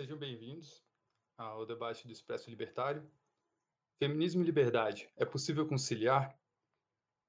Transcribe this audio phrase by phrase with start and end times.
[0.00, 0.82] Sejam bem-vindos
[1.36, 3.06] ao debate do Expresso Libertário.
[4.02, 6.34] Feminismo e liberdade, é possível conciliar?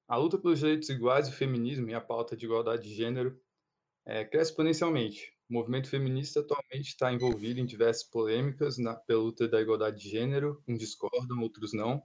[0.07, 3.37] A luta pelos direitos iguais, o feminismo e a pauta de igualdade de gênero
[4.05, 5.37] é, cresce exponencialmente.
[5.49, 10.09] O movimento feminista atualmente está envolvido em diversas polêmicas na, pela luta da igualdade de
[10.09, 12.01] gênero, uns discordam, outros não.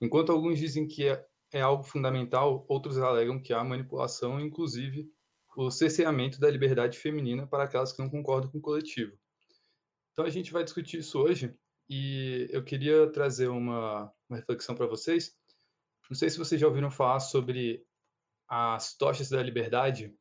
[0.00, 5.08] Enquanto alguns dizem que é, é algo fundamental, outros alegam que há manipulação, inclusive
[5.56, 9.16] o cerceamento da liberdade feminina para aquelas que não concordam com o coletivo.
[10.20, 11.56] Então a gente vai discutir isso hoje
[11.88, 15.34] e eu queria trazer uma, uma reflexão para vocês.
[16.10, 17.82] Não sei se vocês já ouviram falar sobre
[18.46, 20.14] as tochas da liberdade.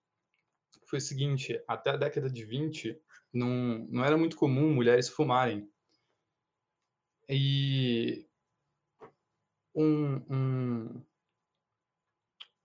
[0.85, 2.97] Foi o seguinte, até a década de 20,
[3.33, 5.69] não, não era muito comum mulheres fumarem.
[7.27, 8.25] E
[9.75, 11.05] um, um,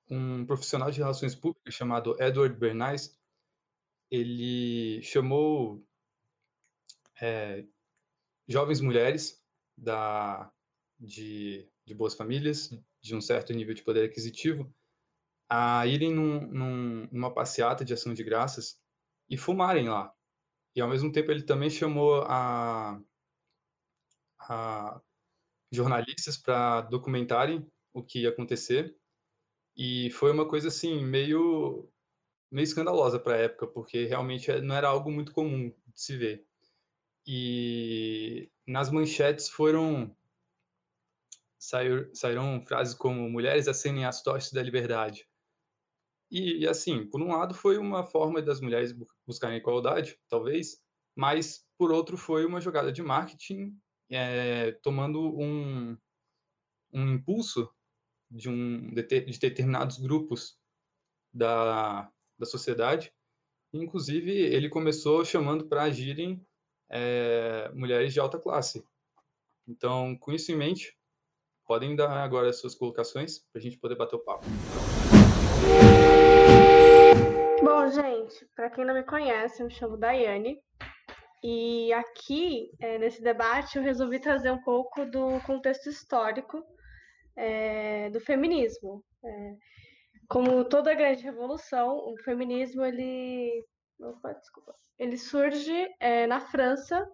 [0.08, 3.18] um profissional de relações públicas chamado Edward Bernays,
[4.08, 5.84] ele chamou
[7.24, 7.64] é,
[8.46, 9.42] jovens mulheres
[9.76, 10.52] da,
[11.00, 14.72] de, de boas famílias, de um certo nível de poder aquisitivo,
[15.48, 18.78] a irem num, num, numa passeata de ação de graças
[19.28, 20.12] e fumarem lá.
[20.76, 23.00] E ao mesmo tempo ele também chamou a,
[24.40, 25.00] a
[25.72, 28.94] jornalistas para documentarem o que ia acontecer.
[29.76, 31.90] E foi uma coisa assim meio
[32.50, 36.46] meio escandalosa para a época, porque realmente não era algo muito comum de se ver.
[37.26, 40.14] E nas manchetes foram
[41.58, 45.26] saíram frases como mulheres acendem as tochas da liberdade.
[46.30, 48.94] E, e, assim, por um lado foi uma forma das mulheres
[49.26, 50.82] buscarem igualdade, talvez,
[51.16, 53.78] mas por outro foi uma jogada de marketing
[54.10, 55.96] é, tomando um,
[56.92, 57.72] um impulso
[58.30, 60.58] de, um, de, de determinados grupos
[61.32, 63.12] da, da sociedade.
[63.72, 66.44] Inclusive, ele começou chamando para agirem
[66.94, 68.86] é, mulheres de alta classe.
[69.66, 70.96] Então, com isso em mente,
[71.66, 74.44] podem dar agora as suas colocações para a gente poder bater o papo.
[77.60, 80.60] Bom, gente, para quem não me conhece, eu me chamo Daiane.
[81.42, 86.62] E aqui, é, nesse debate, eu resolvi trazer um pouco do contexto histórico
[87.36, 89.04] é, do feminismo.
[89.24, 89.54] É,
[90.28, 93.64] como toda grande revolução, o feminismo ele
[94.00, 94.74] Opa, desculpa.
[94.98, 97.08] Ele surge é, na França,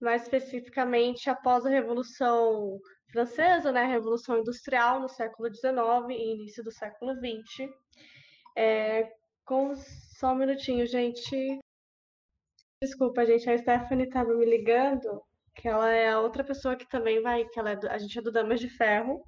[0.00, 2.78] mais especificamente após a Revolução
[3.10, 5.72] Francesa, né, a Revolução Industrial no século XIX
[6.10, 7.70] e início do século XX.
[8.56, 9.12] É,
[9.44, 9.74] com...
[9.76, 11.58] Só um minutinho, gente.
[12.82, 15.22] Desculpa, gente, a Stephanie estava me ligando,
[15.54, 17.88] que ela é a outra pessoa que também vai, que ela é do...
[17.88, 19.22] a gente é do Damas de Ferro,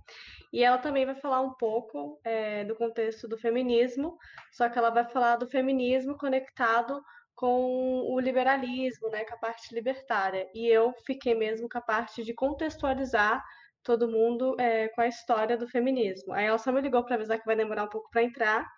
[0.52, 4.18] e ela também vai falar um pouco é, do contexto do feminismo,
[4.52, 7.02] só que ela vai falar do feminismo conectado
[7.34, 10.50] com o liberalismo, né, com a parte libertária.
[10.54, 13.42] E eu fiquei mesmo com a parte de contextualizar
[13.82, 16.34] todo mundo é, com a história do feminismo.
[16.34, 18.68] Aí ela só me ligou para avisar que vai demorar um pouco para entrar,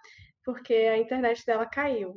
[0.45, 2.15] porque a internet dela caiu.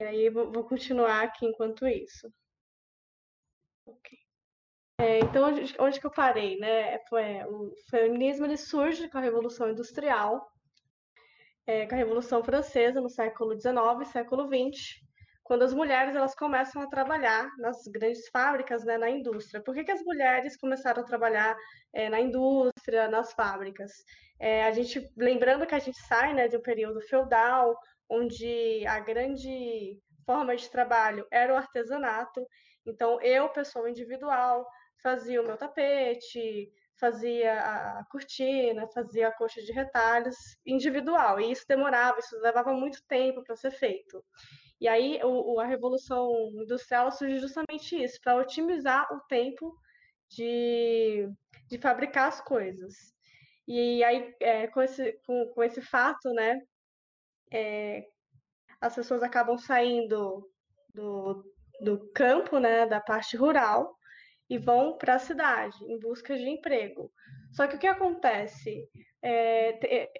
[0.00, 2.32] E aí vou continuar aqui enquanto isso.
[3.84, 4.29] Ok.
[5.00, 6.98] É, então, onde, onde, que eu parei, né?
[7.08, 10.46] Foi, o feminismo ele surge com a Revolução Industrial,
[11.66, 15.00] é, com a Revolução Francesa no século XIX, século XX,
[15.42, 19.62] quando as mulheres elas começam a trabalhar nas grandes fábricas, né, na indústria.
[19.62, 21.56] Por que, que as mulheres começaram a trabalhar
[21.94, 23.90] é, na indústria, nas fábricas?
[24.38, 27.74] É, a gente, lembrando que a gente sai né, de um período feudal,
[28.06, 32.46] onde a grande forma de trabalho era o artesanato.
[32.86, 34.66] Então, eu, pessoa individual,
[35.02, 37.58] fazia o meu tapete, fazia
[37.98, 41.40] a cortina, fazia a coxa de retalhos individual.
[41.40, 44.22] E isso demorava, isso levava muito tempo para ser feito.
[44.80, 49.74] E aí o, a Revolução Industrial surgiu justamente isso, para otimizar o tempo
[50.28, 51.28] de,
[51.68, 52.94] de fabricar as coisas.
[53.66, 56.60] E aí, é, com, esse, com, com esse fato, né,
[57.52, 58.04] é,
[58.80, 60.50] as pessoas acabam saindo
[60.94, 61.44] do,
[61.80, 63.94] do campo, né, da parte rural,
[64.50, 67.12] e vão para a cidade em busca de emprego.
[67.52, 68.88] Só que o que acontece?
[69.22, 70.10] É,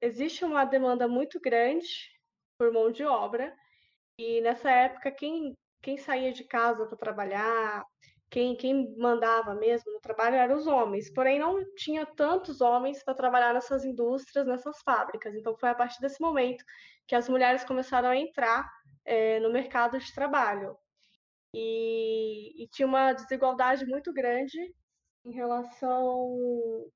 [0.00, 1.88] existe uma demanda muito grande
[2.58, 3.56] por mão de obra,
[4.18, 7.84] e nessa época, quem, quem saía de casa para trabalhar,
[8.28, 13.14] quem, quem mandava mesmo no trabalho eram os homens, porém não tinha tantos homens para
[13.14, 15.34] trabalhar nessas indústrias, nessas fábricas.
[15.34, 16.64] Então foi a partir desse momento
[17.06, 18.68] que as mulheres começaram a entrar
[19.04, 20.76] é, no mercado de trabalho
[21.54, 24.58] e, e tinha uma desigualdade muito grande
[25.24, 26.90] em relação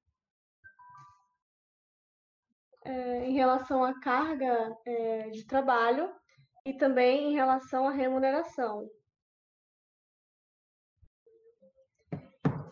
[2.84, 6.12] é, em relação à carga é, de trabalho
[6.64, 8.88] e também em relação à remuneração.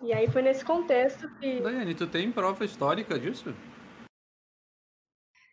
[0.03, 1.61] E aí foi nesse contexto que.
[1.61, 3.55] Daiane, tu tem prova histórica disso?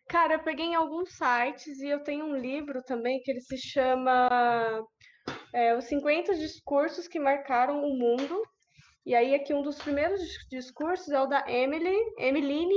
[0.08, 3.58] Cara, eu peguei em alguns sites e eu tenho um livro também que ele se
[3.58, 4.82] chama
[5.54, 8.44] é, Os 50 Discursos que Marcaram o Mundo.
[9.06, 12.76] E aí, aqui, um dos primeiros discursos é o da Emily, Emmeline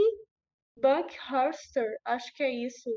[0.81, 2.90] Bankhurster, acho que é isso.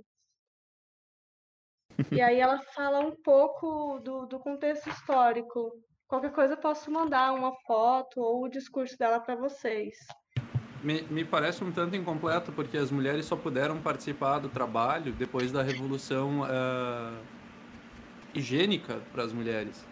[2.12, 5.72] E aí ela fala um pouco do, do contexto histórico.
[6.08, 9.96] Qualquer coisa eu posso mandar uma foto ou o discurso dela para vocês.
[10.84, 15.52] Me, me, parece um tanto incompleto, porque as mulheres só puderam participar do trabalho depois
[15.52, 17.18] da revolução uh,
[18.34, 19.86] higiênica para as mulheres,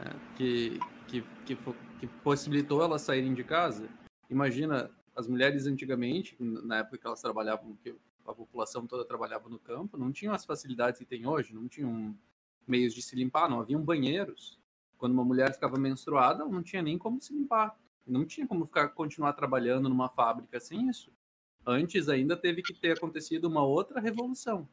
[0.00, 1.56] uh, que, que, que,
[2.00, 3.88] que, possibilitou elas saírem de casa.
[4.30, 7.94] Imagina, as mulheres antigamente, na época que elas trabalhavam, que
[8.26, 12.14] a população toda trabalhava no campo, não tinham as facilidades que tem hoje, não tinham
[12.66, 14.58] meios de se limpar, não haviam banheiros.
[14.98, 17.78] Quando uma mulher ficava menstruada, não tinha nem como se limpar.
[18.06, 21.10] Não tinha como ficar continuar trabalhando numa fábrica sem isso.
[21.66, 24.68] Antes ainda teve que ter acontecido uma outra revolução.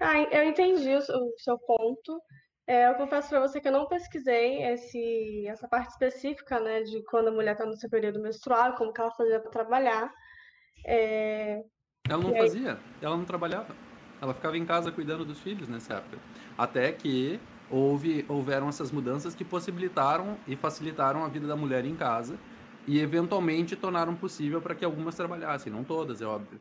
[0.00, 2.20] Ah, eu entendi o seu ponto.
[2.66, 7.02] É, eu confesso para você que eu não pesquisei esse, essa parte específica, né, de
[7.04, 10.12] quando a mulher está no seu período menstrual, como que ela fazia para trabalhar.
[10.86, 11.60] É,
[12.08, 13.74] ela não fazia, ela não trabalhava.
[14.20, 16.18] Ela ficava em casa cuidando dos filhos nessa época.
[16.56, 21.96] Até que houve, houveram essas mudanças que possibilitaram e facilitaram a vida da mulher em
[21.96, 22.38] casa
[22.86, 26.60] e eventualmente tornaram possível para que algumas trabalhassem, não todas, é óbvio.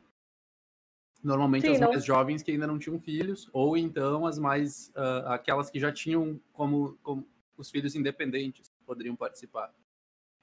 [1.21, 1.89] Normalmente Sim, as não...
[1.89, 5.91] mais jovens que ainda não tinham filhos, ou então as mais uh, aquelas que já
[5.91, 7.27] tinham como, como
[7.57, 9.73] os filhos independentes poderiam participar.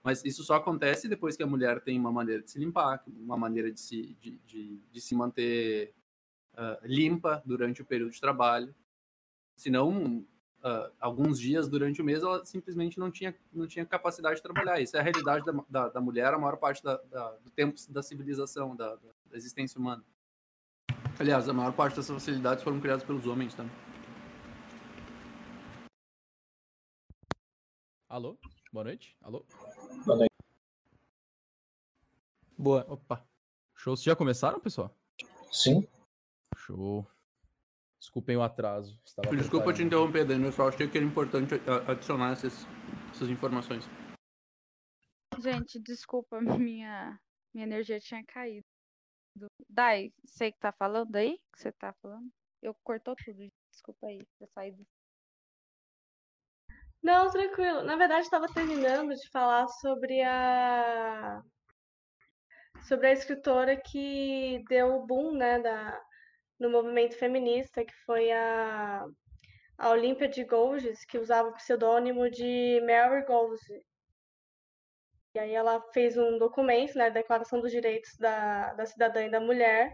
[0.06, 3.36] Mas isso só acontece depois que a mulher tem uma maneira de se limpar, uma
[3.36, 5.92] maneira de se, de, de, de se manter
[6.52, 8.72] uh, limpa durante o período de trabalho.
[9.56, 10.24] Senão,
[10.62, 14.80] uh, alguns dias durante o mês ela simplesmente não tinha, não tinha capacidade de trabalhar.
[14.80, 17.74] Isso é a realidade da, da, da mulher a maior parte da, da, do tempo
[17.88, 20.04] da civilização, da, da, existência humana.
[21.18, 23.74] Aliás, a maior parte dessas facilidades foram criadas pelos homens também.
[28.06, 28.38] Alô?
[28.70, 29.16] Boa noite.
[29.22, 29.44] Alô?
[30.04, 30.34] Boa noite.
[32.58, 32.84] Boa.
[32.86, 33.26] Opa.
[33.74, 33.96] Show.
[33.96, 34.94] Vocês já começaram, pessoal?
[35.50, 35.88] Sim.
[36.56, 37.06] Show.
[37.98, 39.00] Desculpem o atraso.
[39.04, 40.48] Estava Desculpa te interromper, Daniel.
[40.48, 41.54] Eu só achei que era importante
[41.88, 42.66] adicionar essas,
[43.10, 43.88] essas informações.
[45.38, 47.18] Gente, desculpa, minha,
[47.54, 48.66] minha energia tinha caído.
[49.68, 51.38] Dai, sei que tá falando aí?
[51.52, 52.30] Que você tá falando?
[52.62, 53.50] Eu cortou tudo.
[53.70, 54.86] Desculpa aí, ter saído.
[57.02, 57.82] Não, tranquilo.
[57.82, 61.42] Na verdade, estava terminando de falar sobre a
[62.82, 66.00] sobre a escritora que deu o boom, né, da,
[66.58, 69.04] no movimento feminista, que foi a,
[69.78, 73.84] a Olímpia de Gouges, que usava o pseudônimo de Mary Gouges.
[75.36, 79.38] E aí ela fez um documento, né, Declaração dos Direitos da, da Cidadã e da
[79.38, 79.92] Mulher,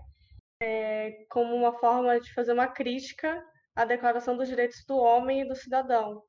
[0.61, 3.45] é, como uma forma de fazer uma crítica
[3.75, 6.23] à Declaração dos Direitos do Homem e do Cidadão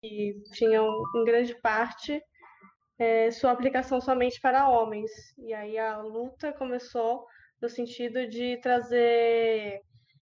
[0.00, 2.18] que tinham, em grande parte,
[2.98, 5.10] é, sua aplicação somente para homens.
[5.36, 7.26] E aí a luta começou
[7.60, 9.82] no sentido de trazer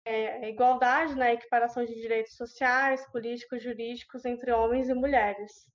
[0.07, 5.74] é, igualdade na equiparação de direitos sociais, políticos, jurídicos entre homens e mulheres.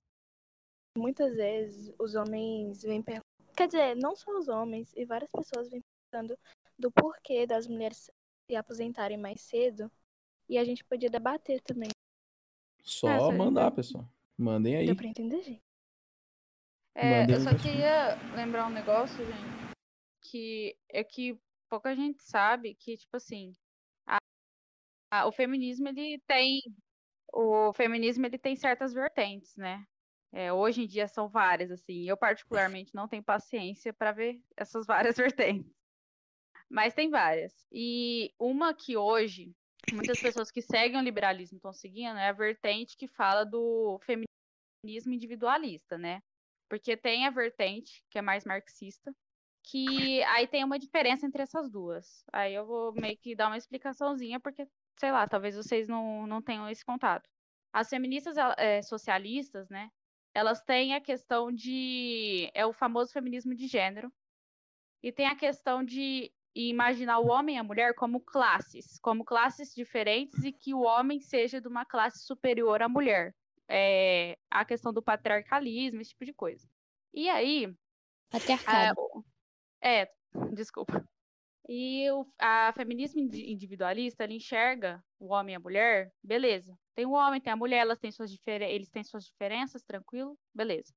[0.96, 5.70] Muitas vezes os homens vêm perguntando, quer dizer, não só os homens, e várias pessoas
[5.70, 6.38] vêm perguntando
[6.78, 8.10] do porquê das mulheres
[8.50, 9.90] se aposentarem mais cedo,
[10.48, 11.90] e a gente podia debater também
[12.82, 14.08] só é, mandar, pessoal.
[14.36, 14.86] Mandem aí.
[14.86, 15.62] Deu pra entender, gente?
[16.94, 19.74] É, eu só queria lembrar um negócio, gente,
[20.22, 23.52] que é que pouca gente sabe que, tipo assim,
[24.06, 24.18] a,
[25.10, 26.60] a, o feminismo, ele tem
[27.32, 29.86] o feminismo, ele tem certas vertentes, né?
[30.32, 32.08] É, hoje em dia são várias, assim.
[32.08, 35.72] Eu, particularmente, não tenho paciência para ver essas várias vertentes.
[36.68, 37.66] Mas tem várias.
[37.72, 39.52] E uma que hoje
[39.92, 45.12] muitas pessoas que seguem o liberalismo estão seguindo é a vertente que fala do feminismo
[45.12, 46.22] individualista, né?
[46.68, 49.12] Porque tem a vertente que é mais marxista,
[49.64, 52.24] que aí tem uma diferença entre essas duas.
[52.32, 56.40] Aí eu vou meio que dar uma explicaçãozinha, porque, sei lá, talvez vocês não, não
[56.40, 57.28] tenham esse contato.
[57.72, 59.90] As feministas é, socialistas, né?
[60.34, 62.50] Elas têm a questão de.
[62.54, 64.12] É o famoso feminismo de gênero.
[65.02, 69.74] E tem a questão de imaginar o homem e a mulher como classes, como classes
[69.74, 73.34] diferentes e que o homem seja de uma classe superior à mulher.
[73.68, 76.68] É, a questão do patriarcalismo, esse tipo de coisa.
[77.14, 77.72] E aí.
[78.30, 79.24] Patriarcado.
[79.80, 80.10] É, é
[80.52, 81.04] desculpa.
[81.68, 86.76] E o a feminismo individualista, ele enxerga o homem e a mulher, beleza.
[87.00, 90.92] Tem o homem, tem a mulher, elas têm suas eles têm suas diferenças, tranquilo, beleza.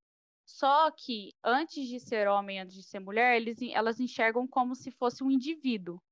[0.45, 4.91] Só que antes de ser homem, antes de ser mulher, eles, elas enxergam como se
[4.91, 6.03] fosse um indivíduo.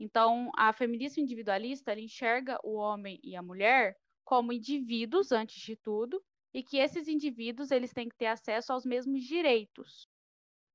[0.00, 6.24] Então, a feminista individualista enxerga o homem e a mulher como indivíduos antes de tudo,
[6.54, 10.08] e que esses indivíduos eles têm que ter acesso aos mesmos direitos.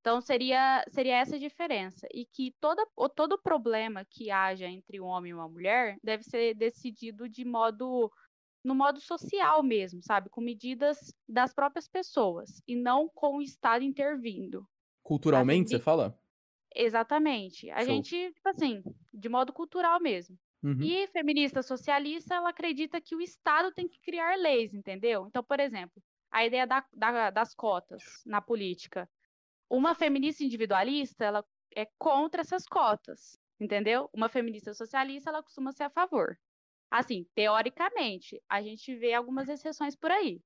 [0.04, 5.06] Então seria seria essa a diferença e que toda todo problema que haja entre um
[5.06, 8.12] homem e uma mulher deve ser decidido de modo
[8.64, 13.84] no modo social mesmo, sabe, com medidas das próprias pessoas e não com o Estado
[13.84, 14.68] intervindo.
[15.02, 16.18] Culturalmente, você fala?
[16.76, 17.70] Exatamente.
[17.70, 17.86] A Show.
[17.88, 18.82] gente, tipo assim,
[19.14, 20.38] de modo cultural mesmo.
[20.64, 20.82] Uhum.
[20.82, 25.26] E feminista socialista, ela acredita que o Estado tem que criar leis, entendeu?
[25.28, 26.02] Então, por exemplo,
[26.32, 29.10] a ideia da- da- das cotas na política.
[29.70, 34.10] Uma feminista individualista, ela é contra essas cotas, entendeu?
[34.14, 36.38] Uma feminista socialista, ela costuma ser a favor.
[36.94, 40.40] Assim, teoricamente, a gente vê algumas exceções por aí.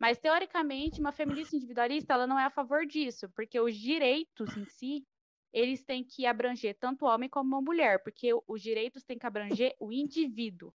[0.00, 4.64] Mas, teoricamente, uma feminista individualista, ela não é a favor disso, porque os direitos em
[4.64, 5.06] si,
[5.52, 9.24] eles têm que abranger tanto o homem como a mulher, porque os direitos têm que
[9.24, 10.74] abranger o indivíduo.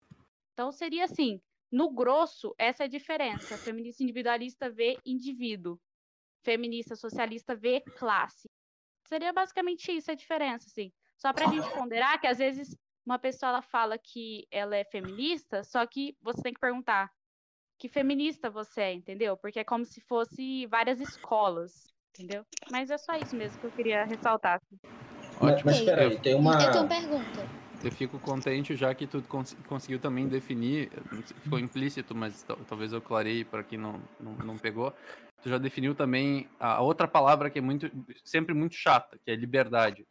[0.53, 3.55] Então, seria assim, no grosso, essa é a diferença.
[3.55, 5.77] A feminista individualista vê indivíduo,
[6.41, 8.49] feminista socialista vê classe.
[9.05, 10.89] Seria basicamente isso a diferença, assim.
[11.17, 12.73] Só para a gente ponderar que, às vezes,
[13.07, 17.09] uma pessoa ela fala que ela é feminista, só que você tem que perguntar
[17.79, 19.37] que feminista você é, entendeu?
[19.37, 22.45] Porque é como se fosse várias escolas, entendeu?
[22.69, 24.59] Mas é só isso mesmo que eu queria ressaltar.
[25.39, 25.71] Ótimo.
[25.71, 26.53] mas peraí, tem uma.
[26.53, 27.47] Eu tenho uma pergunta.
[27.83, 30.89] Eu fico contente já que tu cons- conseguiu também definir,
[31.43, 34.91] ficou implícito, mas tal- talvez eu clarei para quem não, não, não pegou.
[35.43, 37.89] Tu já definiu também a outra palavra que é muito
[38.25, 40.05] sempre muito chata, que é liberdade.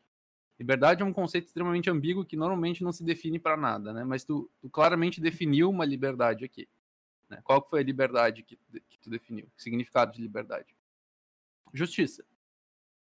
[0.59, 4.05] Liberdade é um conceito extremamente ambíguo que normalmente não se define para nada, né?
[4.05, 6.67] Mas tu, tu claramente definiu uma liberdade aqui.
[7.29, 7.41] Né?
[7.45, 8.59] Qual foi a liberdade que,
[8.89, 9.47] que tu definiu?
[9.47, 10.75] O significado de liberdade?
[11.75, 12.25] Justiça.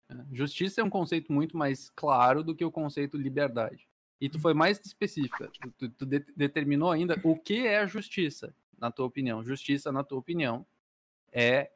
[0.08, 0.26] né?
[0.32, 3.88] Justiça é um conceito muito mais claro do que o conceito liberdade.
[4.20, 5.48] E tu foi mais específica.
[5.60, 9.44] Tu, tu- tu de- determinou ainda o que é a justiça, na tua opinião.
[9.44, 10.66] Justiça, na tua opinião,
[11.32, 11.70] é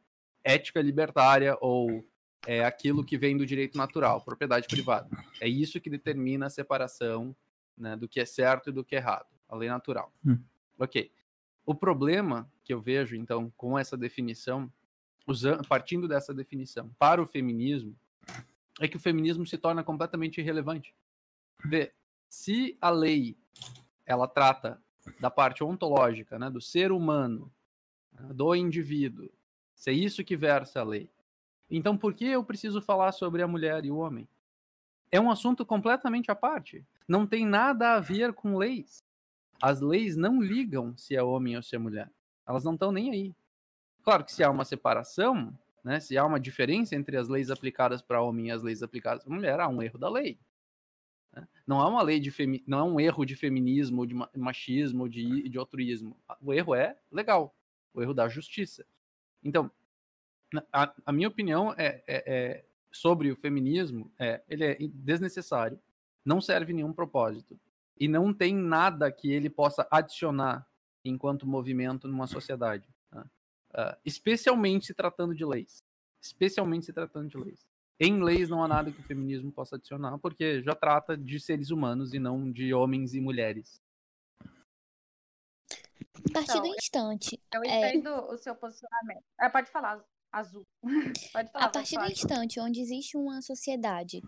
[0.45, 2.05] ética libertária ou
[2.47, 5.09] é aquilo que vem do direito natural, propriedade privada.
[5.41, 7.35] É isso que determina a separação
[7.77, 10.13] né, do que é certo e do que é errado, a lei natural.
[10.25, 10.39] Hum.
[10.79, 11.11] Ok.
[11.65, 14.73] O problema que eu vejo, então, com essa definição,
[15.27, 17.97] usando, partindo dessa definição para o feminismo,
[18.81, 20.95] é que o feminismo se torna completamente irrelevante.
[21.65, 21.93] Vê,
[22.29, 23.37] se a lei
[24.05, 24.83] ela trata
[25.21, 27.53] da parte ontológica, né, do ser humano,
[28.13, 29.31] né, do indivíduo,
[29.75, 31.11] se é isso que versa a lei,
[31.77, 34.29] então por que eu preciso falar sobre a mulher e o homem?
[35.11, 36.85] É um assunto completamente à parte.
[37.07, 39.05] Não tem nada a ver com leis.
[39.61, 42.11] As leis não ligam se é homem ou se é mulher.
[42.47, 43.35] Elas não estão nem aí.
[44.03, 48.03] Claro que se há uma separação, né, se há uma diferença entre as leis aplicadas
[48.03, 50.39] para homem e as leis aplicadas para mulher, há um erro da lei.
[51.33, 51.47] né?
[51.67, 52.65] Não há uma lei de femi...
[52.67, 56.17] não é um erro de feminismo, de ma- machismo, de, de altruísmo.
[56.41, 57.55] O erro é legal,
[57.95, 58.85] o erro da justiça.
[59.45, 59.71] Então,
[60.73, 65.81] a, a minha opinião é, é- é sobre o feminismo é ele é desnecessário,
[66.25, 67.59] não serve nenhum propósito
[67.99, 70.67] e não tem nada que ele possa adicionar
[71.05, 73.27] enquanto movimento numa sociedade, tá?
[73.75, 75.83] Ah, especialmente se tratando de leis,
[76.21, 77.67] especialmente se tratando de leis.
[77.99, 81.71] Em leis não há nada que o feminismo possa adicionar, porque já trata de seres
[81.71, 83.81] humanos e não de homens e mulheres.
[85.71, 87.89] A partir Então, do instante, Eu É.
[87.89, 89.25] entendo o seu posicionamento.
[89.39, 90.67] Ah, pode falar, azul.
[91.33, 91.51] Falar.
[91.55, 94.21] a partir do instante onde existe uma sociedade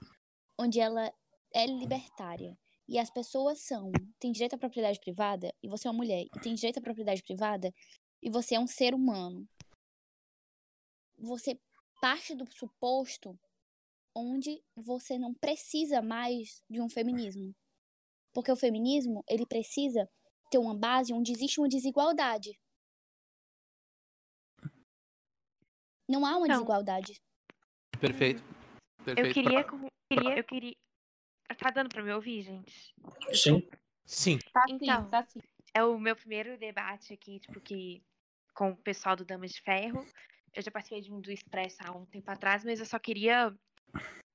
[0.58, 1.12] onde ela
[1.52, 2.56] é libertária
[2.86, 6.40] e as pessoas são, têm direito à propriedade privada, e você é uma mulher e
[6.40, 7.72] tem direito à propriedade privada,
[8.22, 9.48] e você é um ser humano,
[11.18, 11.58] você
[12.00, 13.38] parte do suposto
[14.14, 17.54] onde você não precisa mais de um feminismo.
[18.32, 20.08] Porque o feminismo, ele precisa
[20.50, 22.58] ter uma base onde existe uma desigualdade.
[26.08, 27.20] Não há uma Então, desigualdade.
[28.00, 28.42] Perfeito.
[29.04, 29.26] Perfeito.
[29.28, 30.76] Eu queria, com- queria, eu queria.
[31.58, 32.94] Tá dando pra me ouvir, gente?
[33.32, 33.68] Sim.
[34.04, 34.38] Sim.
[34.52, 35.04] Tá Então.
[35.04, 35.40] sim, tá sim.
[35.72, 38.02] É o meu primeiro debate aqui, tipo, que
[38.54, 40.06] com o pessoal do Damas de Ferro.
[40.52, 43.52] Eu já participei de um do Expresso há um tempo atrás, mas eu só queria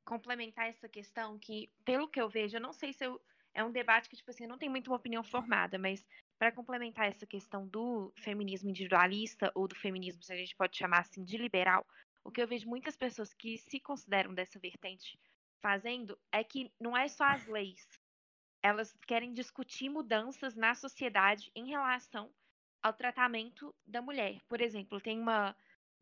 [0.06, 3.22] complementar essa questão que, pelo que eu vejo, eu não sei se eu,
[3.54, 6.04] é um debate que, tipo assim, eu não tenho muito uma opinião formada, mas
[6.40, 11.02] para complementar essa questão do feminismo individualista ou do feminismo, se a gente pode chamar
[11.02, 11.86] assim, de liberal,
[12.24, 15.20] o que eu vejo muitas pessoas que se consideram dessa vertente
[15.62, 17.86] fazendo é que não é só as leis.
[18.64, 22.32] Elas querem discutir mudanças na sociedade em relação
[22.82, 24.40] ao tratamento da mulher.
[24.48, 25.54] Por exemplo, tem uma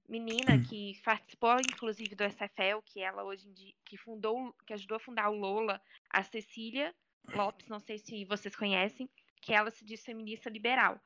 [0.08, 4.98] menina que participou, inclusive, do SFL, que ela hoje em dia, que fundou, que ajudou
[4.98, 6.94] a fundar o Lola, a Cecília
[7.34, 9.10] Lopes, não sei se vocês conhecem,
[9.42, 11.00] que ela se diz feminista liberal.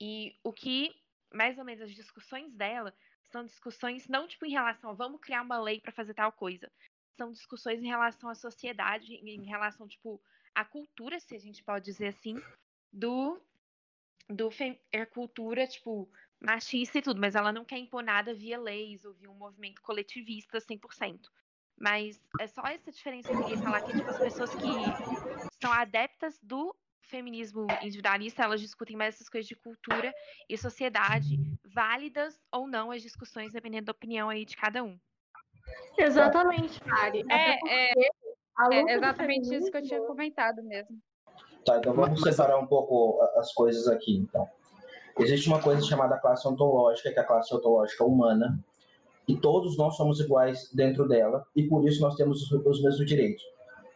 [0.00, 0.94] E o que,
[1.32, 2.94] mais ou menos, as discussões dela
[3.30, 6.70] são discussões não tipo em relação a vamos criar uma lei para fazer tal coisa.
[7.16, 10.20] São discussões em relação à sociedade, em relação, tipo,
[10.54, 12.36] à cultura, se a gente pode dizer assim,
[12.92, 13.40] do
[14.30, 14.50] do
[14.92, 16.08] é cultura, tipo,
[16.40, 19.80] machista e tudo, mas ela não quer impor nada via leis ou via um movimento
[19.80, 21.30] coletivista 100%.
[21.76, 25.00] Mas é só essa diferença que eu queria falar que tipo, as pessoas que
[25.60, 26.76] são adeptas do
[27.08, 30.12] feminismo individualista, elas discutem mais essas coisas de cultura
[30.48, 34.98] e sociedade, válidas ou não as discussões, dependendo da opinião aí de cada um.
[35.96, 37.24] Exatamente, Mari.
[37.30, 37.92] É, é,
[38.72, 40.98] é exatamente isso que eu tinha comentado mesmo.
[41.64, 44.48] Tá, então vamos separar um pouco as coisas aqui, então.
[45.18, 48.58] Existe uma coisa chamada classe ontológica, que é a classe ontológica humana,
[49.26, 53.42] e todos nós somos iguais dentro dela, e por isso nós temos os mesmos direitos.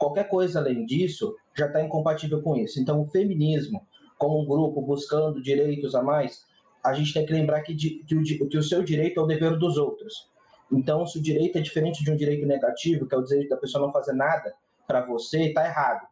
[0.03, 2.81] Qualquer coisa além disso já está incompatível com isso.
[2.81, 3.87] Então, o feminismo,
[4.19, 6.45] como um grupo buscando direitos a mais,
[6.83, 9.57] a gente tem que lembrar que, que, o, que o seu direito é o dever
[9.57, 10.29] dos outros.
[10.73, 13.57] Então, se o direito é diferente de um direito negativo, que é o direito da
[13.57, 14.53] pessoa não fazer nada
[14.89, 16.05] para você, está errado.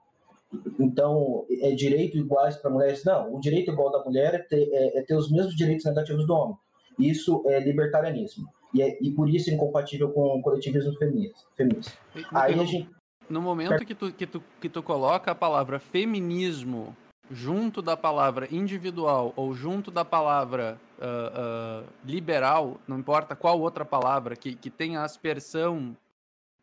[0.78, 3.04] Então, é direito iguais para mulheres?
[3.04, 6.28] Não, o direito igual da mulher é ter, é, é ter, os mesmos direitos negativos
[6.28, 6.56] do homem.
[6.96, 8.46] Isso é libertarianismo.
[8.72, 11.40] E, é, e por isso é incompatível com o coletivismo feminista.
[11.56, 11.92] feminista.
[12.32, 12.99] Aí a gente...
[13.30, 16.96] no momento que tu, que, tu, que tu coloca a palavra feminismo
[17.30, 23.84] junto da palavra individual ou junto da palavra uh, uh, liberal, não importa qual outra
[23.84, 25.96] palavra que, que tenha aspersão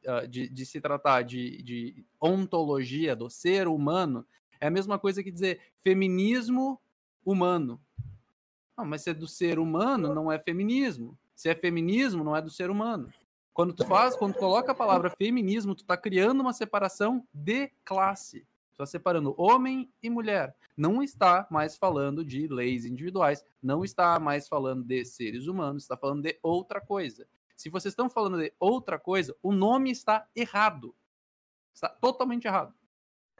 [0.05, 4.25] uh, de, de, se tratar de, de ontologia do ser humano,
[4.59, 6.81] é a mesma coisa que dizer feminismo
[7.25, 7.79] humano.
[8.77, 11.17] Não, mas se é do ser humano, não é feminismo.
[11.33, 13.11] Se é feminismo, não é do ser humano.
[13.57, 17.69] Quando tu faz, quando tu coloca a palavra feminismo, tu está criando uma separação de
[17.83, 18.41] classe.
[18.41, 20.55] Tu está separando homem e mulher.
[20.77, 25.97] Não está mais falando de leis individuais, não está mais falando de seres humanos, está
[25.97, 27.27] falando de outra coisa.
[27.55, 30.95] Se vocês estão falando de outra coisa, o nome está errado.
[31.73, 32.75] Está totalmente errado.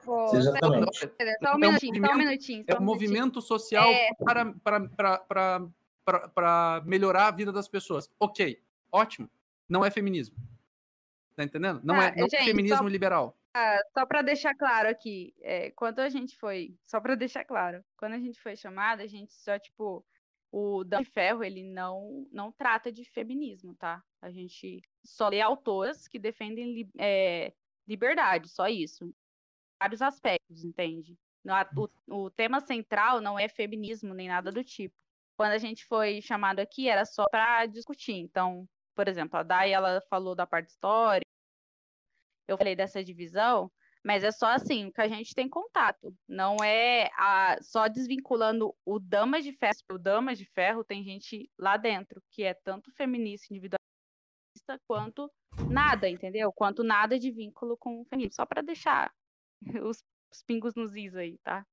[0.04, 1.12] Pô, Exatamente.
[1.40, 2.64] Só um minutinho, só um minutinho.
[2.66, 4.10] É um movimento social é...
[4.14, 5.70] para, para, para,
[6.04, 8.10] para, para melhorar a vida das pessoas.
[8.18, 9.30] Ok, ótimo.
[9.68, 10.36] Não é feminismo.
[11.36, 11.80] Tá entendendo?
[11.84, 13.38] Não, ah, é, não é gente, é feminismo só, liberal.
[13.54, 17.84] Ah, só para deixar claro aqui, é, quando a gente foi, só para deixar claro,
[17.96, 20.04] quando a gente foi chamada, a gente só tipo
[20.50, 24.02] o Dan Ferro, ele não, não trata de feminismo, tá?
[24.20, 27.52] A gente só lê autoras que defendem é,
[27.86, 29.14] liberdade, só isso.
[29.80, 31.16] Vários aspectos, entende?
[31.76, 34.94] O, o tema central não é feminismo nem nada do tipo.
[35.36, 38.14] Quando a gente foi chamado aqui, era só para discutir.
[38.14, 38.68] Então,
[38.98, 41.30] por exemplo, a Dai, ela falou da parte histórica,
[42.48, 43.70] eu falei dessa divisão,
[44.04, 46.12] mas é só assim, o que a gente tem contato.
[46.26, 49.76] Não é a, só desvinculando o Damas de Ferro.
[49.92, 53.78] O Damas de Ferro tem gente lá dentro que é tanto feminista individualista
[54.88, 55.30] quanto
[55.70, 56.52] nada, entendeu?
[56.52, 58.34] Quanto nada de vínculo com o feminismo.
[58.34, 59.14] Só para deixar
[59.84, 61.64] os, os, pingos nos is aí, tá?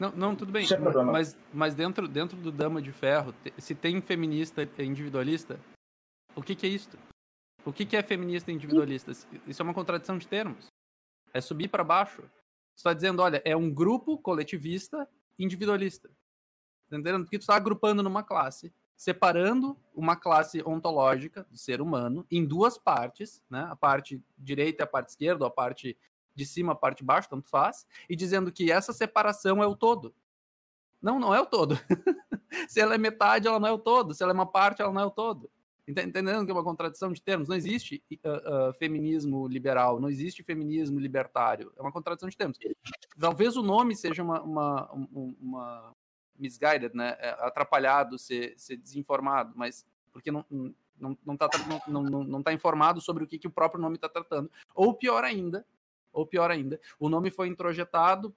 [0.00, 0.66] Não, não tudo bem.
[0.72, 5.60] É mas, mas dentro, dentro do Dama de Ferro, se tem feminista individualista,
[6.36, 6.90] o que, que é isso?
[7.64, 9.12] O que, que é feminista individualista?
[9.46, 10.66] Isso é uma contradição de termos.
[11.32, 12.22] É subir para baixo.
[12.22, 16.10] Você está dizendo, olha, é um grupo coletivista individualista.
[16.86, 17.24] Entendendo?
[17.24, 22.76] Porque tu está agrupando numa classe, separando uma classe ontológica do ser humano em duas
[22.76, 23.66] partes, né?
[23.70, 25.96] A parte direita e a parte esquerda, a parte
[26.34, 29.76] de cima, a parte de baixo, tanto faz, e dizendo que essa separação é o
[29.76, 30.14] todo.
[31.00, 31.78] Não, não é o todo.
[32.68, 34.14] Se ela é metade, ela não é o todo.
[34.14, 35.50] Se ela é uma parte, ela não é o todo.
[35.86, 37.46] Entendendo que é uma contradição de termos?
[37.46, 41.72] Não existe uh, uh, feminismo liberal, não existe feminismo libertário.
[41.76, 42.58] É uma contradição de termos.
[43.18, 45.94] Talvez o nome seja uma, uma, uma
[46.38, 47.16] misguided, né?
[47.18, 51.48] É, atrapalhado, ser, ser desinformado, mas porque não, não, não, tá,
[51.86, 54.50] não, não, não tá informado sobre o que, que o próprio nome está tratando.
[54.74, 55.66] Ou pior ainda,
[56.12, 58.34] ou pior ainda, o nome foi introjetado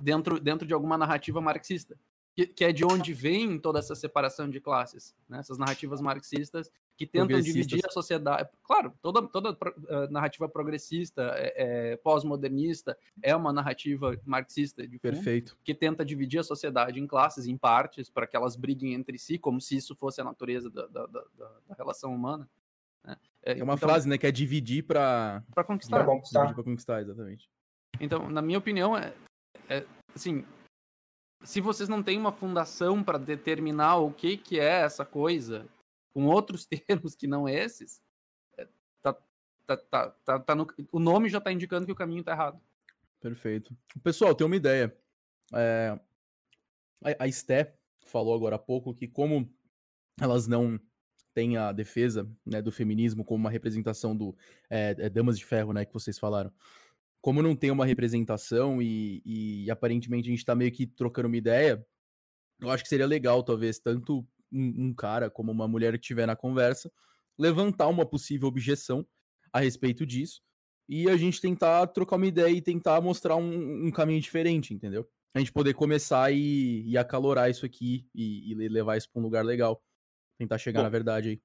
[0.00, 1.98] dentro, dentro de alguma narrativa marxista
[2.38, 5.40] que, que, é de onde vem toda essa separação de classes, né?
[5.40, 8.48] essas narrativas marxistas que tentam dividir a sociedade.
[8.62, 15.14] Claro, toda, toda uh, narrativa progressista, é, é, pós-modernista, é uma narrativa marxista de fundo,
[15.14, 15.58] Perfeito.
[15.64, 19.36] que tenta dividir a sociedade em classes, em partes, para que elas briguem entre si,
[19.36, 21.24] como se isso fosse a natureza da, da, da,
[21.66, 22.48] da relação humana.
[23.04, 23.16] Né?
[23.42, 25.96] É, é uma então, frase, né, que é dividir para conquistar.
[25.96, 26.42] Para conquistar.
[26.46, 27.50] Dividir conquistar, exatamente.
[28.00, 29.12] Então, na minha opinião, é,
[29.68, 30.44] é assim,
[31.42, 35.66] se vocês não têm uma fundação para determinar o que, que é essa coisa,
[36.12, 38.02] com outros termos que não esses,
[38.56, 38.66] é,
[39.02, 39.16] tá,
[39.66, 42.60] tá, tá, tá, tá no, o nome já está indicando que o caminho está errado.
[43.20, 43.76] Perfeito.
[44.02, 44.96] Pessoal, tem uma ideia.
[45.54, 45.98] É,
[47.18, 47.74] a, Esté
[48.04, 49.52] falou agora há pouco que como
[50.20, 50.80] elas não
[51.34, 54.36] têm a defesa né, do feminismo como uma representação do
[54.68, 56.52] é, é, Damas de Ferro, né, que vocês falaram.
[57.28, 61.36] Como não tem uma representação e, e aparentemente a gente está meio que trocando uma
[61.36, 61.86] ideia,
[62.58, 66.26] eu acho que seria legal, talvez, tanto um, um cara como uma mulher que estiver
[66.26, 66.90] na conversa,
[67.38, 69.06] levantar uma possível objeção
[69.52, 70.40] a respeito disso
[70.88, 75.06] e a gente tentar trocar uma ideia e tentar mostrar um, um caminho diferente, entendeu?
[75.34, 79.22] A gente poder começar e, e acalorar isso aqui e, e levar isso para um
[79.22, 79.84] lugar legal.
[80.38, 81.42] Tentar chegar Bom, na verdade aí.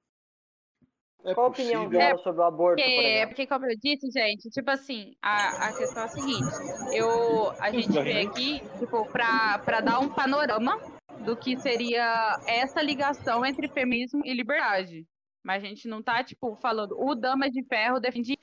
[1.24, 2.82] É Qual a opinião dela sobre o aborto?
[2.82, 6.52] Porque, por porque, como eu disse, gente, tipo assim, a, a questão é a seguinte:
[6.92, 10.78] eu, a gente veio aqui, tipo, para dar um panorama
[11.24, 15.06] do que seria essa ligação entre feminismo e liberdade.
[15.42, 18.36] Mas a gente não tá, tipo, falando o Dama de Ferro defende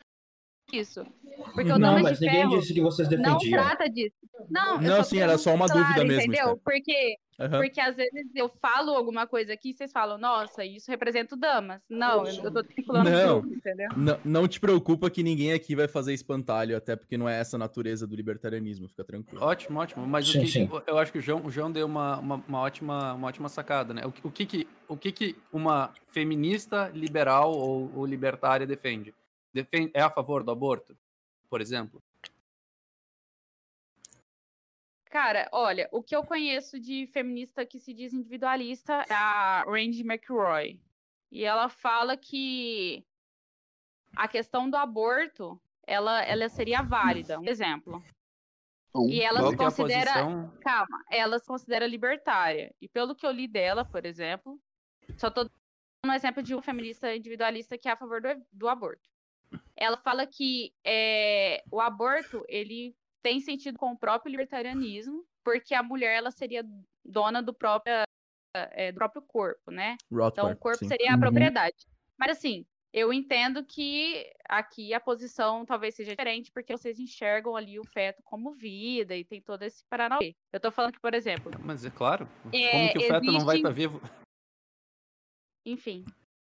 [0.78, 1.06] isso.
[1.54, 3.34] Porque o não, Dama mas de ninguém disse que vocês defendiam.
[3.34, 4.16] não trata disso.
[4.50, 6.22] Não, não sim, era só uma claro, dúvida mesmo.
[6.34, 6.48] Entendeu?
[6.56, 6.60] Esther.
[6.64, 7.50] Porque, Uhum.
[7.60, 11.38] porque às vezes eu falo alguma coisa aqui e vocês falam, nossa, isso representa o
[11.38, 11.82] Damas.
[11.90, 13.42] Não, eu, eu tô falando Não.
[13.42, 13.90] grupo, entendeu?
[13.98, 17.56] Não, não te preocupa que ninguém aqui vai fazer espantalho, até porque não é essa
[17.56, 19.44] a natureza do libertarianismo, fica tranquilo.
[19.44, 20.06] Ótimo, ótimo.
[20.06, 20.70] Mas o Sim, que, sim.
[20.86, 23.92] eu acho que o João, o João deu uma, uma, uma ótima, uma ótima sacada,
[23.94, 24.06] né?
[24.06, 29.14] O, que- o, que, que, o que, que uma feminista liberal ou, ou libertária defende?
[29.54, 29.92] Defende?
[29.94, 30.98] É a favor do aborto,
[31.50, 32.02] por exemplo?
[35.12, 40.02] Cara, olha, o que eu conheço de feminista que se diz individualista é a Randy
[40.02, 40.80] McRoy.
[41.30, 43.06] E ela fala que
[44.16, 47.40] a questão do aborto, ela, ela seria válida.
[47.40, 48.02] Um exemplo.
[49.10, 50.14] E ela se é considera.
[50.14, 50.58] posição?
[50.62, 52.74] Calma, ela se considera libertária.
[52.82, 54.60] E pelo que eu li dela, por exemplo,
[55.18, 55.52] só tô dando
[56.06, 59.10] um exemplo de uma feminista individualista que é a favor do, do aborto.
[59.82, 65.82] Ela fala que é, o aborto, ele tem sentido com o próprio libertarianismo, porque a
[65.82, 66.64] mulher, ela seria
[67.04, 67.92] dona do próprio,
[68.56, 69.98] é, do próprio corpo, né?
[70.04, 70.88] Então, Rothbard, o corpo sim.
[70.88, 71.20] seria a Uhum.
[71.20, 71.88] propriedade.
[72.16, 72.64] Mas, assim,
[72.94, 78.22] eu entendo que aqui a posição talvez seja diferente, porque vocês enxergam ali o feto
[78.24, 80.36] como vida e tem todo esse paranauê.
[80.54, 82.28] Eu tô falando que, por exemplo, Mas é claro.
[82.54, 84.00] É, Como que o feto não vai existe- estar vivo?
[85.66, 86.04] enfim.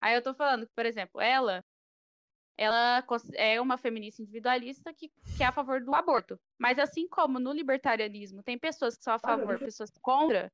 [0.00, 1.62] Aí eu tô falando que, por exemplo, ela
[2.56, 6.38] ela é uma feminista individualista que, que é a favor do aborto.
[6.58, 10.52] Mas assim como no libertarianismo tem pessoas que são a favor, pessoas contra,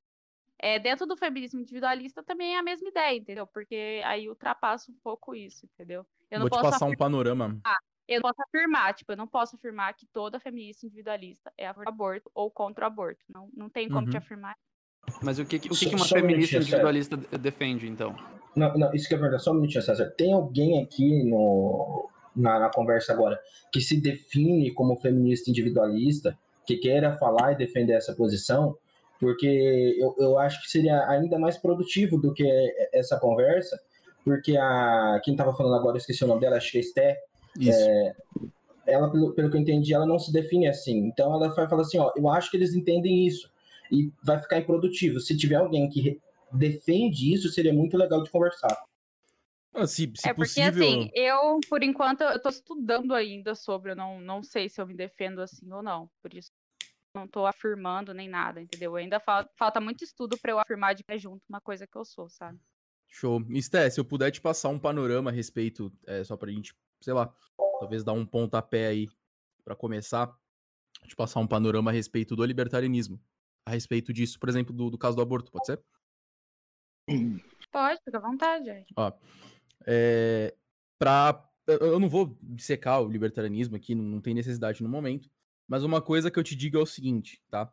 [0.59, 3.47] é, dentro do feminismo individualista também é a mesma ideia, entendeu?
[3.47, 6.07] Porque aí ultrapassa um pouco isso, entendeu?
[6.31, 7.61] Eu não Vou te posso passar um afirmar- panorama.
[8.09, 11.75] eu não posso afirmar, tipo, eu não posso afirmar que toda feminista individualista é a
[11.75, 13.25] favor do aborto ou contra o aborto.
[13.29, 14.19] Não, não tem como te Uhum.
[14.19, 14.57] afirmar.
[15.23, 16.63] Mas o que, o que, Só- que uma um feminista César.
[16.63, 18.15] individualista de- defende, então?
[18.57, 19.43] Não, não, isso que é verdade.
[19.43, 20.13] Só um minutinho, César.
[20.17, 23.39] Tem alguém aqui no, na, na conversa agora
[23.73, 26.37] que se define como feminista individualista,
[26.67, 28.77] que queira falar e defender essa posição?
[29.19, 32.45] Porque eu, eu acho que seria ainda mais produtivo do que
[32.93, 33.79] essa conversa,
[34.25, 37.17] porque a quem estava falando agora, eu esqueci o nome dela, acho que é Esté,
[37.59, 37.79] Isso.
[38.87, 40.99] ela, pelo, pelo que eu entendi, ela não se define assim.
[41.07, 43.51] Então ela vai falar assim, ó, eu acho que eles entendem isso.
[43.91, 45.21] E vai ficar improdutivo.
[45.21, 46.21] Se tiver alguém que
[46.53, 48.77] defende isso, seria muito legal de conversar.
[49.73, 50.71] Ah, se, se é porque, possível.
[50.71, 54.87] assim, eu, por enquanto, eu tô estudando ainda sobre, eu não, não sei se eu
[54.87, 56.11] me defendo assim ou não.
[56.21, 56.51] Por isso,
[57.15, 58.97] não tô afirmando nem nada, entendeu?
[58.97, 62.05] Ainda falta, falta muito estudo pra eu afirmar de pé junto uma coisa que eu
[62.05, 62.59] sou, sabe?
[63.09, 63.45] Show.
[63.51, 67.13] Esté, se eu puder te passar um panorama a respeito, é, só pra gente, sei
[67.13, 67.33] lá,
[67.79, 69.09] talvez dar um pontapé aí
[69.65, 70.33] pra começar,
[71.07, 73.21] te passar um panorama a respeito do libertarianismo.
[73.67, 75.81] A respeito disso, por exemplo, do, do caso do aborto, pode ser?
[77.71, 78.71] Pode, fica à vontade.
[78.71, 78.85] aí.
[78.97, 79.13] Ó,
[79.87, 80.55] é,
[80.99, 85.31] pra, eu eu não vou dissecar o libertarianismo aqui, não, não tem necessidade no momento,
[85.69, 87.73] mas uma coisa que eu te digo é o seguinte, tá?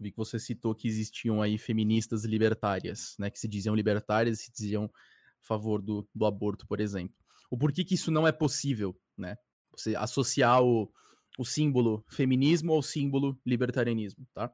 [0.00, 3.30] Vi que você citou que existiam aí feministas libertárias, né?
[3.30, 7.16] Que se diziam libertárias e se diziam a favor do, do aborto, por exemplo.
[7.50, 9.36] O porquê que isso não é possível, né?
[9.76, 10.92] Você associar o,
[11.38, 14.52] o símbolo feminismo ao símbolo libertarianismo, tá?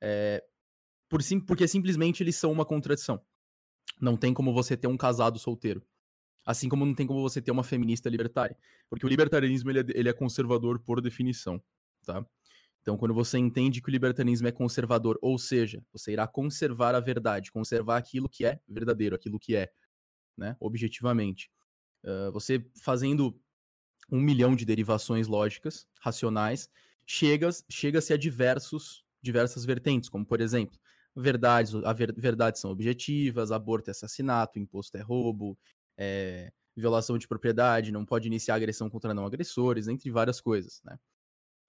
[0.00, 0.44] É,
[1.08, 3.22] por sim, porque simplesmente eles são uma contradição.
[4.00, 5.84] Não tem como você ter um casado solteiro.
[6.46, 8.56] Assim como não tem como você ter uma feminista libertária.
[8.90, 11.62] Porque o libertarianismo ele é, ele é conservador por definição,
[12.04, 12.24] tá?
[12.82, 17.00] Então, quando você entende que o libertarianismo é conservador, ou seja, você irá conservar a
[17.00, 19.72] verdade, conservar aquilo que é verdadeiro, aquilo que é,
[20.36, 21.50] né, objetivamente.
[22.04, 23.40] Uh, você fazendo
[24.10, 26.68] um milhão de derivações lógicas, racionais,
[27.06, 30.78] chega- chega-se a diversos, diversas vertentes, como, por exemplo,
[31.16, 35.58] verdades, a ver, verdades são objetivas, aborto é assassinato, imposto é roubo,
[35.96, 40.98] é, violação de propriedade, não pode iniciar agressão contra não agressores, entre várias coisas, né?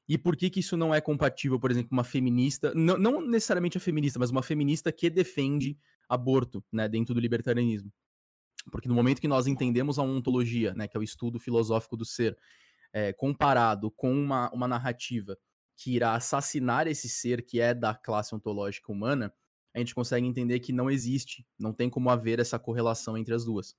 [0.07, 3.77] E por que que isso não é compatível, por exemplo, uma feminista, não, não necessariamente
[3.77, 7.91] a feminista, mas uma feminista que defende aborto, né, dentro do libertarianismo?
[8.71, 12.05] Porque no momento que nós entendemos a ontologia, né, que é o estudo filosófico do
[12.05, 12.37] ser,
[12.93, 15.37] é, comparado com uma, uma narrativa
[15.75, 19.33] que irá assassinar esse ser que é da classe ontológica humana,
[19.73, 23.43] a gente consegue entender que não existe, não tem como haver essa correlação entre as
[23.43, 23.75] duas.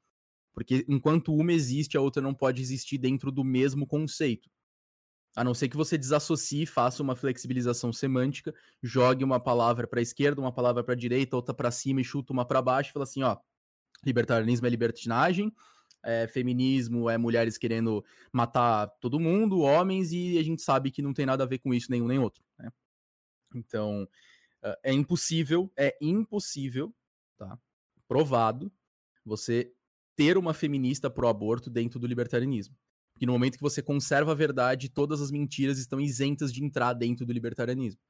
[0.52, 4.50] Porque enquanto uma existe, a outra não pode existir dentro do mesmo conceito.
[5.34, 10.02] A não ser que você desassocie, faça uma flexibilização semântica, jogue uma palavra para a
[10.02, 12.92] esquerda, uma palavra para a direita, outra para cima e chuta uma para baixo e
[12.94, 13.36] fala assim, ó,
[14.04, 15.52] libertarianismo é libertinagem,
[16.04, 21.12] é, feminismo é mulheres querendo matar todo mundo, homens, e a gente sabe que não
[21.12, 22.42] tem nada a ver com isso nenhum nem outro.
[22.58, 22.70] Né?
[23.54, 24.08] Então,
[24.82, 26.94] é impossível, é impossível,
[27.36, 27.58] tá?
[28.08, 28.72] Provado,
[29.24, 29.72] você
[30.16, 32.74] ter uma feminista pro aborto dentro do libertarianismo.
[33.12, 36.92] Porque no momento que você conserva a verdade, todas as mentiras estão isentas de entrar
[36.92, 38.00] dentro do libertarianismo.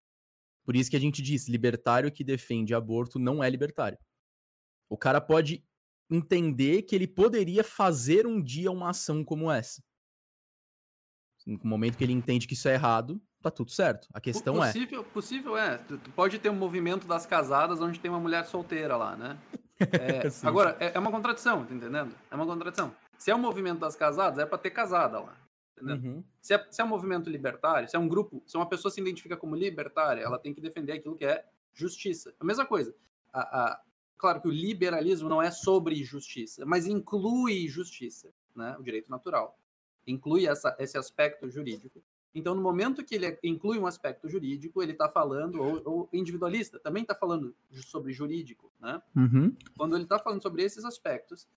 [0.64, 3.98] Por isso que a gente diz, libertário que defende aborto não é libertário.
[4.88, 5.64] O cara pode
[6.10, 9.82] entender que ele poderia fazer um dia uma ação como essa.
[11.46, 14.08] No momento que ele entende que isso é errado, tá tudo certo.
[14.12, 15.04] A questão é possível, é.
[15.04, 15.78] Possível é.
[15.78, 19.38] Tu pode ter um movimento das casadas onde tem uma mulher solteira lá, né?
[19.78, 22.14] É, agora, é, é, uma contradição, tá entendendo?
[22.30, 22.96] É uma contradição.
[23.18, 25.36] Se é um movimento das casadas, é para ter casada lá.
[25.82, 26.24] Uhum.
[26.40, 29.02] Se, é, se é um movimento libertário, se é um grupo, se uma pessoa se
[29.02, 32.34] identifica como libertária, ela tem que defender aquilo que é justiça.
[32.40, 32.94] A mesma coisa.
[33.30, 33.80] A, a,
[34.16, 38.76] claro que o liberalismo não é sobre justiça, mas inclui justiça, né?
[38.78, 39.58] o direito natural.
[40.06, 42.02] Inclui essa, esse aspecto jurídico.
[42.34, 46.78] Então, no momento que ele inclui um aspecto jurídico, ele está falando, ou, ou, individualista,
[46.78, 49.00] também está falando sobre jurídico, né?
[49.16, 49.56] Uhum.
[49.76, 51.48] Quando ele está falando sobre esses aspectos,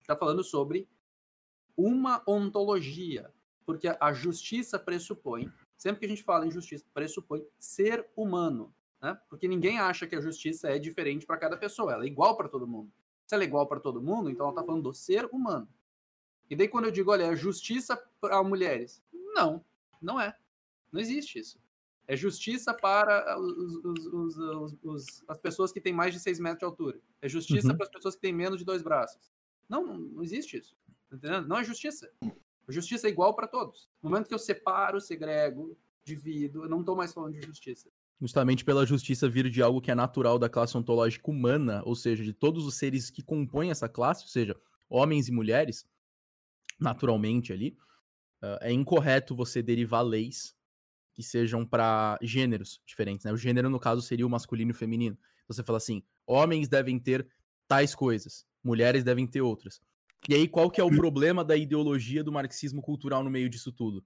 [0.00, 0.88] está falando sobre
[1.76, 3.32] uma ontologia,
[3.64, 9.18] porque a justiça pressupõe, sempre que a gente fala em justiça, pressupõe ser humano, né?
[9.28, 12.48] Porque ninguém acha que a justiça é diferente para cada pessoa, ela é igual para
[12.48, 12.92] todo mundo.
[13.26, 15.68] Se ela é igual para todo mundo, então ela está falando do ser humano.
[16.48, 19.64] E daí quando eu digo, olha, é justiça para mulheres, não,
[20.00, 20.36] não é.
[20.92, 21.60] Não existe isso.
[22.08, 26.64] É justiça para os, os, os, as pessoas que têm mais de 6 metros de
[26.64, 27.00] altura.
[27.22, 27.76] É justiça uhum.
[27.76, 29.30] para as pessoas que têm menos de dois braços.
[29.68, 30.76] Não, não existe isso.
[31.22, 31.40] Tá?
[31.42, 32.10] Não é justiça.
[32.20, 33.88] A justiça é igual para todos.
[34.02, 37.88] No momento que eu separo, segrego, divido, eu não estou mais falando de justiça.
[38.20, 42.22] Justamente pela justiça vir de algo que é natural da classe ontológica humana, ou seja,
[42.22, 44.54] de todos os seres que compõem essa classe, ou seja,
[44.88, 45.86] homens e mulheres,
[46.78, 47.76] naturalmente ali,
[48.42, 50.54] uh, é incorreto você derivar leis
[51.14, 53.32] que sejam para gêneros diferentes, né?
[53.32, 55.18] O gênero, no caso, seria o masculino e o feminino.
[55.48, 57.28] Você fala assim, homens devem ter
[57.66, 59.80] tais coisas, mulheres devem ter outras.
[60.28, 63.72] E aí, qual que é o problema da ideologia do marxismo cultural no meio disso
[63.72, 64.04] tudo?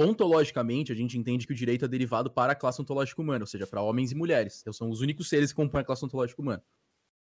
[0.00, 3.48] Ontologicamente, a gente entende que o direito é derivado para a classe ontológica humana, ou
[3.48, 4.62] seja, para homens e mulheres.
[4.64, 6.62] Eles são os únicos seres que compõem a classe ontológica humana.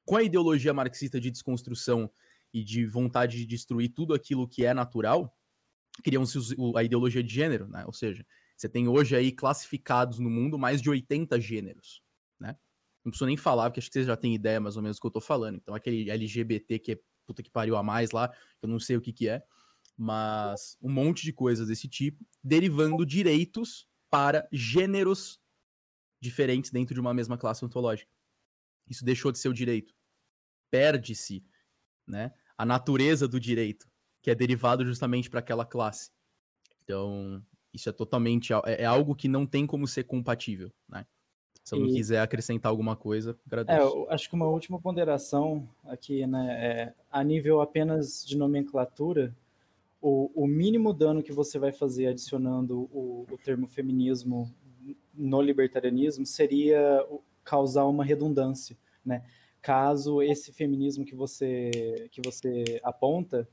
[0.05, 2.11] Com a ideologia marxista de desconstrução
[2.53, 5.35] e de vontade de destruir tudo aquilo que é natural,
[6.05, 6.39] criam-se
[6.77, 7.83] a ideologia de gênero, né?
[7.87, 12.03] Ou seja, você tem hoje aí classificados no mundo mais de 80 gêneros,
[12.39, 12.59] né?
[13.03, 15.01] Não preciso nem falar, porque acho que vocês já têm ideia mais ou menos do
[15.01, 15.57] que eu tô falando.
[15.57, 19.01] Então, aquele LGBT que é puta que pariu a mais lá, eu não sei o
[19.01, 19.43] que que é,
[20.01, 25.39] mas um monte de coisas desse tipo, derivando direitos para gêneros
[26.19, 28.11] diferentes dentro de uma mesma classe ontológica.
[28.89, 29.95] Isso deixou de ser o direito.
[30.71, 31.45] Perde-se,
[32.07, 33.87] né, a natureza do direito
[34.23, 36.11] que é derivado justamente para aquela classe.
[36.83, 41.07] Então, isso é totalmente é, é, algo que não tem como ser compatível, né?
[41.63, 43.81] Se alguém quiser acrescentar alguma coisa, agradeço.
[43.81, 49.35] É, eu acho que uma última ponderação aqui, né, é, a nível apenas de nomenclatura,
[50.01, 54.53] o, o mínimo dano que você vai fazer adicionando o, o termo feminismo
[55.15, 57.05] no libertarianismo seria
[57.45, 59.25] causar uma redundância, né?
[59.61, 63.47] Caso esse feminismo que você que você aponta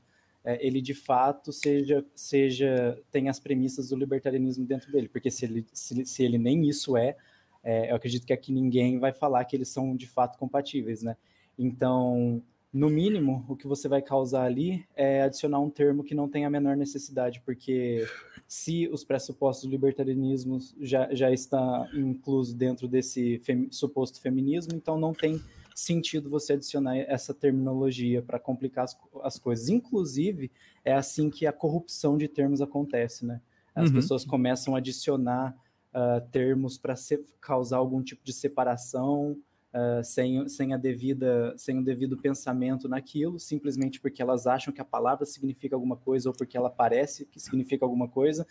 [0.44, 5.44] é, ele de fato seja, seja tem as premissas do libertarianismo dentro dele, porque se
[5.44, 7.16] ele, se, se ele nem isso é,
[7.62, 11.16] é, eu acredito que aqui ninguém vai falar que eles são de fato compatíveis, né?
[11.58, 16.28] Então, no mínimo, o que você vai causar ali é adicionar um termo que não
[16.28, 18.06] tem a menor necessidade, porque
[18.46, 24.98] se os pressupostos do libertarianismo já, já está incluso dentro desse fem, suposto feminismo, então
[24.98, 25.40] não tem
[25.74, 29.68] sentido você adicionar essa terminologia para complicar as, as, coisas.
[29.68, 30.50] Inclusive,
[30.84, 33.40] é assim que a corrupção de termos acontece, né?
[33.74, 33.94] As uhum.
[33.94, 35.56] pessoas começam a adicionar
[35.94, 36.94] uh, termos para
[37.40, 39.36] causar algum tipo de separação
[39.72, 44.80] uh, sem, sem, a devida, sem o devido pensamento naquilo, simplesmente porque elas acham que
[44.80, 48.46] a palavra significa alguma coisa ou porque ela parece que significa alguma coisa.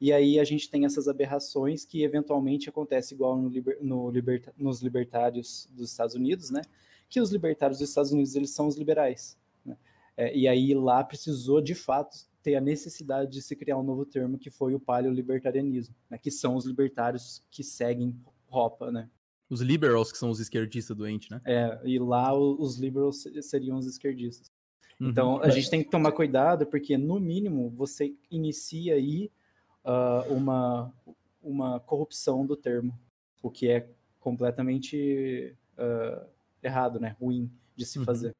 [0.00, 4.52] E aí a gente tem essas aberrações que eventualmente acontece igual no liber, no liberta,
[4.56, 6.62] nos libertários dos Estados Unidos, né?
[7.08, 9.38] Que os libertários dos Estados Unidos eles são os liberais.
[9.64, 9.76] Né?
[10.16, 14.04] É, e aí lá precisou de fato ter a necessidade de se criar um novo
[14.04, 16.18] termo que foi o paleolibertarianismo, né?
[16.18, 18.12] Que são os libertários que seguem
[18.48, 19.08] Ropa, né?
[19.52, 21.40] Os liberals, que são os esquerdistas doentes, né?
[21.44, 24.50] É, e lá os liberals seriam os esquerdistas.
[24.98, 25.10] Uhum.
[25.10, 29.30] Então, a gente tem que tomar cuidado, porque, no mínimo, você inicia aí
[29.84, 30.90] uh, uma,
[31.42, 32.98] uma corrupção do termo,
[33.42, 33.88] o que é
[34.18, 36.26] completamente uh,
[36.62, 37.14] errado, né?
[37.20, 38.06] Ruim de se uhum.
[38.06, 38.34] fazer.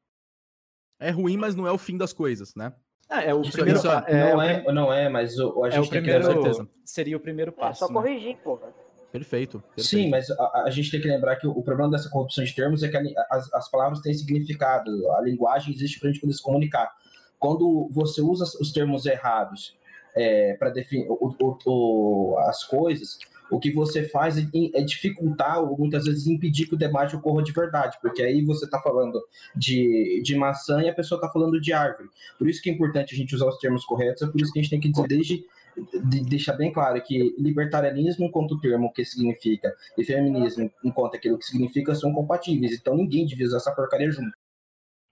[0.99, 2.73] É ruim, mas não é o fim das coisas, né?
[3.07, 5.83] Ah, é o isso, primeiro isso é, não, é, não é, mas o, a gente
[5.83, 7.83] é o primeiro, Seria o primeiro passo.
[7.83, 8.41] É só corrigir, né?
[8.43, 8.73] porra.
[9.13, 9.87] Perfeito, perfeito.
[9.87, 12.55] Sim, mas a, a, gente tem que lembrar que o, o, problema dessa corrupção de
[12.55, 16.19] termos é que a, as, as palavras têm significado, a linguagem existe para a gente
[16.19, 16.91] poder se comunicar.
[17.37, 19.77] Quando você usa os termos errados
[20.15, 23.19] é, para definir o, o, as coisas,
[23.51, 27.43] o que você faz é, é dificultar ou muitas vezes impedir que o debate ocorra
[27.43, 29.21] de verdade, porque aí você está falando
[29.55, 32.09] de, de maçã e a pessoa está falando de árvore.
[32.39, 34.57] Por isso que é importante a gente usar os termos corretos, é por isso que
[34.57, 35.45] a gente tem que dizer desde
[35.75, 41.45] de deixar bem claro que libertarianismo, enquanto termo que significa, e feminismo, enquanto aquilo que
[41.45, 42.73] significa, são compatíveis.
[42.73, 44.37] Então ninguém devia usar essa porcaria junto.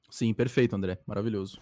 [0.09, 0.97] Sim, perfeito, André.
[1.05, 1.59] Maravilhoso.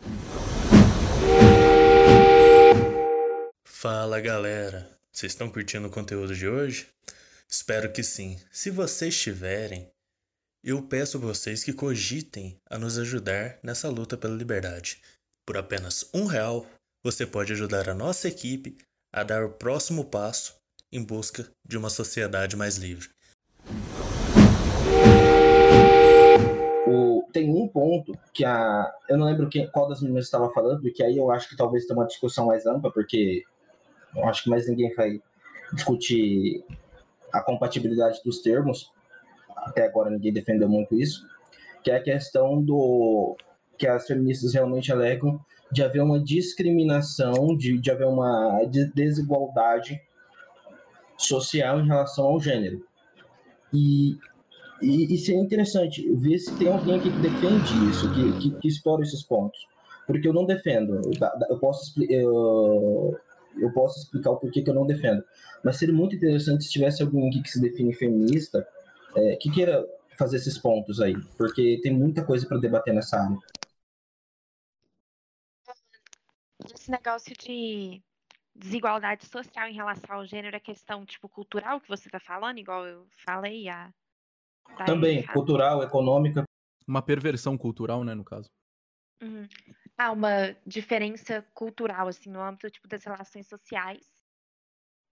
[3.64, 6.88] Fala galera, vocês estão curtindo o conteúdo de hoje?
[7.48, 8.38] Espero que sim.
[8.52, 9.90] Se vocês estiverem,
[10.64, 15.02] eu peço a vocês que cogitem a nos ajudar nessa luta pela liberdade.
[15.46, 16.68] Por apenas um real,
[17.02, 18.78] você pode ajudar a nossa equipe
[19.12, 20.56] a dar o próximo passo
[20.92, 23.10] em busca de uma sociedade mais livre.
[26.88, 28.92] O, tem um ponto que a.
[29.08, 31.86] Eu não lembro quem, qual das meninas estava falando, que aí eu acho que talvez
[31.86, 33.44] tenha uma discussão mais ampla, porque
[34.16, 35.22] eu acho que mais ninguém vai
[35.74, 36.64] discutir
[37.32, 38.92] a compatibilidade dos termos.
[39.56, 41.28] Até agora ninguém defendeu muito isso.
[41.84, 43.38] Que é a questão do.
[43.80, 45.40] Que as feministas realmente alegam
[45.72, 48.62] de haver uma discriminação, de, de haver uma
[48.94, 50.02] desigualdade
[51.18, 52.84] social em relação ao gênero.
[53.74, 54.18] E,
[54.82, 58.68] e isso é interessante, ver se tem alguém aqui que defende isso, que, que, que
[58.68, 59.68] explora esses pontos.
[60.06, 61.02] Porque eu não defendo,
[61.50, 63.18] eu posso, eu,
[63.58, 65.24] eu posso explicar o porquê que eu não defendo.
[65.64, 68.68] Mas seria muito interessante se tivesse alguém aqui que se define feminista,
[69.16, 69.86] é, que queira
[70.18, 73.38] fazer esses pontos aí, porque tem muita coisa para debater nessa área
[76.90, 78.02] esse negócio de
[78.56, 82.86] desigualdade social em relação ao gênero é questão, tipo, cultural que você tá falando, igual
[82.86, 83.94] eu falei, a...
[84.86, 86.44] Também, cultural, econômica.
[86.88, 88.50] Uma perversão cultural, né, no caso.
[89.22, 89.48] Uhum.
[89.98, 94.08] Ah, uma diferença cultural, assim, no âmbito, tipo, das relações sociais.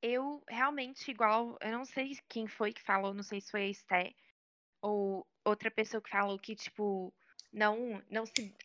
[0.01, 3.67] Eu, realmente, igual, eu não sei quem foi que falou, não sei se foi a
[3.67, 4.13] Esté,
[4.81, 7.13] ou outra pessoa que falou que, tipo,
[7.57, 8.55] não, não se,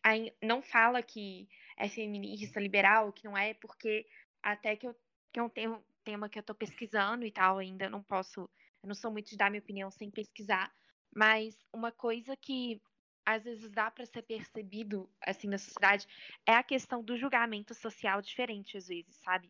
[0.42, 4.06] não fala que é feminista, liberal, que não é, porque
[4.42, 4.94] até que eu,
[5.32, 8.42] que tenho um tema que eu tô pesquisando e tal, ainda não posso,
[8.82, 10.70] eu não sou muito de dar minha opinião sem pesquisar,
[11.14, 12.82] mas uma coisa que
[13.24, 16.06] às vezes dá para ser percebido assim na sociedade
[16.44, 19.48] é a questão do julgamento social diferente às vezes, sabe?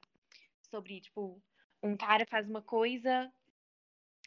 [0.71, 1.43] Sobre tipo,
[1.83, 3.33] um cara faz uma coisa,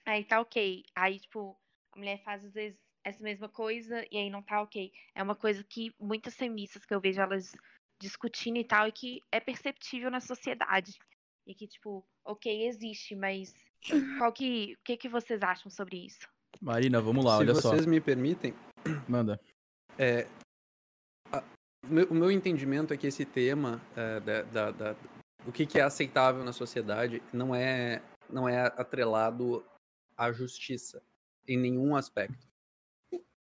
[0.03, 1.57] aí tá ok, aí tipo,
[1.93, 4.91] a mulher faz às vezes essa mesma coisa e aí não tá ok.
[5.13, 7.55] É uma coisa que muitas feministas que eu vejo elas
[8.01, 10.97] discutindo e tal, e que é perceptível na sociedade.
[11.47, 13.53] E que, tipo, ok, existe, mas
[14.17, 16.27] qual que, o que, que vocês acham sobre isso?
[16.59, 17.61] Marina, vamos lá, Se olha só.
[17.61, 18.53] Se vocês me permitem.
[19.07, 19.39] Manda.
[19.97, 20.27] É,
[21.31, 21.43] a,
[21.83, 24.95] o, meu, o, meu, entendimento é que esse tema é, da, da, da,
[25.45, 29.63] o que, que é aceitável na sociedade não é, não é atrelado
[30.17, 31.03] à justiça
[31.47, 32.54] em nenhum aspecto.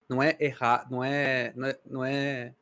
[0.10, 2.56] Não é errar, não é, não é, não é,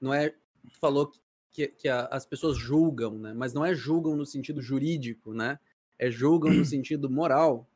[0.00, 0.34] não é
[0.80, 1.12] falou
[1.50, 3.34] que, que a, as pessoas julgam, né?
[3.34, 5.58] Mas não é julgam no sentido jurídico, né?
[5.98, 7.68] É julgam no sentido moral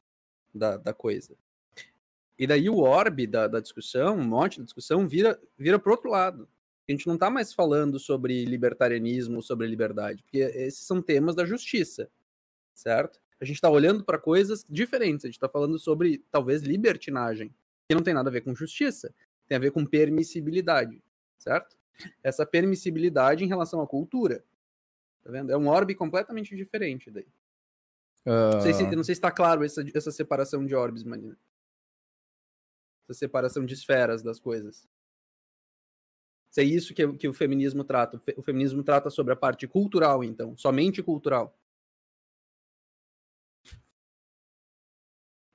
[0.54, 1.36] da, da coisa.
[2.38, 6.10] E daí o orbe da, da discussão, o monte da discussão, vira, vira para outro
[6.10, 6.48] lado.
[6.88, 11.44] A gente não está mais falando sobre libertarianismo, sobre liberdade, porque esses são temas da
[11.44, 12.08] justiça,
[12.74, 13.20] certo?
[13.40, 15.24] A gente está olhando para coisas diferentes.
[15.24, 17.52] A gente está falando sobre, talvez, libertinagem,
[17.88, 19.14] que não tem nada a ver com justiça,
[19.46, 21.02] tem a ver com permissibilidade,
[21.38, 21.76] certo?
[22.22, 24.44] essa permissibilidade em relação à cultura.
[25.22, 25.50] Tá vendo?
[25.50, 27.26] É um orbe completamente diferente daí.
[28.24, 28.54] Uh...
[28.54, 31.38] Não, sei se, não sei se tá claro essa, essa separação de orbes, Manina.
[33.04, 34.88] Essa separação de esferas das coisas.
[36.50, 38.20] Se é isso que, que o feminismo trata.
[38.36, 40.56] O feminismo trata sobre a parte cultural, então.
[40.56, 41.56] Somente cultural.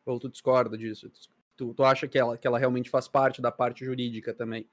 [0.06, 1.12] Ou tu discorda disso?
[1.62, 4.68] Tu, tu acha que ela, que ela realmente faz parte da parte jurídica também?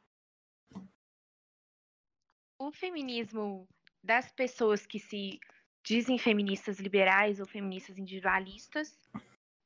[2.58, 3.68] O feminismo
[4.02, 5.38] das pessoas que se
[5.84, 8.96] dizem feministas liberais ou feministas individualistas,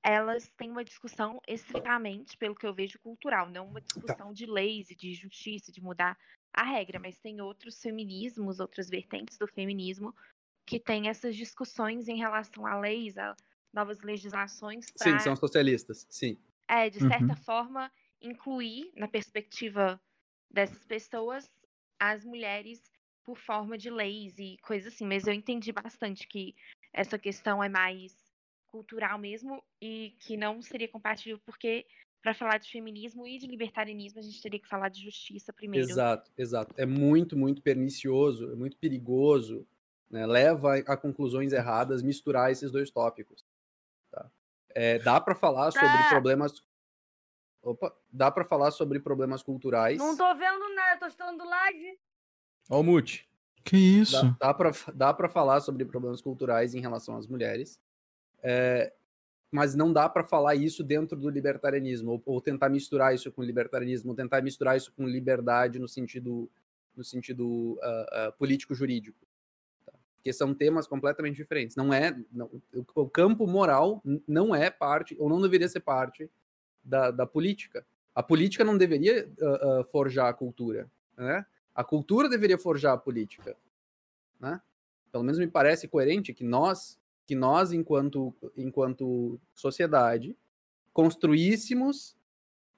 [0.05, 4.33] elas têm uma discussão estritamente, pelo que eu vejo, cultural, não uma discussão tá.
[4.33, 6.18] de leis e de justiça, de mudar
[6.53, 10.12] a regra, mas tem outros feminismos, outras vertentes do feminismo
[10.66, 13.37] que têm essas discussões em relação a leis, a
[13.73, 14.91] novas legislações.
[14.91, 16.37] Pra, sim, são socialistas, sim.
[16.68, 17.36] É, de certa uhum.
[17.36, 20.00] forma, incluir na perspectiva
[20.50, 21.50] dessas pessoas
[21.98, 22.82] as mulheres
[23.24, 26.54] por forma de leis e coisas assim, mas eu entendi bastante que
[26.92, 28.12] essa questão é mais
[28.66, 31.86] cultural mesmo e que não seria compatível porque
[32.22, 35.88] para falar de feminismo e de libertarianismo a gente teria que falar de justiça primeiro.
[35.88, 36.74] Exato, exato.
[36.76, 39.66] É muito, muito pernicioso, é muito perigoso,
[40.10, 40.24] né?
[40.26, 43.41] leva a conclusões erradas misturar esses dois tópicos.
[44.73, 44.81] Tá?
[44.81, 46.09] É, dá para falar sobre ah.
[46.09, 46.62] problemas
[47.62, 49.97] Opa, dá para falar sobre problemas culturais.
[49.97, 51.97] Não tô vendo nada, tô estando live.
[52.68, 53.29] Ó o mute.
[53.64, 54.20] Que isso?
[54.41, 57.79] Dá, dá, pra, dá pra falar sobre problemas culturais em relação às mulheres,
[58.43, 58.93] é,
[59.53, 63.41] mas não dá para falar isso dentro do libertarianismo, ou, ou, tentar misturar isso com
[63.41, 66.51] libertarianismo, ou tentar misturar isso com liberdade no sentido,
[66.97, 69.25] no sentido uh, uh, político-jurídico.
[70.23, 71.75] Porque são temas completamente diferentes.
[71.75, 72.49] Não é, não,
[72.95, 76.31] o, campo moral não é parte, ou não deveria ser parte
[76.85, 77.85] da, da política.
[78.14, 81.45] A política não deveria uh, forjar a cultura, né?
[81.75, 83.57] A cultura deveria forjar a política,
[84.39, 84.61] né?
[85.11, 90.37] Pelo menos me parece coerente que nós, que nós enquanto enquanto sociedade,
[90.93, 92.14] construíssemos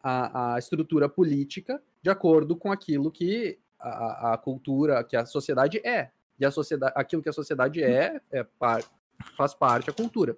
[0.03, 5.79] a, a estrutura política de acordo com aquilo que a, a cultura, que a sociedade
[5.87, 6.11] é.
[6.39, 8.82] E a sociedade, aquilo que a sociedade é, é par,
[9.37, 10.37] faz parte da cultura.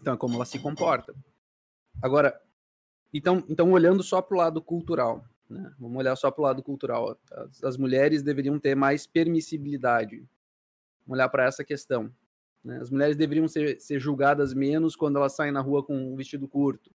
[0.00, 1.14] Então, é como ela se comporta.
[2.02, 2.40] Agora,
[3.12, 5.72] então, então olhando só para o lado cultural, né?
[5.78, 7.18] Vamos olhar só para o lado cultural.
[7.30, 10.16] As, as, mulheres deveriam ter mais permissibilidade.
[11.06, 12.12] Vamos olhar para essa questão.
[12.62, 12.78] Né?
[12.78, 16.48] As mulheres deveriam ser, ser julgadas menos quando elas saem na rua com um vestido
[16.48, 16.90] curto.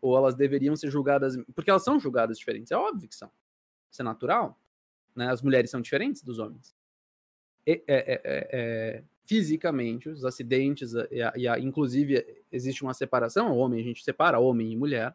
[0.00, 1.36] Ou elas deveriam ser julgadas.
[1.54, 2.70] Porque elas são julgadas diferentes.
[2.70, 3.30] É óbvio que são.
[3.90, 4.60] Isso é natural.
[5.16, 5.30] Né?
[5.30, 6.74] As mulheres são diferentes dos homens.
[7.66, 13.56] É, é, é, é fisicamente, os acidentes, e a, e a, inclusive existe uma separação,
[13.56, 15.14] homem a gente separa homem e mulher,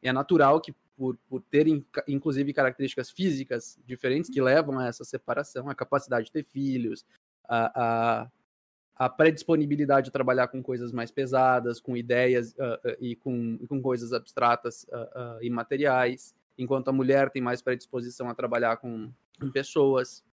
[0.00, 5.70] é natural que por, por terem, inclusive, características físicas diferentes que levam a essa separação,
[5.70, 7.06] a capacidade de ter filhos,
[7.48, 8.30] a, a,
[8.96, 14.12] a predisponibilidade de trabalhar com coisas mais pesadas, com ideias uh, e, com, com coisas
[14.12, 20.24] abstratas uh, e materiais, enquanto a mulher tem mais predisposição a trabalhar com, com pessoas.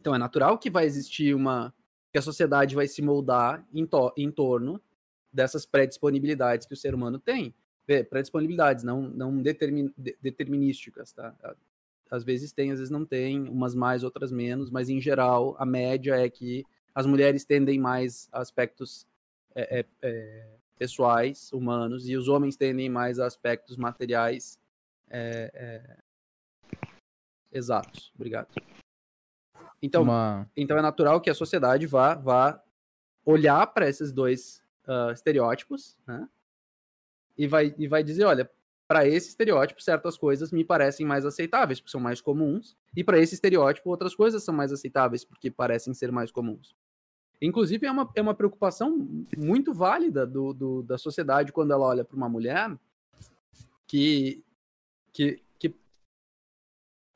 [0.00, 1.74] Então é natural que vai existir uma.
[2.12, 4.80] que a sociedade vai se moldar em, to, em torno
[5.32, 7.54] dessas predisponibilidades que o ser humano tem
[8.10, 11.34] para disponibilidades, não, não determin, de, determinísticas, tá?
[12.10, 15.64] Às vezes tem, às vezes não tem, umas mais, outras menos, mas em geral a
[15.64, 19.06] média é que as mulheres tendem mais a aspectos
[19.54, 24.58] é, é, é, pessoais, humanos, e os homens tendem mais a aspectos materiais
[25.10, 25.96] é, é,
[27.52, 28.12] exatos.
[28.14, 28.48] Obrigado.
[29.80, 30.50] Então, Uma...
[30.56, 32.62] então é natural que a sociedade vá, vá
[33.24, 36.28] olhar para esses dois uh, estereótipos, né?
[37.36, 38.50] e vai, e vai dizer, olha,
[38.88, 43.18] para esse estereótipo certas coisas me parecem mais aceitáveis, porque são mais comuns, e para
[43.18, 46.74] esse estereótipo outras coisas são mais aceitáveis, porque parecem ser mais comuns.
[47.40, 52.04] Inclusive, é uma, é uma preocupação muito válida do, do da sociedade quando ela olha
[52.04, 52.76] para uma mulher
[53.86, 54.42] que,
[55.12, 55.40] que,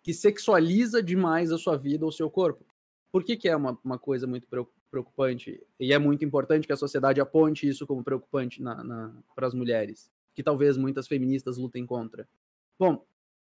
[0.03, 2.65] que, sexualiza demais a sua vida ou seu corpo.
[3.11, 4.49] Por que, que é uma, uma coisa muito
[4.91, 5.63] preocupante?
[5.79, 8.63] E é muito importante que a sociedade aponte isso como preocupante
[9.35, 12.29] para as mulheres que talvez muitas feministas lutem contra?
[12.79, 13.07] Bom,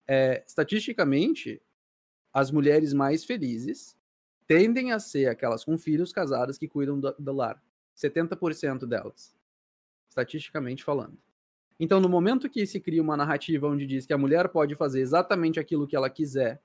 [0.08, 1.62] é, estatisticamente,
[2.34, 3.98] as mulheres mais felizes
[4.48, 7.62] tendem a ser aquelas com filhos casadas que cuidam do, do lar.
[7.96, 9.36] 70% delas,
[10.10, 11.18] estatisticamente falando.
[11.80, 15.02] Então, no momento que se cria uma narrativa onde diz que a mulher pode fazer
[15.02, 16.62] exatamente aquilo que ela quiser,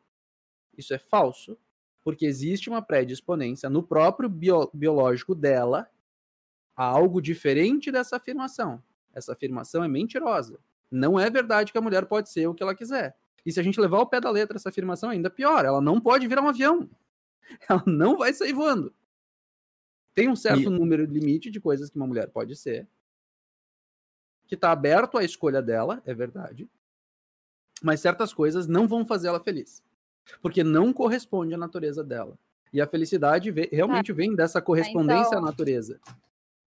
[0.77, 1.59] isso é falso,
[2.03, 5.89] porque existe uma predisponência no próprio bio, biológico dela
[6.77, 8.83] a algo diferente dessa afirmação.
[9.13, 10.61] Essa afirmação é mentirosa.
[10.91, 13.17] Não é verdade que a mulher pode ser o que ela quiser.
[13.45, 15.65] E se a gente levar ao pé da letra essa afirmação, ainda pior.
[15.65, 16.89] Ela não pode virar um avião.
[17.69, 18.95] Ela não vai sair voando.
[20.15, 20.69] Tem um certo e...
[20.69, 22.87] número limite de coisas que uma mulher pode ser,
[24.49, 26.67] que está aberto à escolha dela, é verdade.
[27.83, 29.83] Mas certas coisas não vão fazer ela feliz.
[30.41, 32.37] Porque não corresponde à natureza dela.
[32.73, 35.39] E a felicidade realmente vem dessa correspondência então...
[35.39, 36.01] à natureza.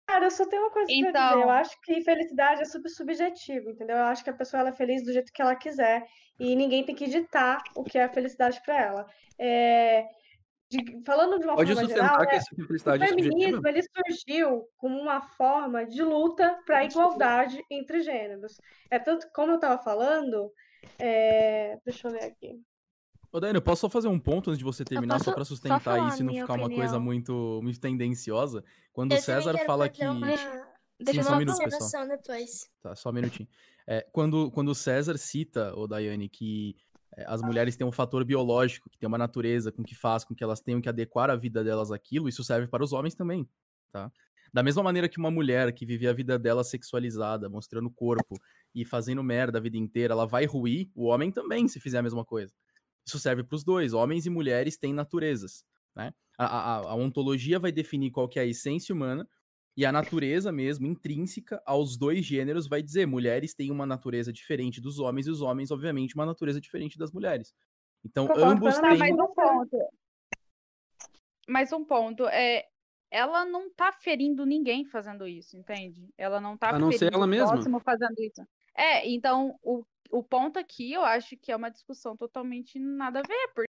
[0.06, 1.12] Cara, eu só tenho uma coisa então...
[1.12, 1.34] pra dizer.
[1.34, 3.96] Eu então acho que felicidade é super subjetivo, entendeu?
[3.96, 6.06] Eu acho que a pessoa ela é feliz do jeito que ela quiser.
[6.38, 9.06] E ninguém tem que ditar o que é felicidade para ela.
[9.38, 10.06] É...
[10.70, 11.02] De...
[11.04, 12.64] falando de uma Pode forma sustentar geral, é...
[12.66, 18.60] felicidade o feminismo ele surgiu como uma forma de luta para a igualdade entre gêneros.
[18.88, 20.52] É tanto como eu estava falando,
[20.98, 21.76] é...
[21.84, 22.60] deixa eu ler aqui.
[23.32, 25.44] Ô, Dani, eu posso só fazer um ponto antes de você terminar, posso, só para
[25.44, 26.68] sustentar só isso e não ficar opinião.
[26.68, 28.64] uma coisa muito, muito tendenciosa?
[28.92, 30.04] Quando eu o César fala que.
[30.04, 30.26] Uma...
[30.98, 32.08] Deixa Sim, eu só um minuto, pessoal.
[32.08, 32.68] depois.
[32.82, 33.48] Tá, só um minutinho.
[33.86, 36.89] É, quando, quando o César cita, o Daiane, que é,
[37.26, 40.44] as mulheres têm um fator biológico, que tem uma natureza com que faz com que
[40.44, 43.48] elas tenham que adequar a vida delas àquilo, isso serve para os homens também,
[43.90, 44.10] tá?
[44.52, 48.36] Da mesma maneira que uma mulher que vive a vida dela sexualizada, mostrando o corpo
[48.74, 52.02] e fazendo merda a vida inteira, ela vai ruir, o homem também, se fizer a
[52.02, 52.52] mesma coisa.
[53.06, 53.92] Isso serve para os dois.
[53.92, 55.64] Homens e mulheres têm naturezas.
[55.94, 56.12] Né?
[56.36, 59.28] A, a, a, ontologia vai definir qual que é a essência humana
[59.76, 64.80] e a natureza mesmo, intrínseca aos dois gêneros, vai dizer mulheres têm uma natureza diferente
[64.80, 67.54] dos homens e os homens, obviamente, uma natureza diferente das mulheres.
[68.04, 68.98] Então, ambos têm...
[68.98, 69.78] Mais um ponto.
[71.48, 72.26] Mais um ponto.
[72.28, 72.64] É,
[73.10, 76.08] ela não tá ferindo ninguém fazendo isso, entende?
[76.16, 77.80] Ela não tá a não ferindo ser ela mesma.
[77.80, 78.42] fazendo isso.
[78.76, 83.22] É, então o o ponto aqui eu acho que é uma discussão totalmente nada a
[83.22, 83.70] ver, porque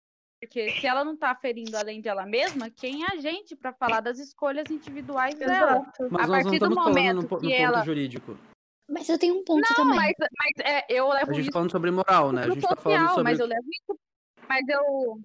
[0.47, 4.01] se ela não tá ferindo além de ela mesma, quem é a gente para falar
[4.01, 5.85] das escolhas individuais dela?
[6.09, 8.37] Mas a partir do momento no, no que ela jurídico.
[8.89, 9.95] Mas eu tenho um ponto não, também.
[9.95, 12.43] Mas, mas é, eu levo a gente isso tá falando sobre moral, né?
[12.43, 13.99] A gente social, tá falando sobre mas eu levo isso,
[14.47, 15.21] mas eu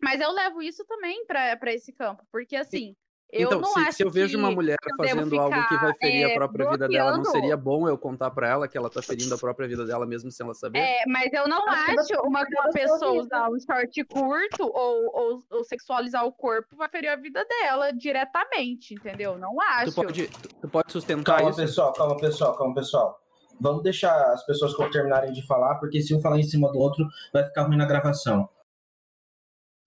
[0.00, 2.94] mas eu levo isso também para esse campo, porque assim,
[3.32, 6.22] eu então, não se, acho se eu vejo uma mulher fazendo algo que vai ferir
[6.22, 6.86] é, a própria bloqueando...
[6.86, 9.66] vida dela, não seria bom eu contar para ela que ela tá ferindo a própria
[9.66, 10.80] vida dela mesmo sem ela saber?
[10.80, 15.64] É, mas eu não acho uma, uma pessoa usar um short curto ou, ou, ou,
[15.64, 19.38] sexualizar o corpo vai ferir a vida dela diretamente, entendeu?
[19.38, 19.92] Não acho.
[19.92, 20.28] Tu pode,
[20.60, 21.60] tu pode sustentar calma, isso?
[21.60, 23.18] pessoal, calma, pessoal, calma, pessoal.
[23.58, 27.06] Vamos deixar as pessoas terminarem de falar, porque se um falar em cima do outro,
[27.32, 28.46] vai ficar ruim na gravação.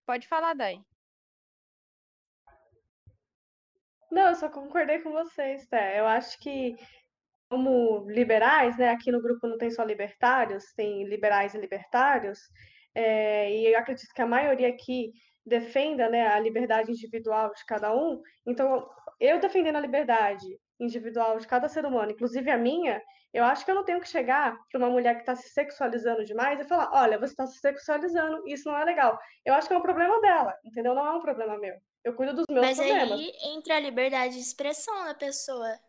[0.07, 0.79] Pode falar, Dai.
[4.16, 5.93] Não, eu só concordei com vocês, tá?
[5.93, 6.78] Eu acho que,
[7.49, 12.39] como liberais, né, aqui no grupo não tem só libertários, tem liberais e libertários,
[12.95, 15.11] é, e eu acredito que a maioria aqui
[15.45, 18.22] defenda né, a liberdade individual de cada um.
[18.47, 18.89] Então,
[19.20, 20.45] eu defendendo a liberdade
[20.80, 23.01] individual de cada ser humano, inclusive a minha,
[23.34, 26.24] eu acho que eu não tenho que chegar para uma mulher que está se sexualizando
[26.24, 29.20] demais e falar: olha, você está se sexualizando, isso não é legal.
[29.43, 30.95] Eu acho que é um problema dela, entendeu?
[30.95, 31.76] Não é um problema meu.
[32.05, 33.09] Eu cuido dos meus Mas problemas.
[33.09, 35.79] Mas aí entra a liberdade de expressão da pessoa.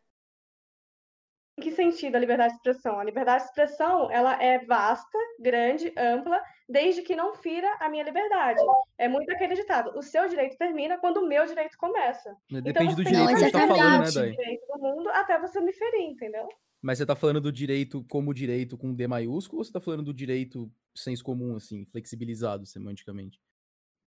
[1.58, 2.98] Em que sentido a liberdade de expressão?
[2.98, 8.02] A liberdade de expressão, ela é vasta, grande, ampla, desde que não fira a minha
[8.02, 8.60] liberdade.
[8.96, 12.34] É muito aquele ditado, o seu direito termina quando o meu direito começa.
[12.50, 14.30] Depende então, do direito que você está falando, né, Dai?
[14.30, 16.48] direito do mundo até você me ferir, entendeu?
[16.80, 20.02] Mas você está falando do direito como direito com D maiúsculo ou você está falando
[20.02, 23.40] do direito senso comum, assim, flexibilizado semanticamente?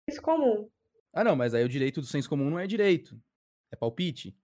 [0.09, 0.69] Senso comum.
[1.13, 3.19] Ah, não, mas aí o direito do senso comum não é direito.
[3.71, 4.35] É palpite.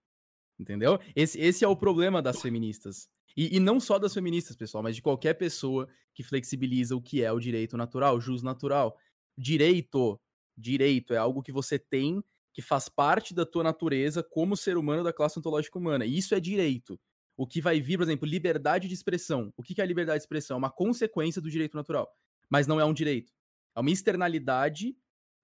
[0.59, 0.99] Entendeu?
[1.15, 3.09] Esse, esse é o problema das feministas.
[3.35, 7.21] E, e, não só das feministas, pessoal, mas de qualquer pessoa que flexibiliza o que
[7.21, 8.97] é o direito natural, jus natural.
[9.37, 10.19] Direito,
[10.57, 15.03] direito é algo que você tem que faz parte da tua natureza como ser humano
[15.03, 16.05] da classe ontológica humana.
[16.05, 16.97] Isso é direito.
[17.35, 19.53] O que vai vir, por exemplo, liberdade de expressão.
[19.57, 20.55] O que é a liberdade de expressão?
[20.55, 22.09] É uma consequência do direito natural.
[22.49, 23.33] Mas não é um direito.
[23.75, 24.95] É uma externalidade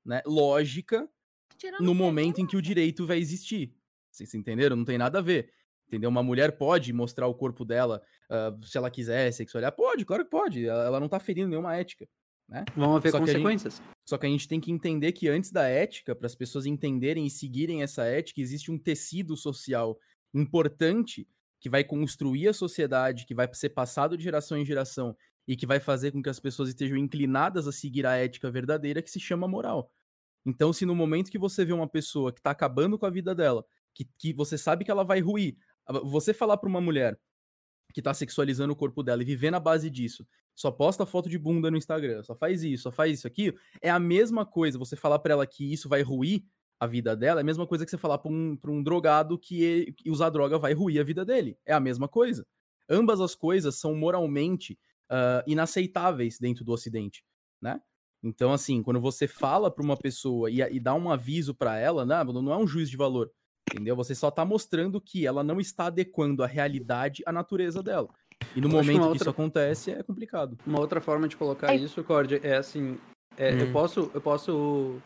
[0.06, 1.10] né, lógica
[1.58, 3.76] Tirando no momento em que o direito vai existir.
[4.12, 4.76] Vocês entenderam?
[4.76, 5.52] Não tem nada a ver.
[5.88, 6.10] Entendeu?
[6.10, 9.74] Uma mulher pode mostrar o corpo dela uh, se ela quiser sexualizar.
[9.74, 10.66] Pode, claro que pode.
[10.66, 12.08] Ela, ela não tá ferindo nenhuma ética.
[12.48, 12.66] Né?
[12.76, 13.80] Vão haver só consequências.
[13.80, 16.36] Que gente, só que a gente tem que entender que antes da ética, para as
[16.36, 19.98] pessoas entenderem e seguirem essa ética, existe um tecido social
[20.34, 21.28] importante
[21.60, 25.16] que vai construir a sociedade, que vai ser passado de geração em geração
[25.52, 29.02] e que vai fazer com que as pessoas estejam inclinadas a seguir a ética verdadeira
[29.02, 29.92] que se chama moral.
[30.46, 33.36] Então, se no momento que você vê uma pessoa que está acabando com a vida
[33.36, 35.58] dela, que, que você sabe que ela vai ruir,
[36.06, 37.20] você falar para uma mulher
[37.94, 40.26] que está sexualizando o corpo dela e viver na base disso,
[40.56, 43.90] só posta foto de bunda no Instagram, só faz isso, só faz isso aqui, é
[43.90, 46.46] a mesma coisa você falar para ela que isso vai ruir
[46.80, 49.62] a vida dela, é a mesma coisa que você falar para um, um drogado que,
[49.62, 51.58] ele, que usar droga vai ruir a vida dele.
[51.66, 52.48] É a mesma coisa.
[52.90, 54.80] Ambas as coisas são moralmente
[55.12, 57.24] uh, inaceitáveis dentro do Ocidente,
[57.62, 57.82] né?
[58.24, 62.06] Então, assim, quando você fala para uma pessoa e, e, dá um aviso para ela,
[62.06, 63.32] né, não é um juiz de valor.
[63.74, 63.96] Entendeu?
[63.96, 68.10] Você só tá mostrando que ela não está adequando a realidade à natureza dela.
[68.56, 70.58] E no Eu momento que outra- isso acontece, é complicado.
[70.66, 72.98] Uma outra forma de colocar isso, Cord, é assim,
[73.38, 73.72] é, eu Hum.
[73.72, 75.02] posso, eu posso,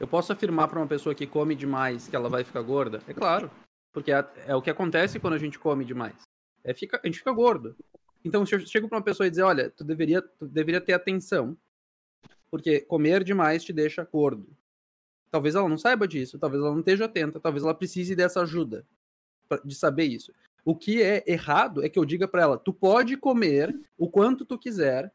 [0.00, 3.02] eu posso afirmar para uma pessoa que come demais que ela vai ficar gorda?
[3.08, 3.50] É claro,
[3.92, 6.14] porque é, é o que acontece quando a gente come demais.
[6.64, 7.76] É fica, a gente fica gordo.
[8.26, 10.94] Então, se eu chego para uma pessoa e dizer, olha, tu deveria, tu deveria ter
[10.94, 11.56] atenção,
[12.50, 14.48] porque comer demais te deixa gordo.
[15.30, 18.84] Talvez ela não saiba disso, talvez ela não esteja atenta, talvez ela precise dessa ajuda
[19.48, 20.32] pra- de saber isso.
[20.64, 24.44] O que é errado é que eu diga para ela: tu pode comer o quanto
[24.44, 25.12] tu quiser,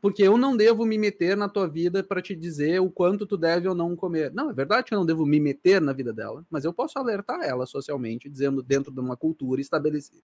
[0.00, 3.36] porque eu não devo me meter na tua vida para te dizer o quanto tu
[3.36, 4.32] deve ou não comer.
[4.32, 6.98] Não, é verdade que eu não devo me meter na vida dela, mas eu posso
[6.98, 10.22] alertar ela socialmente, dizendo dentro de uma cultura estabelecida.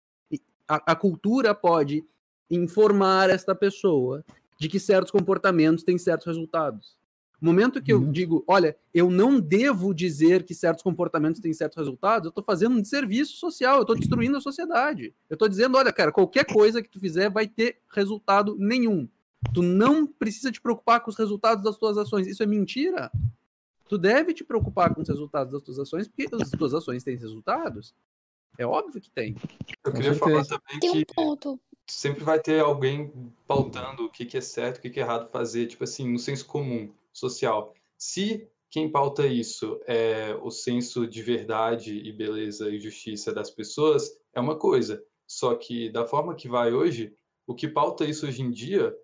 [0.66, 2.04] A, a cultura pode
[2.50, 4.24] informar esta pessoa
[4.58, 6.96] de que certos comportamentos têm certos resultados.
[7.40, 11.76] No momento que eu digo, olha, eu não devo dizer que certos comportamentos têm certos
[11.76, 15.14] resultados, eu estou fazendo um desserviço social, eu estou destruindo a sociedade.
[15.28, 19.08] Eu estou dizendo, olha, cara, qualquer coisa que tu fizer vai ter resultado nenhum.
[19.52, 22.26] Tu não precisa te preocupar com os resultados das tuas ações.
[22.26, 23.10] Isso é mentira.
[23.88, 27.16] Tu deve te preocupar com os resultados das tuas ações, porque as tuas ações têm
[27.16, 27.94] resultados.
[28.56, 29.36] É óbvio que tem.
[29.84, 31.60] Eu queria falar também Tem um que ponto.
[31.86, 33.12] Sempre vai ter alguém
[33.46, 36.18] pautando o que, que é certo, o que, que é errado fazer, tipo assim, no
[36.18, 37.74] senso comum social.
[37.96, 44.10] Se quem pauta isso é o senso de verdade e beleza e justiça das pessoas,
[44.32, 45.02] é uma coisa.
[45.26, 47.14] Só que da forma que vai hoje,
[47.46, 48.94] o que pauta isso hoje em dia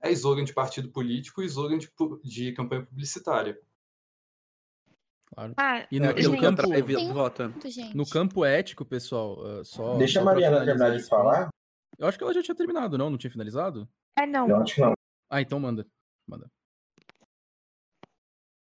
[0.00, 1.90] é slogan de partido político e slogan de,
[2.22, 3.58] de campanha publicitária.
[5.34, 5.54] Claro.
[5.56, 6.62] Ah, E no, É que campo,
[7.60, 7.96] Tem gente.
[7.96, 9.96] no campo ético, pessoal, uh, só.
[9.96, 11.50] Deixa só a Mariana terminar de falar.
[11.98, 13.10] Eu acho que ela já tinha terminado, não?
[13.10, 13.88] Não tinha finalizado?
[14.16, 14.48] É não.
[14.48, 14.94] Eu acho que não.
[15.28, 15.86] Ah, então manda.
[16.26, 16.50] Manda.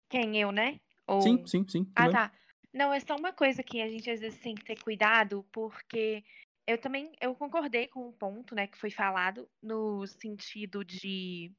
[0.09, 0.79] Quem eu, né?
[1.05, 1.21] Ou...
[1.21, 1.91] Sim, sim, sim.
[1.95, 2.17] Ah, mesmo.
[2.17, 2.33] tá.
[2.73, 6.23] Não, é só uma coisa que a gente às vezes tem que ter cuidado, porque
[6.65, 11.51] eu também eu concordei com um ponto, né, que foi falado no sentido de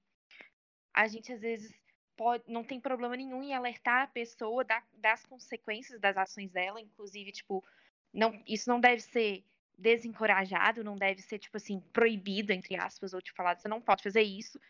[0.95, 1.73] a gente às vezes
[2.17, 6.81] pode, não tem problema nenhum em alertar a pessoa da- das consequências das ações dela,
[6.81, 7.65] inclusive, tipo,
[8.13, 9.45] não, isso não deve ser
[9.81, 14.03] desencorajado, não deve ser, tipo assim, proibido, entre aspas, ou te falar, você não pode
[14.03, 14.61] fazer isso.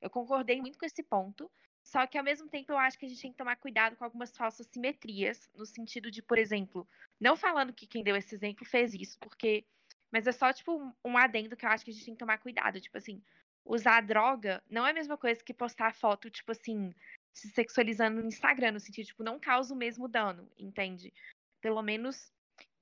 [0.00, 1.50] Eu concordei muito com esse ponto,
[1.82, 4.04] só que ao mesmo tempo eu acho que a gente tem que tomar cuidado com
[4.04, 8.64] algumas falsas simetrias, no sentido de, por exemplo, não falando que quem deu esse exemplo
[8.64, 9.64] fez isso, porque.
[10.12, 12.38] Mas é só, tipo, um- adendo que eu acho que a gente tem que tomar
[12.38, 12.80] cuidado.
[12.80, 13.22] Tipo assim,
[13.64, 16.92] usar droga não é a mesma coisa que postar foto, tipo assim,
[17.32, 21.12] se sexualizando no Instagram, no sentido, tipo, não causa o mesmo dano, entende?
[21.60, 22.32] Pelo menos,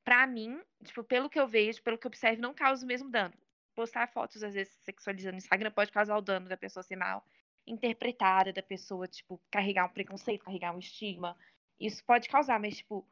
[0.08, 3.10] pra mim, tipo, pelo que eu vejo, pelo que eu observo, não causa o mesmo
[3.10, 3.34] dano.
[3.74, 7.22] Postar fotos, às vezes, sexualizando no Instagram pode causar o dano da pessoa ser mal
[7.66, 11.36] interpretada, da pessoa, tipo, carregar um preconceito, carregar um estigma.
[11.78, 13.06] Isso pode causar, mas, tipo,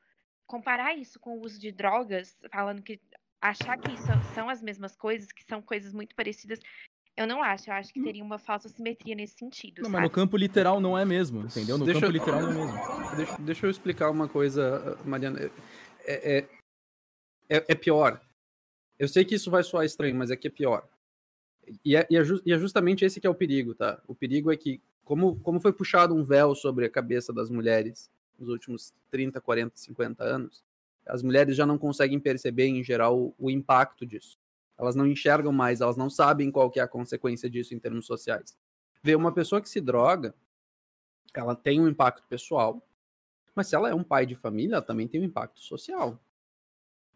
[0.47, 2.99] comparar isso com o uso de drogas, falando que
[3.43, 6.61] achar que isso são as mesmas coisas, que são coisas muito parecidas,
[7.15, 7.69] eu não acho.
[7.69, 9.93] Eu acho que teria uma falsa simetria nesse sentido, Não, sabe?
[9.97, 11.77] mas no campo literal não é mesmo, entendeu?
[11.77, 13.17] No Deixa campo eu- literal não é mesmo.
[13.17, 15.51] Deixa, deixa eu explicar uma coisa, Mariana.
[16.09, 16.49] É, é,
[17.49, 18.21] é, é pior.
[18.99, 20.89] Eu sei que isso vai soar estranho, mas é que é pior.
[21.85, 24.01] E é, e é e é justamente esse que é o perigo, tá?
[24.07, 28.11] O perigo é que, como, como foi puxado um véu sobre a cabeça das mulheres
[28.39, 30.65] nos últimos 30, 40, 50 anos,
[31.07, 34.39] as mulheres já não conseguem perceber, em geral, o, o impacto disso.
[34.79, 38.07] Elas não enxergam mais, elas não sabem qual que é a consequência disso em termos
[38.07, 38.57] sociais.
[39.03, 40.35] Ver uma pessoa que se droga,
[41.35, 42.83] ela tem um impacto pessoal,
[43.55, 46.21] mas se ela é um pai de família, ela também tem um impacto social.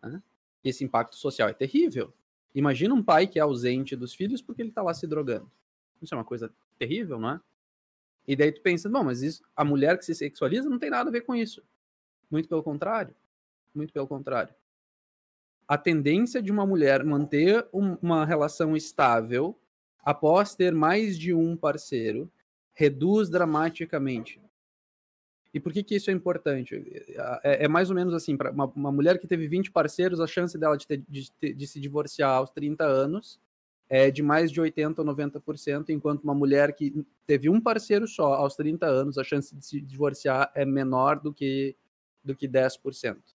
[0.08, 0.22] Né?
[0.62, 2.12] Esse impacto social é terrível.
[2.54, 5.50] Imagina um pai que é ausente dos filhos porque ele tá lá se drogando.
[6.02, 7.40] Isso é uma coisa terrível, não é?
[8.26, 11.08] E daí tu pensa, bom, mas isso, a mulher que se sexualiza não tem nada
[11.08, 11.62] a ver com isso.
[12.30, 13.14] Muito pelo contrário.
[13.74, 14.54] Muito pelo contrário.
[15.66, 19.56] A tendência de uma mulher manter um- uma relação estável
[20.02, 22.30] após ter mais de um parceiro
[22.72, 24.40] reduz dramaticamente.
[25.52, 26.74] E por que, que isso é importante?
[27.42, 30.26] É, é mais ou menos assim, para uma, uma mulher que teve 20 parceiros, a
[30.26, 33.40] chance dela de, ter- de de se divorciar aos 30 anos
[33.88, 38.34] é de mais de 80% ou 90%, enquanto uma mulher que teve um parceiro só
[38.34, 41.76] aos 30 anos, a chance de se divorciar é menor do que,
[42.22, 43.34] do que 10%.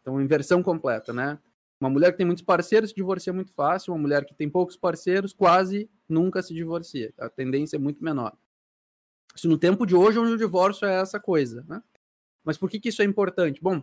[0.00, 1.38] Então, inversão completa, né?
[1.80, 4.76] Uma mulher que tem muitos parceiros se divorcia muito fácil, uma mulher que tem poucos
[4.76, 7.12] parceiros quase nunca se divorcia.
[7.18, 8.36] A tendência é muito menor.
[9.34, 11.82] Isso no tempo de hoje, onde o divórcio é essa coisa, né?
[12.44, 13.60] Mas por que, que isso é importante?
[13.62, 13.82] Bom,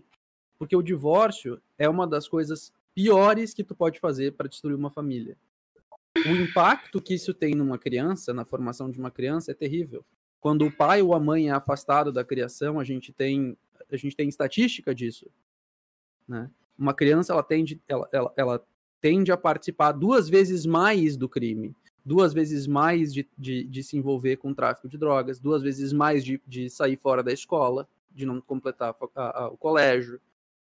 [0.58, 4.90] porque o divórcio é uma das coisas piores que tu pode fazer para destruir uma
[4.90, 5.38] família.
[6.26, 10.04] O impacto que isso tem numa criança, na formação de uma criança, é terrível.
[10.40, 13.56] Quando o pai ou a mãe é afastado da criação, a gente tem
[13.90, 15.30] a gente tem estatística disso.
[16.28, 16.50] né?
[16.78, 18.68] Uma criança ela tende, ela, ela, ela
[19.00, 21.76] tende a participar duas vezes mais do crime,
[22.08, 26.24] duas vezes mais de, de, de se envolver com tráfico de drogas, duas vezes mais
[26.24, 30.22] de, de sair fora da escola, de não completar a, a, o colégio,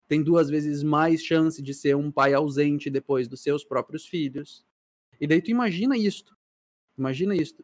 [0.06, 4.66] tem duas vezes mais chance de ser um pai ausente depois dos seus próprios filhos.
[5.22, 6.36] E daí tu imagina isto.
[6.98, 7.64] Imagina isto.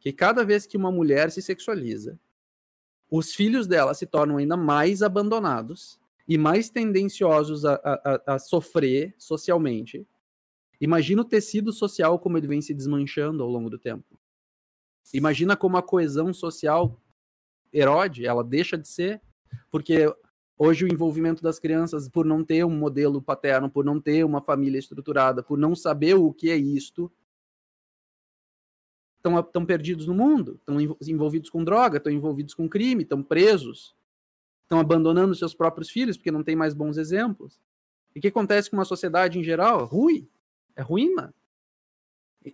[0.00, 2.18] Que cada vez que uma mulher se sexualiza,
[3.08, 9.14] os filhos dela se tornam ainda mais abandonados e mais tendenciosos a, a, a sofrer
[9.16, 10.04] socialmente.
[10.80, 14.18] Imagina o tecido social como ele vem se desmanchando ao longo do tempo.
[15.12, 17.00] Imagina como a coesão social
[17.72, 19.20] erode, ela deixa de ser,
[19.70, 20.12] porque
[20.56, 24.40] hoje o envolvimento das crianças, por não ter um modelo paterno, por não ter uma
[24.40, 27.12] família estruturada, por não saber o que é isto,
[29.18, 33.96] estão perdidos no mundo, estão envolvidos com droga, estão envolvidos com crime, estão presos,
[34.62, 37.58] estão abandonando seus próprios filhos porque não tem mais bons exemplos.
[38.14, 39.84] E o que acontece com uma sociedade em geral?
[39.86, 40.28] Ruim.
[40.76, 41.34] É ruim, mano.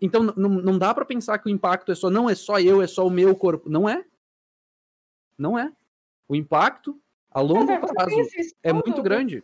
[0.01, 2.81] Então não, não dá para pensar que o impacto é só, não é só eu,
[2.81, 3.69] é só o meu corpo.
[3.69, 4.05] Não é.
[5.37, 5.73] Não é.
[6.29, 7.01] O impacto
[7.31, 8.15] a longo prazo
[8.63, 9.43] é muito grande.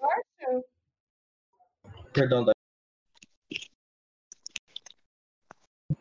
[2.13, 2.57] Perdão, Dani.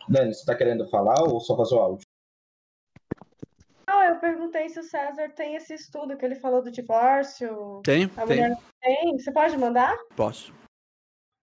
[0.07, 2.05] Dani, você está querendo falar ou só vazou áudio?
[3.87, 7.81] Não, eu perguntei se o César tem esse estudo que ele falou do divórcio.
[7.83, 8.25] Tem, a tem.
[8.25, 8.57] Mulher...
[8.81, 9.17] tem.
[9.17, 9.95] Você pode mandar?
[10.15, 10.53] Posso.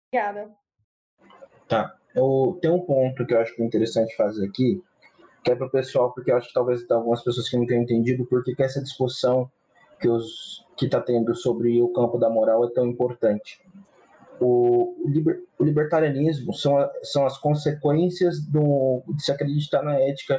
[0.08, 0.54] Obrigada.
[1.68, 1.94] Tá.
[2.14, 4.82] Eu, tem um ponto que eu acho interessante fazer aqui,
[5.44, 7.82] que é para o pessoal, porque eu acho que talvez algumas pessoas que não tenham
[7.82, 9.50] entendido por que essa discussão
[10.00, 13.60] que os que está tendo sobre o campo da moral é tão importante.
[14.38, 20.38] O, liber, o libertarianismo são, são as consequências do, de se acreditar na ética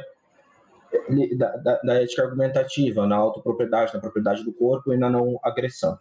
[1.36, 5.98] da, da, da, ética argumentativa, na autopropriedade, na propriedade do corpo e na não agressão.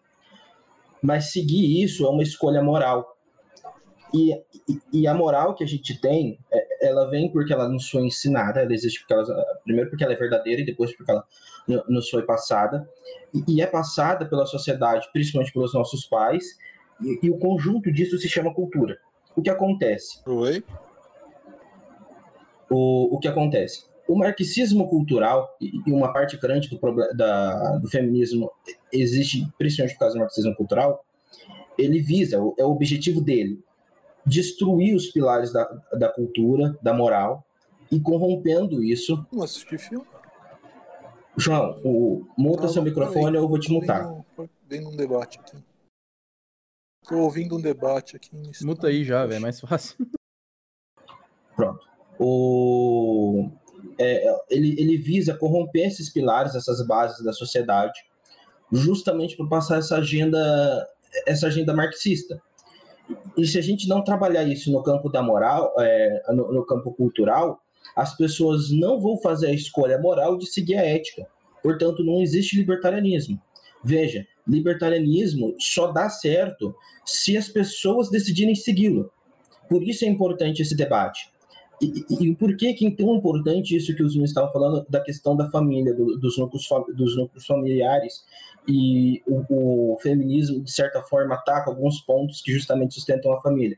[1.02, 3.17] Mas seguir isso é uma escolha moral.
[4.14, 7.90] E, e, e, a moral que a gente tem, é, ela vem porque ela nos
[7.90, 11.26] foi ensinada, ela existe porque ela, primeiro porque ela é verdadeira e depois porque ela
[11.90, 12.88] nos foi passada.
[13.34, 16.58] E, e é passada pela sociedade, principalmente pelos nossos pais,
[17.02, 18.98] e, e, o conjunto disso se chama cultura.
[19.36, 20.22] O que acontece?
[20.26, 20.64] Oi?
[22.70, 23.86] O, o que acontece?
[24.08, 26.80] O marxismo cultural, e uma parte grande do,
[27.14, 28.50] da, do feminismo
[28.92, 31.06] existe principalmente por causa do marxismo cultural,
[31.78, 33.62] ele visa, é o objetivo dele,
[34.28, 35.64] destruir os pilares da,
[35.94, 37.46] da cultura, da moral,
[37.92, 39.26] e corrompendo isso.
[39.32, 40.06] Não assisti filme.
[41.38, 44.12] João, o, multa ah, seu microfone ou eu vou te multar.
[44.68, 45.58] Vem num debate aqui.
[47.08, 48.32] Tô ouvindo um debate aqui.
[48.62, 49.96] Muta aí já, velho, é mais fácil.
[51.56, 51.88] Pronto.
[52.20, 53.50] O
[54.00, 58.00] é, ele, ele visa corromper esses pilares, essas bases da sociedade,
[58.72, 60.88] justamente para passar essa agenda,
[61.26, 62.42] essa agenda marxista.
[63.38, 66.92] E se a gente não trabalhar isso no campo da moral, é, no, no campo
[66.94, 67.60] cultural,
[67.96, 71.28] as pessoas não vão fazer a escolha moral de seguir a ética.
[71.64, 73.40] Portanto, não existe libertarianismo.
[73.84, 79.12] Veja, libertarianismo só dá certo se as pessoas decidirem segui-lo.
[79.70, 81.30] Por isso é importante esse debate.
[81.80, 85.00] E, e, por que que é tão importante isso que os meninos estavam falando da
[85.00, 88.26] questão da família, do, dos, núcleos, dos núcleos familiares
[88.68, 93.78] e o, o, feminismo de certa forma ataca alguns pontos que justamente sustentam a família,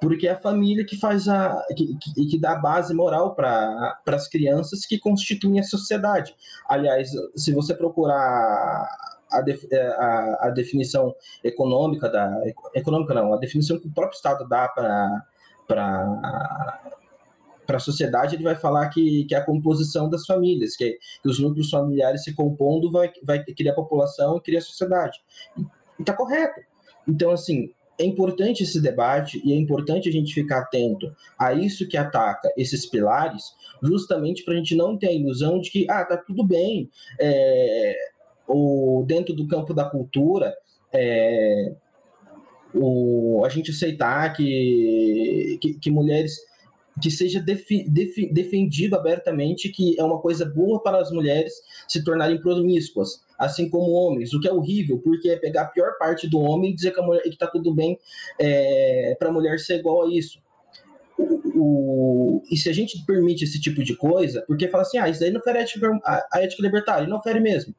[0.00, 4.00] porque é a família que faz a que, que, que dá a base moral para
[4.06, 6.34] as crianças que constituem a sociedade.
[6.66, 8.88] Aliás, se você procurar
[9.30, 11.14] a, def, é, a, a definição
[11.44, 12.34] econômica da
[12.74, 15.22] econômica não, a definição que o próprio Estado dá para
[15.72, 16.80] para
[17.68, 21.38] a sociedade, ele vai falar que, que é a composição das famílias, que, que os
[21.38, 25.20] núcleos familiares se compondo vai, vai criar população e criar sociedade.
[25.56, 26.60] E está correto.
[27.08, 31.88] Então, assim, é importante esse debate e é importante a gente ficar atento a isso
[31.88, 36.04] que ataca esses pilares, justamente para a gente não ter a ilusão de que, ah,
[36.04, 37.96] tá tudo bem, é,
[38.46, 40.54] o, dentro do campo da cultura,
[40.92, 41.74] é,
[42.74, 46.36] o, a gente aceitar que, que, que mulheres
[47.00, 51.54] que seja defi, defi, defendido abertamente que é uma coisa boa para as mulheres
[51.88, 55.96] se tornarem promíscuas, assim como homens, o que é horrível, porque é pegar a pior
[55.98, 57.98] parte do homem e dizer que a mulher está tudo bem
[58.38, 60.38] é, para a mulher ser igual a isso.
[61.18, 65.08] O, o, e se a gente permite esse tipo de coisa, porque fala assim, ah,
[65.08, 67.74] isso aí não fere a ética, a, a ética libertária, não fere mesmo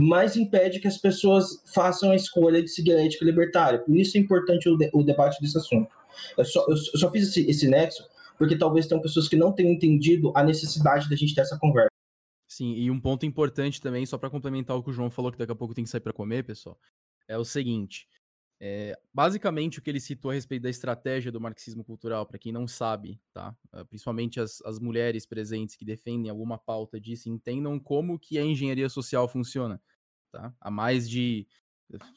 [0.00, 3.78] mais impede que as pessoas façam a escolha de seguir a ética libertária.
[3.78, 5.90] Por isso é importante o, de, o debate desse assunto.
[6.36, 8.04] Eu só, eu só fiz esse, esse nexo
[8.40, 11.90] porque talvez tenham pessoas que não tenham entendido a necessidade da gente ter essa conversa.
[12.48, 15.36] Sim, e um ponto importante também, só para complementar o que o João falou, que
[15.36, 16.80] daqui a pouco tem que sair para comer, pessoal,
[17.28, 18.08] é o seguinte:
[18.58, 22.50] é, basicamente, o que ele citou a respeito da estratégia do marxismo cultural, para quem
[22.50, 23.56] não sabe, tá?
[23.72, 28.42] Ah, principalmente as, as mulheres presentes que defendem alguma pauta disso, entendam como que a
[28.42, 29.80] engenharia social funciona,
[30.30, 30.54] tá?
[30.60, 31.46] Há mais de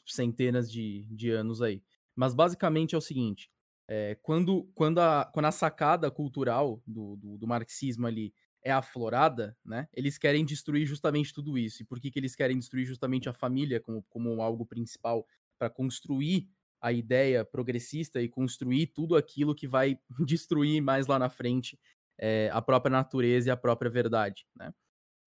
[0.06, 1.82] centenas de, de anos aí.
[2.14, 3.50] Mas basicamente é o seguinte:
[3.88, 9.56] é, quando, quando, a, quando a sacada cultural do, do, do, marxismo ali é aflorada,
[9.64, 11.82] né, eles querem destruir justamente tudo isso.
[11.82, 15.26] E por que, que eles querem destruir justamente a família como, como algo principal?
[15.58, 16.48] Para construir
[16.80, 21.78] a ideia progressista e construir tudo aquilo que vai destruir mais lá na frente
[22.18, 24.46] é, a própria natureza e a própria verdade.
[24.54, 24.72] Né?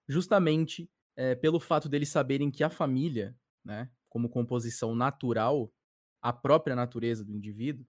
[0.08, 5.74] Justamente é, pelo fato deles saberem que a família, né, como composição natural,
[6.22, 7.86] a própria natureza do indivíduo,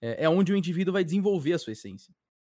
[0.00, 2.14] é, é onde o indivíduo vai desenvolver a sua essência,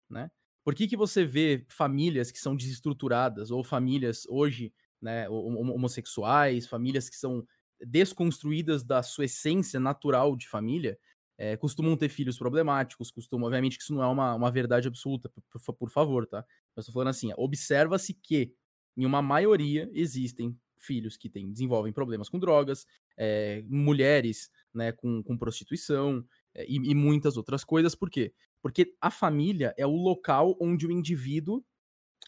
[0.09, 0.31] né?
[0.65, 7.09] Por que, que você vê famílias que são desestruturadas, ou famílias hoje, né, homossexuais, famílias
[7.09, 7.45] que são
[7.85, 10.97] desconstruídas da sua essência natural de família,
[11.37, 15.29] é, costumam ter filhos problemáticos, costumam, obviamente que isso não é uma, uma verdade absoluta,
[15.29, 16.45] por, por favor, tá?
[16.77, 18.55] Eu estou falando assim, observa-se que
[18.97, 22.87] em uma maioria existem filhos que têm, desenvolvem problemas com drogas,
[23.17, 26.25] é, mulheres né, com, com prostituição,
[26.55, 27.95] é, e, e muitas outras coisas.
[27.95, 28.33] Por quê?
[28.61, 31.65] Porque a família é o local onde o indivíduo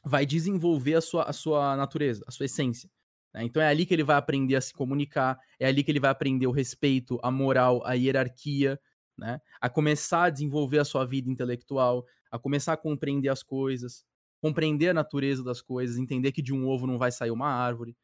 [0.04, 2.90] vai desenvolver a sua, a sua natureza, a sua essência.
[3.32, 3.44] Né?
[3.44, 6.10] Então é ali que ele vai aprender a se comunicar, é ali que ele vai
[6.10, 8.78] aprender o respeito, a moral, a hierarquia,
[9.16, 9.40] né?
[9.60, 14.04] a começar a desenvolver a sua vida intelectual, a começar a compreender as coisas,
[14.44, 17.96] compreender a natureza das coisas, entender que de um ovo não vai sair uma árvore.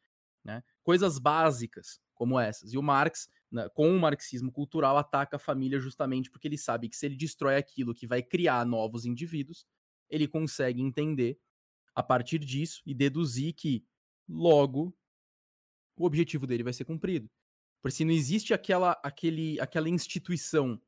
[0.43, 0.63] Né?
[0.81, 2.73] Coisas básicas como essas.
[2.73, 6.89] E o Marx né, com o marxismo cultural, ataca a família justamente porque ele sabe
[6.89, 9.67] que se ele destrói aquilo que vai criar novos indivíduos,
[10.09, 11.37] ele consegue entender
[11.93, 13.85] a partir disso e deduzir que,
[14.27, 14.95] logo,
[15.95, 17.29] o objetivo dele vai ser cumprido.
[17.83, 20.81] Porque se não existe aquela, aquele, aquela instituição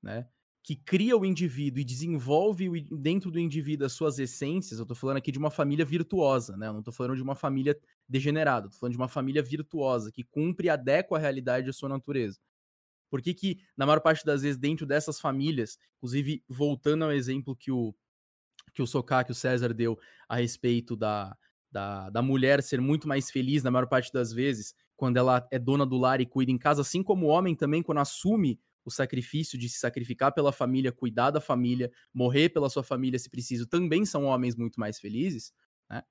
[0.00, 0.28] né,
[0.62, 5.16] que cria o indivíduo e desenvolve dentro do indivíduo as suas essências, eu tô falando
[5.16, 6.68] aqui de uma família virtuosa, né?
[6.68, 10.22] Eu não tô falando de uma família degenerada, tô falando de uma família virtuosa, que
[10.22, 12.38] cumpre e adequa a realidade da sua natureza.
[13.08, 17.56] Por que que, na maior parte das vezes, dentro dessas famílias, inclusive voltando ao exemplo
[17.56, 17.94] que o
[18.72, 19.98] que o Socá, que o César deu
[20.28, 21.36] a respeito da,
[21.72, 25.58] da, da mulher ser muito mais feliz na maior parte das vezes, quando ela é
[25.58, 28.60] dona do lar e cuida em casa, assim como o homem também, quando assume
[28.90, 33.30] o sacrifício de se sacrificar pela família, cuidar da família, morrer pela sua família se
[33.30, 35.52] preciso, também são homens muito mais felizes,
[35.88, 36.02] né?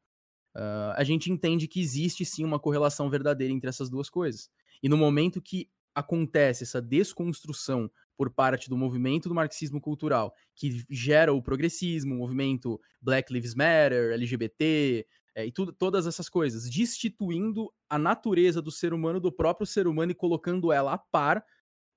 [0.56, 4.50] Uh, a gente entende que existe sim uma correlação verdadeira entre essas duas coisas.
[4.82, 10.84] E no momento que acontece essa desconstrução por parte do movimento do marxismo cultural, que
[10.90, 15.06] gera o progressismo, o movimento Black Lives Matter, LGBT,
[15.36, 19.88] é, e tudo, todas essas coisas, destituindo a natureza do ser humano, do próprio ser
[19.88, 21.44] humano e colocando ela a par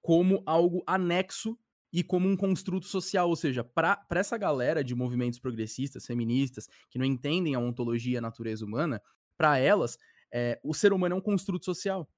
[0.02, 1.58] como algo anexo
[1.92, 6.98] e como um construto social, ou seja, para essa galera de movimentos progressistas, feministas, que
[6.98, 9.00] não entendem a ontologia e a natureza humana,
[9.36, 9.98] para elas,
[10.32, 12.08] é, o ser humano é um construto social.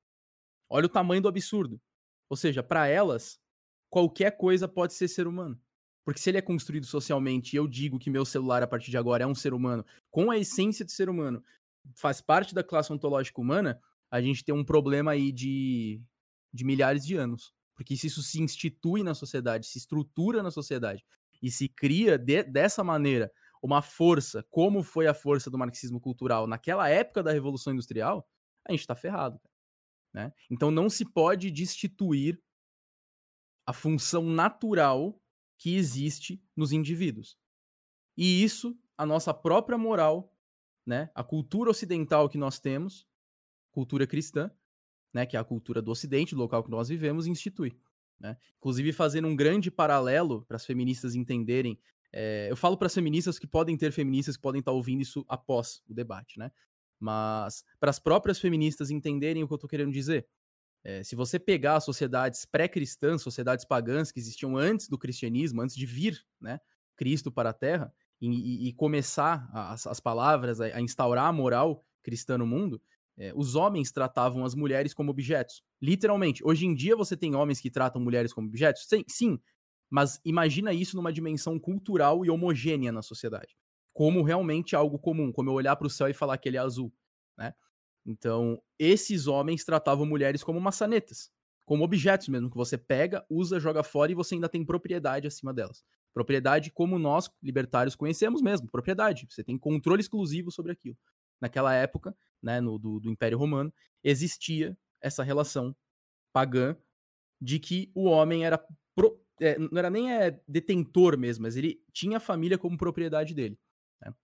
[0.69, 1.81] Olha o tamanho do absurdo.
[2.29, 3.39] Ou seja, para elas,
[3.91, 5.61] qualquer coisa pode ser ser humano.
[6.05, 8.99] Porque se ele é construído socialmente e eu digo que meu celular a partir de
[8.99, 11.43] agora é um ser humano, com a essência de ser humano,
[11.97, 13.81] faz parte da classe ontológica humana,
[14.11, 16.01] a gente tem um problema aí de,
[16.53, 17.53] de milhares de anos.
[17.75, 21.05] Porque se isso se institui na sociedade, se estrutura na sociedade
[21.43, 23.31] e se cria de, dessa maneira
[23.63, 28.29] uma força, como foi a força do marxismo cultural naquela época da Revolução Industrial,
[28.67, 29.41] a gente está ferrado.
[30.13, 30.33] Né?
[30.51, 32.41] Então não se pode destituir
[33.67, 35.21] a função natural
[35.59, 37.39] que existe nos indivíduos.
[38.17, 40.33] E isso, a nossa própria moral,
[40.87, 43.09] né, a cultura ocidental que nós temos,
[43.73, 44.51] cultura cristã,
[45.15, 47.73] né, que é a cultura do Ocidente, do local que nós vivemos, institui.
[48.21, 48.37] Né?
[48.59, 51.79] Inclusive, fazendo um grande paralelo para as feministas entenderem.
[52.13, 55.03] É, eu falo para as feministas que podem ter feministas que podem estar tá ouvindo
[55.03, 56.51] isso após o debate, né?
[56.99, 60.27] Mas para as próprias feministas entenderem o que eu estou querendo dizer.
[60.85, 65.87] É, se você pegar sociedades pré-cristãs, sociedades pagãs que existiam antes do cristianismo, antes de
[65.87, 66.61] vir né,
[66.97, 71.33] Cristo para a Terra, e, e, e começar as, as palavras a, a instaurar a
[71.33, 72.81] moral cristã no mundo,
[73.17, 75.63] é, os homens tratavam as mulheres como objetos.
[75.81, 76.43] Literalmente.
[76.45, 78.87] Hoje em dia você tem homens que tratam mulheres como objetos?
[78.87, 79.39] Sim, sim.
[79.91, 83.57] Mas imagina isso numa dimensão cultural e homogênea na sociedade.
[83.93, 86.61] Como realmente algo comum, como eu olhar para o céu e falar que ele é
[86.61, 86.93] azul,
[87.39, 87.55] né?
[88.05, 91.31] Então, esses homens tratavam mulheres como maçanetas,
[91.65, 95.55] como objetos mesmo, que você pega, usa, joga fora e você ainda tem propriedade acima
[95.55, 95.85] delas.
[96.13, 99.27] Propriedade como nós, libertários, conhecemos mesmo, propriedade.
[99.31, 100.97] Você tem controle exclusivo sobre aquilo
[101.41, 103.73] naquela época, né, no, do, do Império Romano,
[104.03, 105.75] existia essa relação
[106.33, 106.77] pagã
[107.41, 108.63] de que o homem era
[108.95, 113.35] pro, é, não era nem é, detentor mesmo, mas ele tinha a família como propriedade
[113.35, 113.59] dele.
[114.01, 114.15] Né?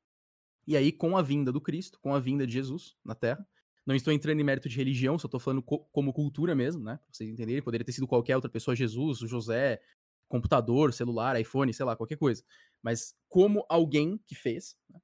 [0.67, 3.47] E aí, com a vinda do Cristo, com a vinda de Jesus na Terra,
[3.87, 6.97] não estou entrando em mérito de religião, só estou falando co como cultura mesmo, né?
[6.97, 9.81] Pra vocês entenderem, poderia ter sido qualquer outra pessoa, Jesus, José,
[10.29, 12.45] computador, celular, iPhone, sei lá, qualquer coisa.
[12.83, 15.01] Mas como alguém que fez, né?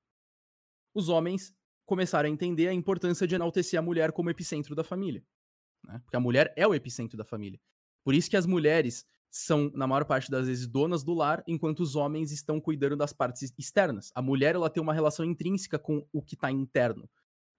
[0.94, 1.54] os homens
[1.87, 5.24] começaram a entender a importância de enaltecer a mulher como epicentro da família.
[5.84, 6.01] Né?
[6.05, 7.61] Porque a mulher é o epicentro da família.
[8.05, 11.80] Por isso que as mulheres são, na maior parte das vezes, donas do lar, enquanto
[11.80, 14.11] os homens estão cuidando das partes externas.
[14.14, 17.09] A mulher ela tem uma relação intrínseca com o que está interno.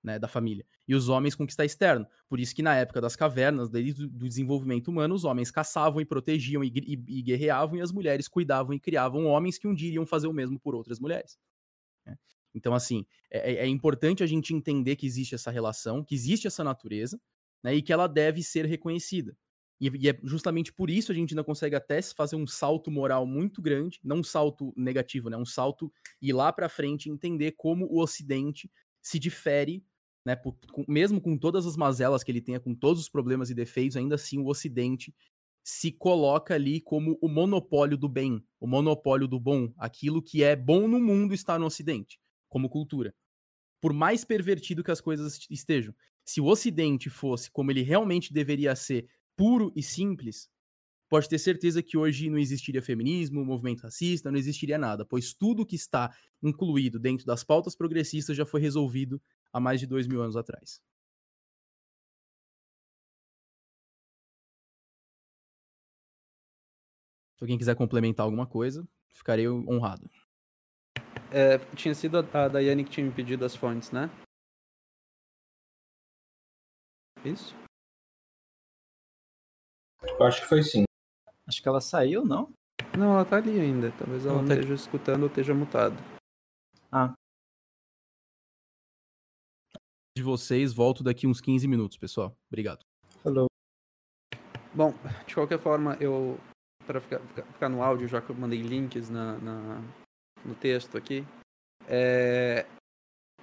[0.04, 2.06] Né, da família, e os homens com o que está externo.
[2.30, 6.06] Por isso que na época das cavernas, desde do desenvolvimento humano, os homens caçavam e
[6.06, 9.90] protegiam e, e, e, guerreavam, e as mulheres cuidavam e criavam homens que um dia
[9.90, 11.38] iriam fazer o mesmo por outras mulheres.
[12.58, 16.48] Então, assim, é, é, é, importante a gente entender que existe essa relação, que existe
[16.48, 17.22] essa natureza,
[17.64, 19.38] né, e que ela deve ser reconhecida.
[19.80, 23.26] E, e, é justamente por isso a gente ainda consegue até fazer um salto moral
[23.28, 25.38] muito grande, não um salto negativo, né?
[25.38, 25.92] Um salto
[26.22, 29.86] ir lá para frente e entender como o Ocidente se difere,
[30.26, 30.36] né?
[30.36, 33.54] Por, com, mesmo com todas as mazelas que ele tenha, com todos os problemas e
[33.54, 35.14] defeitos, ainda assim o Ocidente
[35.64, 40.56] se coloca ali como o monopólio do bem, o monopólio do bom, aquilo que é
[40.56, 42.20] bom no mundo está no Ocidente,
[42.50, 43.14] como cultura.
[43.82, 45.94] Por mais pervertido que as coisas estejam,
[46.26, 50.50] se o Ocidente fosse como ele realmente deveria ser, puro e simples,
[51.10, 55.66] pode ter certeza que hoje não existiria feminismo, movimento racista, não existiria nada, pois tudo
[55.66, 59.22] que está incluído dentro das pautas progressistas já foi resolvido
[59.54, 60.82] há mais de dois mil anos atrás.
[67.36, 70.08] Se alguém quiser complementar alguma coisa, ficarei honrado.
[71.32, 74.10] É, tinha sido a Daiane que tinha me pedido as fontes, né?
[77.26, 77.54] Isso?
[80.02, 80.84] Eu acho que foi sim.
[81.46, 82.52] Acho que ela saiu, não?
[82.98, 83.92] Não, ela tá ali ainda.
[83.98, 85.96] Talvez ela não esteja escutando ou esteja mutada.
[86.92, 87.14] Ah.
[90.16, 92.36] De vocês, volto daqui uns 15 minutos, pessoal.
[92.48, 92.80] Obrigado.
[93.22, 93.48] Falou.
[94.74, 94.94] Bom,
[95.26, 96.40] de qualquer forma, eu.
[96.86, 99.84] Para ficar, ficar, ficar, no áudio, já que eu mandei links na, na
[100.48, 101.26] no texto aqui,
[101.88, 102.66] é,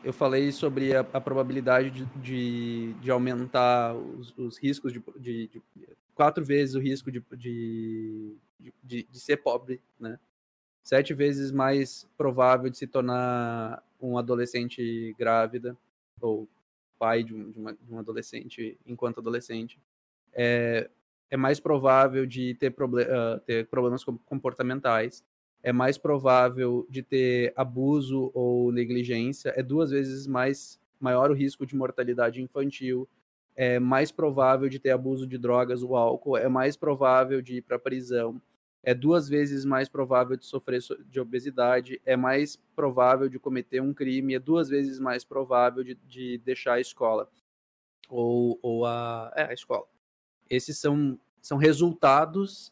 [0.02, 5.48] eu falei sobre a, a probabilidade de, de, de, aumentar os, os riscos de, de,
[5.48, 5.62] de,
[6.14, 8.36] quatro vezes o risco de, de,
[8.82, 10.18] de, ser pobre, né?
[10.82, 15.74] Sete vezes mais provável de se tornar um adolescente grávida
[16.20, 16.46] ou
[16.98, 19.80] pai de um, uma, de um adolescente enquanto adolescente.
[20.34, 20.90] É,
[21.30, 25.24] é mais provável de ter, proble uh, ter problemas comportamentais
[25.64, 31.64] é mais provável de ter abuso ou negligência, é duas vezes mais maior o risco
[31.64, 33.08] de mortalidade infantil,
[33.56, 37.62] é mais provável de ter abuso de drogas ou álcool, é mais provável de ir
[37.62, 38.40] para prisão,
[38.82, 43.94] é duas vezes mais provável de sofrer de obesidade, é mais provável de cometer um
[43.94, 47.26] crime, é duas vezes mais provável de, de deixar a escola
[48.06, 49.86] ou, ou a, é, a escola.
[50.50, 52.70] Esses são, são resultados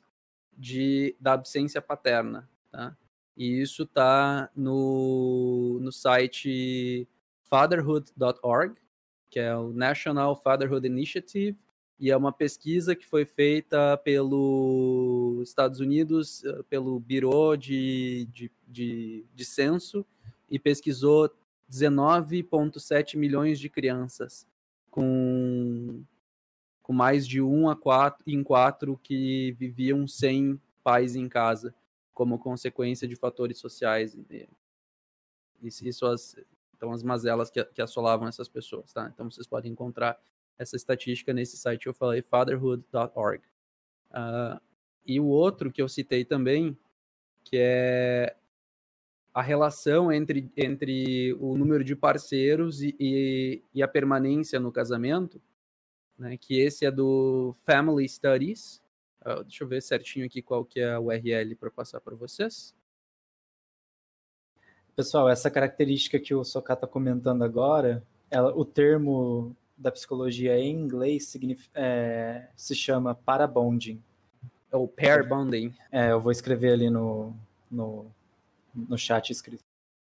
[0.53, 2.52] de, da absência paterna.
[2.73, 2.97] Tá?
[3.37, 7.07] E isso está no, no site
[7.45, 8.75] fatherhood.org,
[9.31, 11.57] que é o National Fatherhood Initiative,
[12.01, 18.51] e é uma pesquisa que foi feita pelos Estados Unidos, eh, pelo Bureau de, de,
[18.67, 20.05] de, de Censo,
[20.51, 21.31] e pesquisou
[21.71, 24.47] 19,7 milhões de crianças
[24.91, 26.03] com,
[26.83, 31.75] com mais de um a quatro, em quatro que viviam sem pais em casa
[32.13, 34.17] como consequência de fatores sociais.
[35.61, 36.37] Isso, isso as,
[36.75, 39.09] então, as mazelas que, que assolavam essas pessoas, tá?
[39.15, 40.21] Então, vocês podem encontrar
[40.59, 43.39] essa estatística nesse site que eu falei, fatherhood.org.
[43.39, 43.43] Uh,
[44.11, 44.63] ah,
[45.07, 46.77] e o outro que eu citei também,
[47.45, 48.37] que é
[49.33, 55.41] a relação entre, entre o número de parceiros e, e, e a permanência no casamento,
[56.19, 58.82] né, que esse é do Family Studies,
[59.25, 62.75] Uh, deixa eu ver certinho aqui qual que é a URL para passar para vocês.
[64.95, 70.75] Pessoal, essa característica que o Soká está comentando agora, ela, o termo da psicologia em
[70.75, 71.37] inglês
[71.75, 74.03] é, se chama parabonding.
[74.71, 75.75] É o pair bonding.
[75.91, 77.35] É, eu vou escrever ali no,
[77.71, 78.07] no,
[78.75, 79.63] no chat escrito.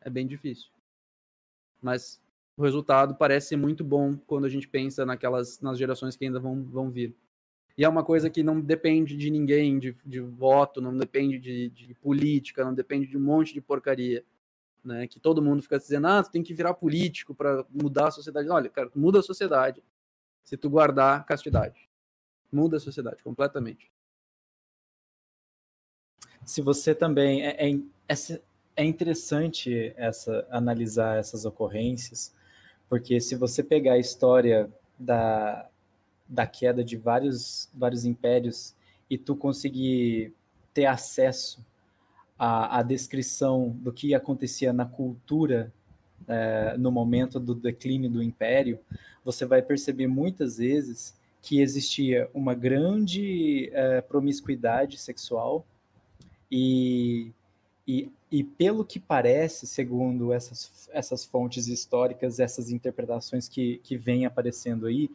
[0.01, 0.71] é bem difícil,
[1.83, 2.19] mas
[2.57, 6.65] o resultado parece muito bom quando a gente pensa naquelas nas gerações que ainda vão,
[6.65, 7.15] vão vir.
[7.77, 11.70] E é uma coisa que não depende de ninguém, de, de voto, não depende de,
[11.70, 14.25] de, política, não depende de um monte de porcaria.
[14.85, 15.09] Né?
[15.09, 18.49] Que todo mundo fica dizendo, ah, tu tem que virar político para mudar a sociedade.
[18.49, 19.83] Olha, cara, muda a sociedade
[20.45, 21.89] se tu guardar castidade.
[22.53, 23.91] Muda a sociedade completamente.
[26.45, 27.45] Se você também.
[27.45, 28.41] É, é,
[28.77, 32.35] é interessante essa, analisar essas ocorrências,
[32.89, 35.68] porque se você pegar a história da,
[36.29, 38.75] da queda de vários, vários impérios
[39.09, 40.33] e tu conseguir
[40.72, 41.64] ter acesso
[42.39, 45.72] à, à descrição do que acontecia na cultura
[46.27, 48.79] é, no momento do declínio do império,
[49.25, 55.66] você vai perceber muitas vezes que existia uma grande é, promiscuidade sexual
[56.51, 57.31] e,
[57.87, 64.25] e, e, pelo que parece, segundo essas, essas fontes históricas, essas interpretações que, que vêm
[64.25, 65.11] aparecendo aí,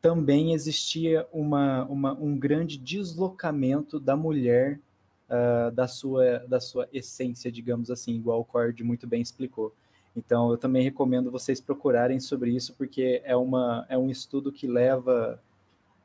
[0.00, 4.80] também existia uma, uma, um grande deslocamento da mulher
[5.28, 9.74] uh, da, sua, da sua essência, digamos assim, igual o Cord muito bem explicou.
[10.16, 14.66] Então, eu também recomendo vocês procurarem sobre isso, porque é, uma, é um estudo que
[14.66, 15.40] leva,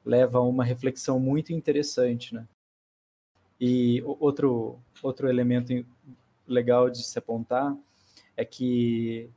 [0.05, 2.35] leva a uma reflexão muito interessante.
[2.35, 2.45] Né?
[3.59, 5.85] E outro, outro elemento
[6.47, 7.75] legal de se apontar
[8.37, 9.29] é que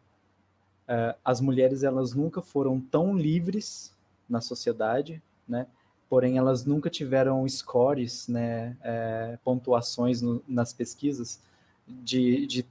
[0.88, 3.96] uh, as mulheres elas nunca foram tão livres
[4.29, 5.66] na sociedade, né?
[6.09, 11.39] Porém, elas nunca tiveram scores, né, é, pontuações no, nas pesquisas
[11.87, 12.66] de, de,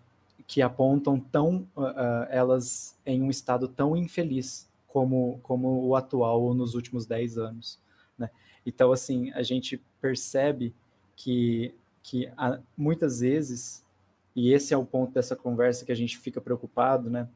[0.47, 6.74] que apontam tão uh, elas em um estado tão infeliz como, como o atual nos
[6.74, 7.80] últimos 10 anos.
[8.18, 8.30] Né?
[8.66, 10.74] Então, assim, a gente percebe
[11.16, 13.84] que, que há, muitas vezes,
[14.36, 17.28] e esse é o ponto dessa conversa que a gente fica preocupado, né?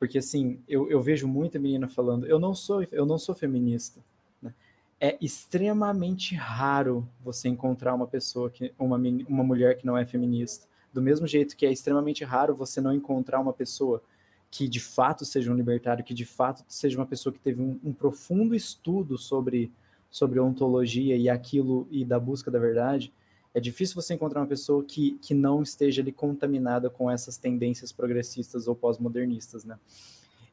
[0.00, 4.00] Porque assim, eu, eu vejo muita menina falando, eu não sou, eu não sou feminista.
[4.40, 4.54] Né?
[4.98, 10.66] É extremamente raro você encontrar uma pessoa que, uma, uma mulher que não é feminista.
[10.90, 14.02] Do mesmo jeito que é extremamente raro você não encontrar uma pessoa
[14.50, 17.78] que de fato seja um libertário, que de fato seja uma pessoa que teve um,
[17.84, 19.70] um profundo estudo sobre,
[20.10, 23.12] sobre ontologia e aquilo e da busca da verdade,
[23.52, 27.90] é difícil você encontrar uma pessoa que, que não esteja ali contaminada com essas tendências
[27.90, 29.78] progressistas ou pós-modernistas, né?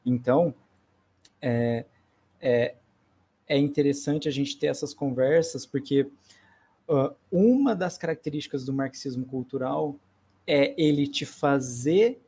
[0.04, 0.54] Então,
[1.40, 1.84] é,
[2.40, 2.74] é,
[3.46, 6.10] é interessante a gente ter essas conversas, porque
[6.88, 9.96] uh, uma das características do marxismo cultural
[10.46, 12.20] é ele te fazer,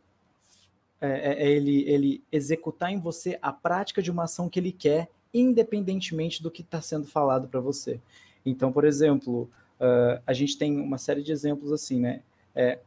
[1.01, 4.73] é, é, é ele, ele executar em você a prática de uma ação que ele
[4.73, 8.01] quer, independentemente do que está sendo falado para você.
[8.45, 12.23] Então, por exemplo, Uh, a gente tem uma série de exemplos assim, né?
[12.55, 12.81] É,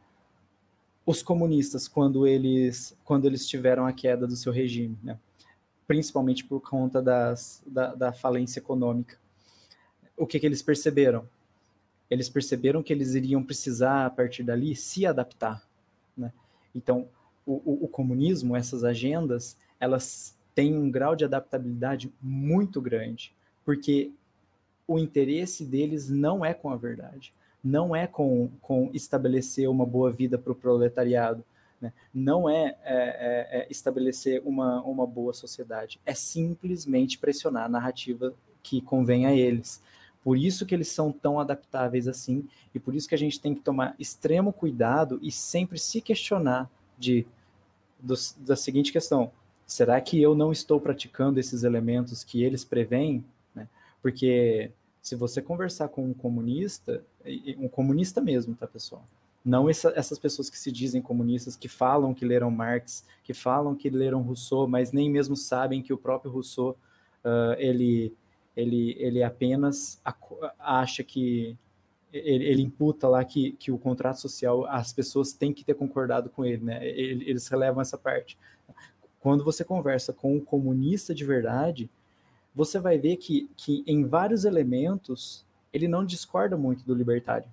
[1.04, 5.18] os comunistas, quando eles, quando eles tiveram a queda do seu regime, né?
[5.86, 9.18] principalmente por conta das, da, da falência econômica,
[10.16, 11.28] o que, que eles perceberam?
[12.08, 15.62] Eles perceberam que eles iriam precisar, a partir dali, se adaptar.
[16.16, 16.32] Né?
[16.74, 17.08] Então,
[17.44, 23.34] o, o, o comunismo, essas agendas, elas têm um grau de adaptabilidade muito grande,
[23.64, 24.12] porque
[24.86, 27.32] o interesse deles não é com a verdade,
[27.62, 31.44] não é com, com estabelecer uma boa vida para o proletariado,
[31.80, 31.92] né?
[32.12, 38.34] não é, é, é, é, estabelecer uma, uma boa sociedade, é simplesmente pressionar a narrativa
[38.62, 39.82] que convém a eles.
[40.22, 43.54] Por isso que eles são tão adaptáveis assim, e por isso que a gente tem
[43.54, 47.26] que tomar extremo cuidado e sempre se questionar de
[47.98, 49.30] do, da seguinte questão:
[49.66, 53.24] será que eu não estou praticando esses elementos que eles preveem?
[54.04, 54.70] Porque
[55.00, 57.02] se você conversar com um comunista,
[57.56, 59.02] um comunista mesmo, tá, pessoal?
[59.42, 63.74] Não essa, essas pessoas que se dizem comunistas, que falam que leram Marx, que falam
[63.74, 66.76] que leram Rousseau, mas nem mesmo sabem que o próprio Rousseau
[67.24, 68.14] uh, ele,
[68.54, 69.98] ele, ele apenas
[70.58, 71.56] acha que
[72.12, 76.28] ele, ele, imputa lá que, que o contrato social as pessoas têm que ter concordado
[76.28, 76.86] com ele, né?
[76.86, 78.36] Eles relevam essa parte.
[79.18, 81.90] Quando você conversa com um comunista de verdade,
[82.54, 87.48] você vai ver que, que em vários elementos ele não discorda muito do libertário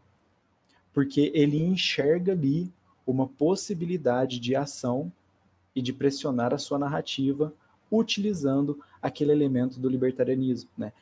[0.94, 2.72] porque ele enxerga ali
[3.06, 5.12] uma possibilidade de ação
[5.76, 7.54] e de pressionar a sua narrativa
[7.90, 10.94] utilizando aquele elemento do libertarianismo, né?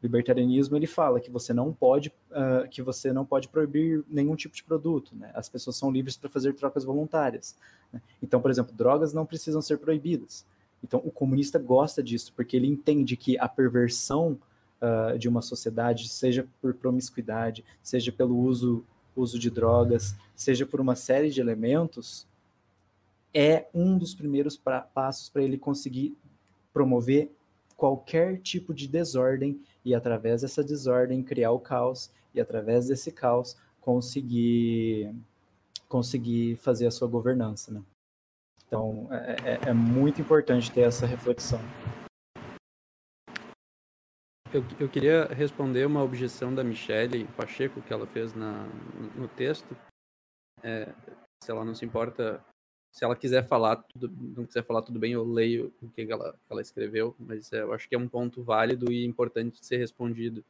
[0.00, 4.36] O libertarianismo ele fala que você não pode uh, que você não pode proibir nenhum
[4.36, 5.30] tipo de produto, né?
[5.34, 7.56] As pessoas são livres para fazer trocas voluntárias.
[7.92, 8.00] Né?
[8.22, 10.44] Então, por exemplo, drogas não precisam ser proibidas.
[10.82, 14.38] Então, o comunista gosta disso porque ele entende que a perversão
[14.80, 18.84] uh, de uma sociedade, seja por promiscuidade, seja pelo uso
[19.16, 22.26] uso de drogas, seja por uma série de elementos,
[23.32, 26.16] é um dos primeiros pra, passos para ele conseguir
[26.72, 27.30] promover
[27.76, 33.56] qualquer tipo de desordem e através dessa desordem criar o caos e através desse caos
[33.80, 35.14] conseguir
[35.88, 37.80] conseguir fazer a sua governança, né?
[38.66, 41.60] Então é, é, é muito importante ter essa reflexão.
[44.52, 48.64] Eu, eu queria responder uma objeção da Michelle Pacheco que ela fez na,
[49.14, 49.76] no texto.
[50.62, 50.92] É,
[51.42, 52.42] se ela não se importa,
[52.90, 56.38] se ela quiser falar, tudo, não quiser falar tudo bem, eu leio o que ela,
[56.48, 59.76] ela escreveu, mas é, eu acho que é um ponto válido e importante de ser
[59.76, 60.44] respondido.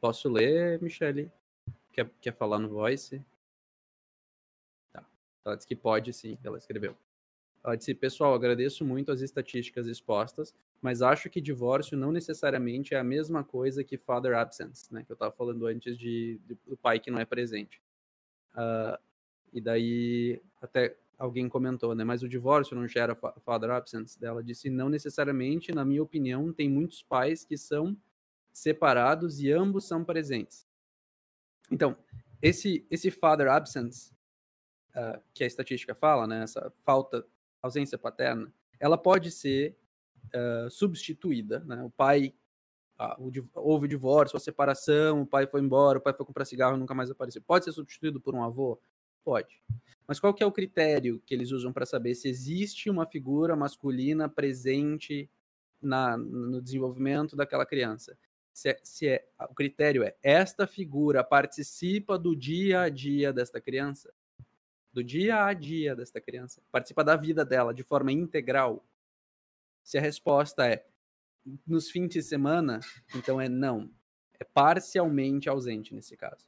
[0.00, 1.30] Posso ler, Michelle?
[1.92, 3.22] Quer, quer falar no voice?
[5.44, 6.96] Ela disse que pode sim, ela escreveu.
[7.64, 12.98] Ela disse, pessoal, agradeço muito as estatísticas expostas, mas acho que divórcio não necessariamente é
[12.98, 15.04] a mesma coisa que father absence, né?
[15.04, 17.80] Que eu estava falando antes de, de, do pai que não é presente.
[18.54, 18.98] Uh,
[19.52, 22.02] e daí até alguém comentou, né?
[22.02, 23.14] Mas o divórcio não gera
[23.44, 24.18] father absence?
[24.24, 27.96] Ela disse não necessariamente, na minha opinião, tem muitos pais que são
[28.52, 30.66] separados e ambos são presentes.
[31.70, 31.96] Então,
[32.42, 34.12] esse esse father absence
[34.96, 36.42] uh, que a estatística fala, né?
[36.42, 37.24] Essa falta
[37.62, 39.76] ausência paterna, ela pode ser
[40.34, 41.82] uh, substituída, né?
[41.82, 42.34] O pai
[42.98, 43.16] ah,
[43.54, 46.94] houve divórcio, a separação, o pai foi embora, o pai foi comprar cigarro e nunca
[46.94, 47.42] mais apareceu.
[47.42, 48.80] Pode ser substituído por um avô?
[49.24, 49.60] Pode.
[50.06, 53.56] Mas qual que é o critério que eles usam para saber se existe uma figura
[53.56, 55.28] masculina presente
[55.80, 58.16] na, no desenvolvimento daquela criança?
[58.52, 63.60] Se, é, se é, o critério é esta figura participa do dia a dia desta
[63.60, 64.12] criança,
[64.92, 68.84] do dia a dia desta criança, participa da vida dela de forma integral.
[69.82, 70.86] Se a resposta é
[71.66, 72.80] nos fins de semana,
[73.14, 73.90] então é não.
[74.38, 76.46] É parcialmente ausente nesse caso.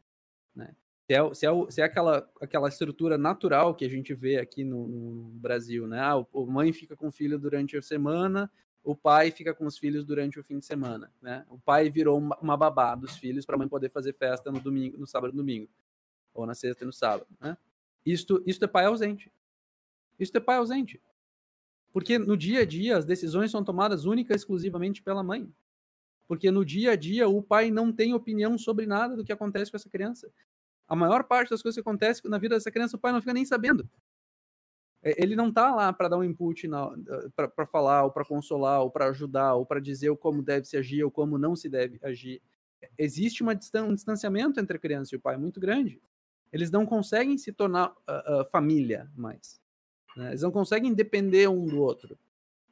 [0.54, 0.74] Né?
[1.06, 4.64] Se é, se é, se é aquela, aquela estrutura natural que a gente vê aqui
[4.64, 6.00] no, no Brasil, né?
[6.00, 8.50] Ah, o, mãe fica com o filho durante a semana,
[8.82, 11.44] o pai fica com os filhos durante o fim de semana, né?
[11.50, 14.60] O pai virou uma, uma babá dos filhos para a mãe poder fazer festa no
[14.60, 15.68] domingo, no sábado e domingo,
[16.32, 17.56] ou na sexta e no sábado, né?
[18.04, 19.32] Isto, isto é pai ausente.
[20.18, 21.00] Isto é pai ausente.
[21.92, 25.52] Porque no dia a dia as decisões são tomadas única e exclusivamente pela mãe.
[26.26, 29.70] Porque no dia a dia o pai não tem opinião sobre nada do que acontece
[29.70, 30.30] com essa criança.
[30.88, 33.32] A maior parte das coisas que acontecem na vida dessa criança o pai não fica
[33.32, 33.88] nem sabendo.
[35.02, 36.66] É, ele não está lá para dar um input,
[37.36, 41.04] para falar, ou para consolar, ou para ajudar, ou para dizer como deve se agir,
[41.04, 42.40] ou como não se deve agir.
[42.98, 46.00] Existe uma um distanciamento entre a criança e o pai muito grande.
[46.54, 49.60] Eles não conseguem se tornar uh, uh, família mais.
[50.16, 50.28] Né?
[50.28, 52.16] Eles não conseguem depender um do outro.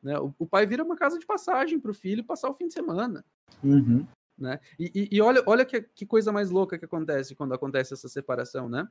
[0.01, 0.17] Né?
[0.21, 2.75] O, o, pai vira uma casa de passagem para o filho passar o fim de
[2.75, 3.25] semana.
[3.63, 4.07] Uhum.
[4.39, 4.61] Né?
[4.79, 8.09] E, e, e, olha, olha que, que, coisa mais louca que acontece quando acontece essa
[8.09, 8.89] separação, né?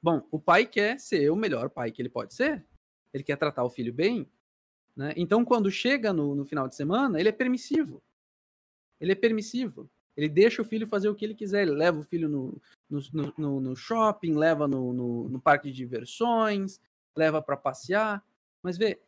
[0.00, 2.64] Bom, o pai quer ser o melhor pai que ele pode ser.
[3.12, 4.30] Ele quer tratar o filho bem.
[4.94, 5.12] Né?
[5.16, 8.00] Então, quando chega no, no final de semana, ele é permissivo.
[9.00, 9.90] Ele é permissivo.
[10.16, 11.62] Ele deixa o filho fazer o que ele quiser.
[11.62, 16.80] Ele leva o filho no, no, no, no shopping, leva no, no, parque de diversões,
[17.14, 18.24] leva para passear.
[18.62, 18.98] Mas vê,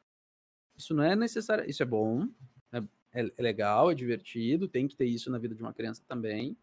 [0.77, 1.69] isso não é necessário.
[1.69, 2.29] Isso é bom,
[2.71, 2.79] é,
[3.13, 6.57] é, é, legal, é divertido, tem que ter isso na vida de uma criança também.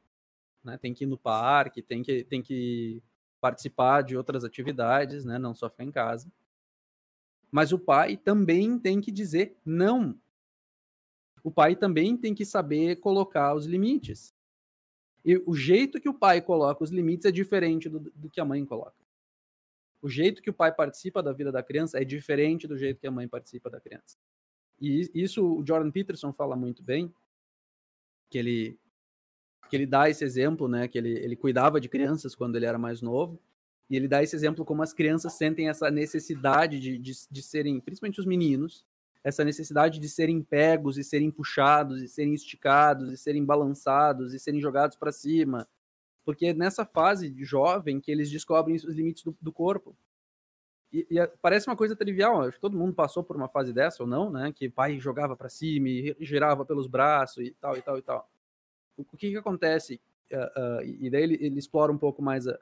[0.64, 0.78] Né?
[0.78, 3.02] Tem que ir no parque, tem que, tem que
[3.42, 5.40] participar de outras atividades, né?
[5.40, 6.32] não só ficar em casa.
[7.52, 10.20] Mas o pai também tem que dizer não.
[11.44, 14.35] O pai também tem que saber colocar os limites.
[15.26, 18.46] E o jeito que o pai coloca os limites é diferente do, do que a
[18.46, 18.96] mãe coloca.
[20.02, 23.08] O jeito que o pai participa da vida da criança é diferente do jeito que
[23.08, 24.18] a mãe participa da criança.
[24.80, 27.12] E isso o Jordan Peterson fala muito bem,
[28.30, 28.80] que ele
[29.68, 30.88] que ele dá esse exemplo, né?
[30.88, 33.42] Que ele, ele cuidava de crianças quando ele era mais novo.
[33.90, 37.80] E ele dá esse exemplo como as crianças sentem essa necessidade de, de, de serem,
[37.80, 38.86] principalmente os meninos,
[39.26, 44.40] essa necessidade de serem pegos e serem puxados e serem esticados e serem balançados e
[44.40, 45.68] serem jogados para cima.
[46.24, 49.98] Porque é nessa fase jovem que eles descobrem os limites do, do corpo.
[50.94, 54.04] E, e, parece uma coisa trivial, acho que todo mundo passou por uma fase dessa
[54.04, 54.54] ou não, né?
[54.56, 58.30] Que pai jogava para cima e girava pelos braços e tal e tal e tal.
[58.96, 60.00] O, o que que acontece?
[60.32, 62.54] Uh, uh, e daí ele, ele, explora um pouco mais uh,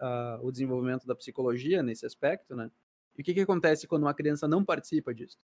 [0.41, 2.71] o desenvolvimento da psicologia nesse aspecto, né?
[3.17, 5.37] E o que que acontece quando uma criança não participa disso?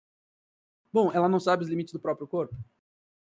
[0.92, 2.56] Bom, ela não sabe os limites do próprio corpo,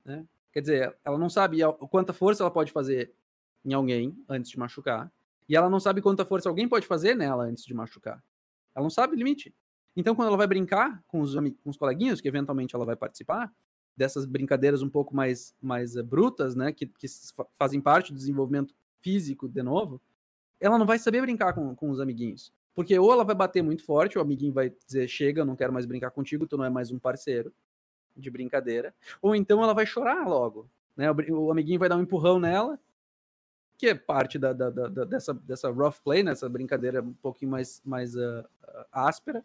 [0.05, 0.24] né?
[0.52, 1.59] Quer dizer, ela não sabe
[1.90, 3.12] quanta força ela pode fazer
[3.64, 5.12] em alguém antes de machucar,
[5.48, 8.22] e ela não sabe quanta força alguém pode fazer nela antes de machucar.
[8.74, 9.55] Ela não sabe o limite.
[9.97, 13.52] Então, quando ela vai brincar com os, com os coleguinhas, que eventualmente ela vai participar,
[13.97, 17.06] dessas brincadeiras um pouco mais, mais uh, brutas, né, que, que
[17.59, 20.01] fazem parte do desenvolvimento físico, de novo,
[20.60, 22.52] ela não vai saber brincar com, com os amiguinhos.
[22.78, 25.72] Porque ou ela vai bater muito forte, o amiguinho vai dizer, chega, eu não quero
[25.72, 27.52] mais brincar contigo, tu não é mais um parceiro
[28.16, 32.38] de brincadeira, ou então ela vai chorar logo, né, o, amiguinho vai dar um empurrão
[32.38, 32.78] nela,
[33.76, 37.82] que é parte da, da, da, dessa, dessa rough play, né, brincadeira um pouquinho mais,
[37.84, 38.44] mais uh,
[38.92, 39.44] áspera.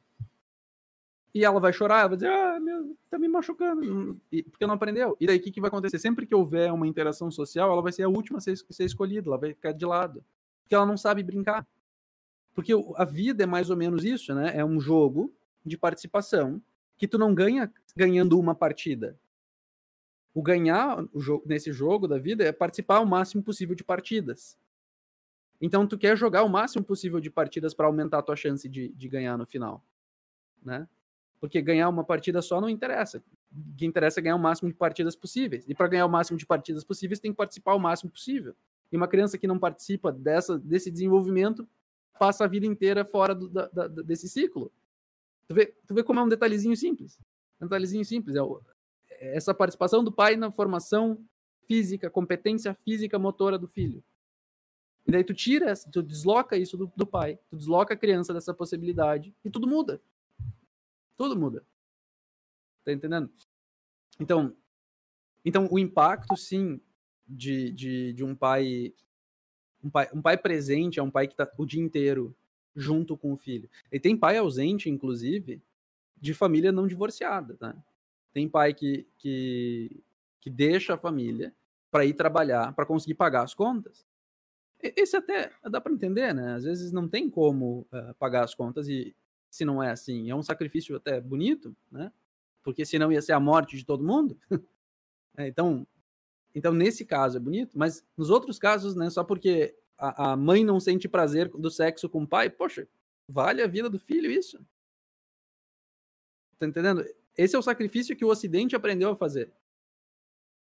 [1.33, 4.75] E ela vai chorar, ela vai dizer, ah, meu, tá me machucando, e, porque não
[4.75, 5.17] aprendeu.
[5.19, 5.97] E daí o que, que vai acontecer?
[5.97, 9.27] Sempre que houver uma interação social, ela vai ser a última a ser, ser escolhida,
[9.27, 10.23] ela vai ficar de lado.
[10.61, 11.65] Porque ela não sabe brincar.
[12.53, 14.55] Porque a vida é mais ou menos isso, né?
[14.55, 15.33] É um jogo
[15.65, 16.61] de participação
[16.97, 19.17] que tu não ganha ganhando uma partida
[20.33, 24.57] o ganhar o jogo, nesse jogo da vida é participar o máximo possível de partidas.
[25.61, 28.89] Então tu quer jogar o máximo possível de partidas para aumentar a tua chance de,
[28.89, 29.85] de ganhar no final,
[30.63, 30.87] né?
[31.39, 33.23] Porque ganhar uma partida só não interessa.
[33.51, 35.65] O que interessa é ganhar o máximo de partidas possíveis.
[35.67, 38.55] E para ganhar o máximo de partidas possíveis, tem que participar o máximo possível.
[38.91, 41.67] E uma criança que não participa dessa, desse desenvolvimento
[42.23, 44.71] passa a vida inteira fora do, da, da, desse ciclo.
[45.45, 47.19] Tu vê, tu vê como é um detalhezinho simples.
[47.59, 48.37] Um detalhezinho simples.
[48.37, 48.61] É o,
[49.19, 51.21] essa participação do pai na formação
[51.67, 54.01] física, competência física motora do filho.
[55.05, 58.53] E daí tu tira, tu desloca isso do, do pai, tu desloca a criança dessa
[58.53, 60.01] possibilidade e tudo muda.
[61.17, 61.65] Tudo muda.
[62.85, 63.29] Tá entendendo?
[64.17, 64.55] Então,
[65.43, 66.79] então o impacto, sim,
[67.27, 68.93] de, de, de um pai
[69.83, 72.35] um pai, um pai presente é um pai que está o dia inteiro
[72.75, 73.69] junto com o filho.
[73.91, 75.61] E tem pai ausente, inclusive,
[76.19, 77.75] de família não divorciada, tá?
[78.31, 80.01] Tem pai que, que,
[80.39, 81.53] que deixa a família
[81.91, 84.05] para ir trabalhar, para conseguir pagar as contas.
[84.81, 86.55] Esse até dá para entender, né?
[86.55, 89.15] Às vezes não tem como uh, pagar as contas e
[89.49, 92.11] se não é assim, é um sacrifício até bonito, né?
[92.63, 94.37] Porque senão ia ser a morte de todo mundo.
[95.37, 95.85] é, então,
[96.53, 99.09] então nesse caso é bonito, mas nos outros casos, né?
[99.09, 102.87] Só porque a, a mãe não sente prazer do sexo com o pai, poxa,
[103.27, 104.63] vale a vida do filho isso?
[106.59, 107.03] Tá entendendo?
[107.37, 109.51] Esse é o sacrifício que o Ocidente aprendeu a fazer.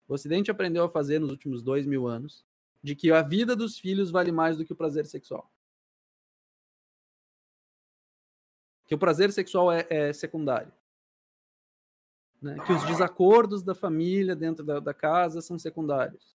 [0.09, 2.45] O Ocidente aprendeu a fazer nos últimos dois mil anos,
[2.83, 5.51] de que a vida dos filhos vale mais do que o prazer sexual.
[8.87, 10.73] Que o prazer sexual é, é secundário.
[12.43, 12.57] Né?
[12.67, 16.35] Que os desacordos da família dentro da, da casa são secundários.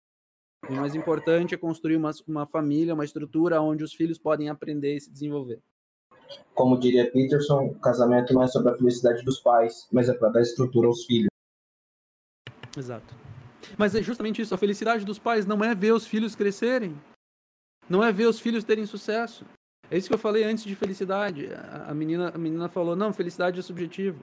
[0.69, 4.95] O mais importante é construir uma, uma família, uma estrutura onde os filhos podem aprender
[4.95, 5.61] e se desenvolver.
[6.53, 10.29] Como diria Peterson, o casamento não é sobre a felicidade dos pais, mas é para
[10.29, 11.29] dar estrutura aos filhos.
[12.75, 13.15] Exato.
[13.77, 16.95] Mas é justamente isso, a felicidade dos pais não é ver os filhos crescerem.
[17.89, 19.45] Não é ver os filhos terem sucesso.
[19.89, 21.49] É isso que eu falei antes de felicidade.
[21.87, 24.21] A menina, a menina falou: "Não, felicidade é subjetivo".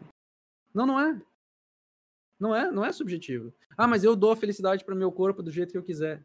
[0.75, 1.19] Não, não é.
[2.39, 3.53] Não é, não é subjetivo.
[3.77, 6.25] Ah, mas eu dou a felicidade para meu corpo do jeito que eu quiser.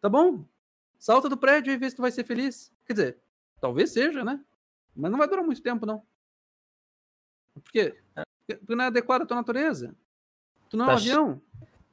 [0.00, 0.44] Tá bom?
[0.98, 2.72] Salta do prédio e vê se tu vai ser feliz.
[2.86, 3.18] Quer dizer,
[3.60, 4.40] talvez seja, né?
[4.94, 6.02] Mas não vai durar muito tempo, não.
[7.54, 7.96] Por quê?
[8.14, 9.94] Porque não é adequado à tua natureza.
[10.68, 11.42] Tu não é um tá avião.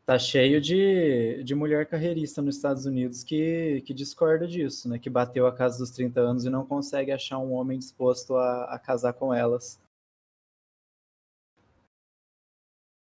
[0.06, 5.00] Tá cheio de, de mulher carreirista nos Estados Unidos que, que discorda disso, né?
[5.00, 8.66] Que bateu a casa dos 30 anos e não consegue achar um homem disposto a,
[8.66, 9.80] a casar com elas.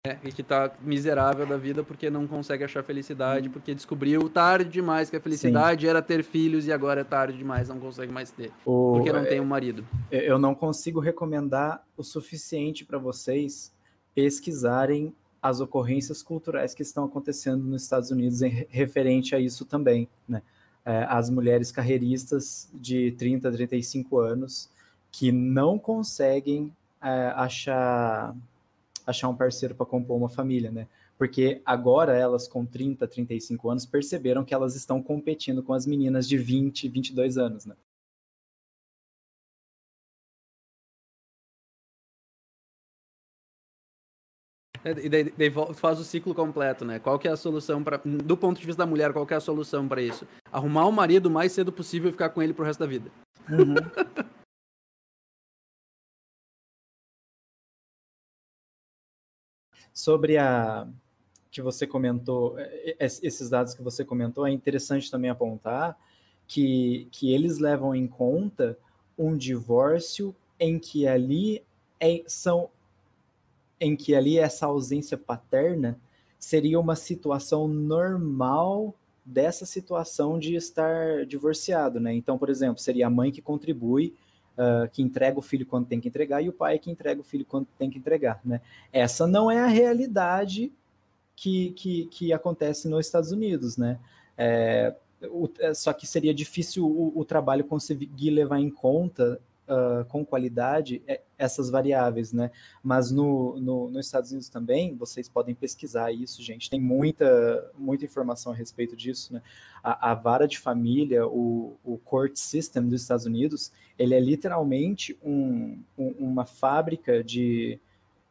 [0.09, 4.69] É, e que tá miserável da vida porque não consegue achar felicidade, porque descobriu tarde
[4.69, 5.87] demais que a felicidade Sim.
[5.87, 8.51] era ter filhos e agora é tarde demais, não consegue mais ter.
[8.65, 8.93] O...
[8.95, 9.85] Porque não tem um marido.
[10.11, 13.73] Eu não consigo recomendar o suficiente para vocês
[14.13, 20.09] pesquisarem as ocorrências culturais que estão acontecendo nos Estados Unidos em referente a isso também,
[20.27, 20.41] né?
[20.83, 24.69] É, as mulheres carreiristas de 30 a 35 anos
[25.11, 26.71] que não conseguem
[27.01, 28.35] é, achar
[29.05, 30.87] achar um parceiro para compor uma família, né?
[31.17, 36.27] Porque agora elas com 30, 35 anos perceberam que elas estão competindo com as meninas
[36.27, 37.75] de 20, 22 anos, né?
[44.83, 46.99] É, e daí, daí, faz o ciclo completo, né?
[46.99, 49.37] Qual que é a solução para, do ponto de vista da mulher, qual que é
[49.37, 50.27] a solução para isso?
[50.51, 53.09] Arrumar o marido o mais cedo possível e ficar com ele pro resto da vida.
[53.49, 53.75] Uhum.
[59.95, 60.87] Sobre a
[61.49, 62.57] que você comentou,
[62.99, 65.97] esses dados que você comentou, é interessante também apontar
[66.45, 68.77] que, que eles levam em conta
[69.17, 71.63] um divórcio em que ali
[71.97, 72.69] é, são
[73.79, 75.97] em que ali essa ausência paterna
[76.37, 78.93] seria uma situação normal
[79.25, 82.13] dessa situação de estar divorciado, né?
[82.13, 84.13] Então, por exemplo, seria a mãe que contribui,
[84.57, 87.23] uh, que entrega o filho quando tem que entregar, e o pai que entrega o
[87.23, 88.61] filho quando tem que entregar, né?
[88.91, 90.71] Essa não é a realidade
[91.35, 93.99] que, que, que acontece nos Estados Unidos, né?
[94.37, 100.05] É, o, é, só que seria difícil o, o trabalho conseguir levar em conta uh,
[100.05, 102.51] com qualidade é, essas variáveis, né?
[102.83, 106.69] Mas no, no, nos Estados Unidos também, vocês podem pesquisar isso, gente.
[106.69, 109.41] Tem muita, muita informação a respeito disso, né?
[109.83, 115.17] A, a vara de família, o, o court system dos Estados Unidos, ele é literalmente
[115.23, 117.79] um, um, uma fábrica de,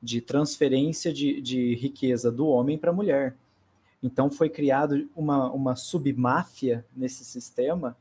[0.03, 3.37] de transferência de, de riqueza do homem para a mulher.
[4.03, 7.97] Então foi criado uma, uma submáfia nesse sistema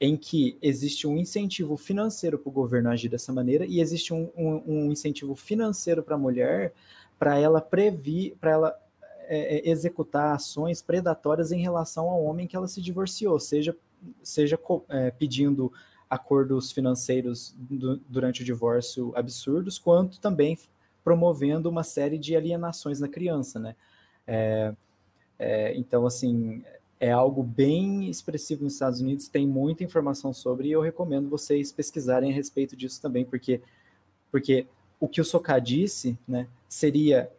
[0.00, 4.30] em que existe um incentivo financeiro para o governo agir dessa maneira e existe um,
[4.36, 6.72] um, um incentivo financeiro para a mulher
[7.18, 8.78] para ela prever, para ela
[9.26, 13.76] é, é, executar ações predatórias em relação ao homem que ela se divorciou, seja,
[14.22, 14.58] seja
[14.88, 15.72] é, pedindo
[16.10, 20.58] acordos financeiros do, durante o divórcio absurdos, quanto também
[21.02, 23.76] promovendo uma série de alienações na criança, né?
[24.26, 24.74] É,
[25.38, 26.62] é, então, assim,
[27.00, 31.72] é algo bem expressivo nos Estados Unidos, tem muita informação sobre, e eu recomendo vocês
[31.72, 33.60] pesquisarem a respeito disso também, porque,
[34.30, 34.66] porque
[35.00, 37.30] o que o Socá disse né, seria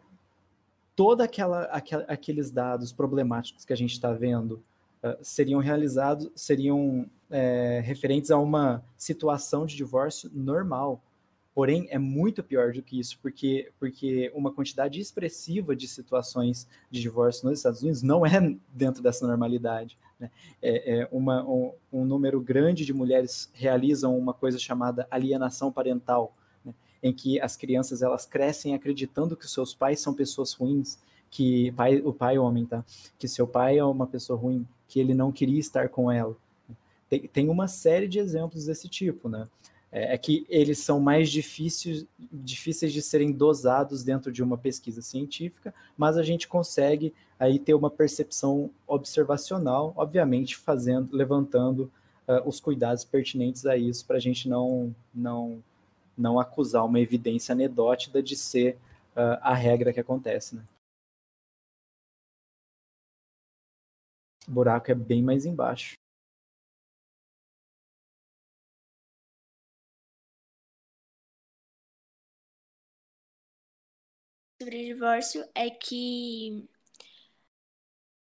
[0.94, 1.62] toda aquela,
[2.08, 4.62] aqueles dados problemáticos que a gente está vendo
[5.02, 11.02] uh, seriam realizados, seriam é, referentes a uma situação de divórcio normal.
[11.56, 17.00] Porém, é muito pior do que isso, porque, porque uma quantidade expressiva de situações de
[17.00, 19.96] divórcio nos Estados Unidos não é dentro dessa normalidade.
[20.20, 20.30] Né?
[20.60, 26.36] É, é uma, um, um, número grande de mulheres realizam uma coisa chamada alienação parental,
[26.62, 26.74] né?
[27.02, 30.98] em que as crianças elas crescem acreditando que seus pais são pessoas ruins,
[31.30, 32.84] que pai, o pai é homem, tá?
[33.18, 36.36] Que seu pai é uma pessoa ruim, que ele não queria estar com ela.
[37.08, 39.48] Tem, tem uma série de exemplos desse tipo, né?
[39.90, 45.00] É, é que eles são mais difíceis, difíceis de serem dosados dentro de uma pesquisa
[45.00, 51.90] científica, mas a gente consegue aí ter uma percepção observacional, obviamente fazendo, levantando
[52.26, 55.62] uh, os cuidados pertinentes a isso para a gente não, não,
[56.16, 58.76] não acusar uma evidência anedótica de ser
[59.14, 60.64] uh, a regra que acontece, né?
[64.48, 65.94] O buraco é bem mais embaixo.
[74.66, 76.68] Sobre o divórcio é que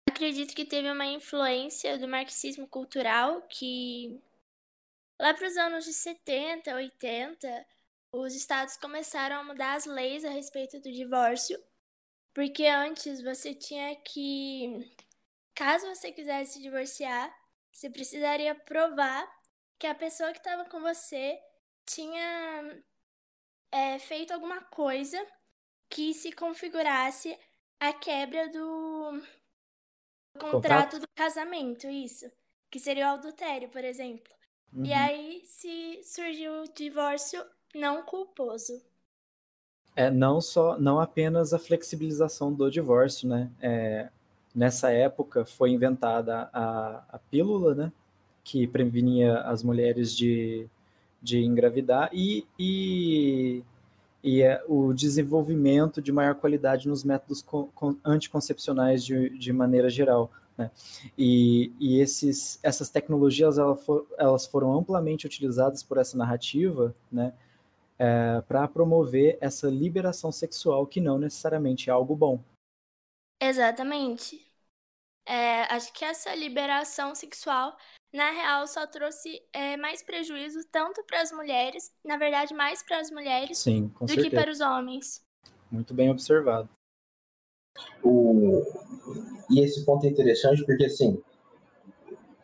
[0.07, 4.21] acredito que teve uma influência do marxismo cultural que
[5.19, 7.67] lá para os anos de 70, 80,
[8.13, 11.59] os estados começaram a mudar as leis a respeito do divórcio,
[12.35, 14.93] porque antes você tinha que
[15.55, 17.35] caso você quisesse se divorciar,
[17.73, 19.27] você precisaria provar
[19.79, 21.41] que a pessoa que estava com você
[21.87, 22.83] tinha
[23.73, 25.19] é, feito alguma coisa
[25.89, 27.37] que se configurasse
[27.81, 29.23] a quebra do
[30.39, 32.31] contrato, contrato do casamento, isso.
[32.71, 34.35] Que seria o adultério, por exemplo.
[34.73, 34.85] Uhum.
[34.85, 37.45] E aí se surgiu o divórcio
[37.75, 38.83] não culposo.
[39.95, 43.51] É, não só, não apenas a flexibilização do divórcio, né?
[43.61, 44.11] É,
[44.55, 47.93] nessa época foi inventada a, a pílula, né?
[48.45, 50.69] Que prevenia as mulheres de,
[51.23, 53.63] de engravidar e, e
[54.27, 57.47] e é o desenvolvimento de maior qualidade nos métodos
[58.05, 60.33] anticoncepcionais de, de maneira geral.
[60.59, 60.69] Né?
[61.17, 67.33] E, e esses, essas tecnologias elas, for, elas foram amplamente utilizadas por essa narrativa né,
[68.01, 72.43] é, para promover essa liberação sexual, que não necessariamente é algo bom.
[73.41, 74.45] Exatamente.
[75.25, 77.77] É, acho que essa liberação sexual
[78.17, 82.99] na real só trouxe é, mais prejuízo tanto para as mulheres, na verdade mais para
[82.99, 84.29] as mulheres Sim, do certeza.
[84.29, 85.25] que para os homens.
[85.71, 86.69] Muito bem observado.
[88.03, 88.63] O,
[89.51, 91.23] e esse ponto é interessante porque, assim,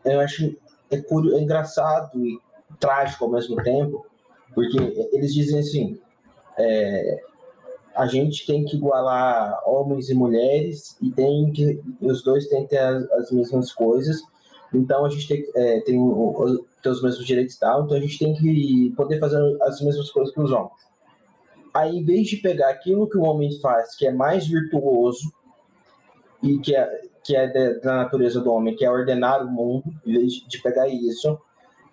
[0.05, 0.57] eu acho
[0.91, 2.39] é, curioso, é engraçado e
[2.79, 4.07] trágico ao mesmo tempo,
[4.55, 4.79] porque
[5.13, 6.01] eles dizem assim,
[6.59, 7.23] é,
[7.95, 12.71] a gente tem que igualar homens e mulheres e tem que os dois têm que
[12.71, 14.23] ter as, as mesmas coisas.
[14.73, 15.97] Então a gente tem, é, tem,
[16.83, 20.11] tem os mesmos direitos e tal, então a gente tem que poder fazer as mesmas
[20.11, 20.73] coisas que os homens.
[21.75, 25.33] Aí, em vez de pegar aquilo que o homem faz, que é mais virtuoso
[26.43, 30.13] e que é, que é da natureza do homem, que é ordenar o mundo, em
[30.13, 31.39] vez de pegar isso,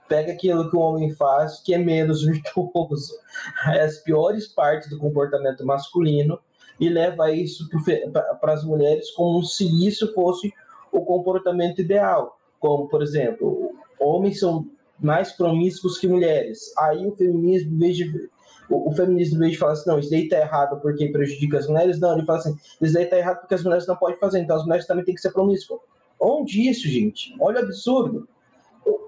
[0.07, 3.13] pega aquilo que o homem faz, que é menos virtuoso,
[3.65, 6.39] as piores partes do comportamento masculino,
[6.79, 7.67] e leva isso
[8.39, 10.51] para as mulheres como se isso fosse
[10.91, 12.38] o comportamento ideal.
[12.59, 14.69] Como, por exemplo, homens são
[14.99, 16.73] mais promíscuos que mulheres.
[16.77, 18.29] Aí o feminismo, em vez de
[18.69, 21.57] o, o feminismo, em vez de falar assim, não, isso daí tá errado porque prejudica
[21.57, 24.19] as mulheres, não, ele fala assim, isso daí tá errado porque as mulheres não podem
[24.19, 25.81] fazer, então as mulheres também têm que ser promíscuas.
[26.19, 27.35] Onde isso, gente?
[27.39, 28.27] Olha o absurdo.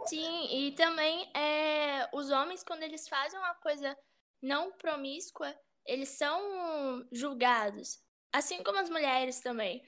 [0.06, 3.96] Sim, e também é, os homens, quando eles fazem uma coisa
[4.42, 5.54] não promíscua,
[5.86, 8.00] eles são julgados.
[8.34, 9.84] Assim como as mulheres também.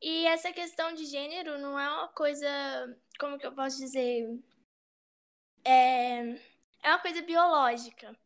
[0.00, 2.46] E essa questão de gênero não é uma coisa,
[3.18, 4.28] como que eu posso dizer?
[5.64, 6.20] É,
[6.82, 8.16] é uma coisa biológica.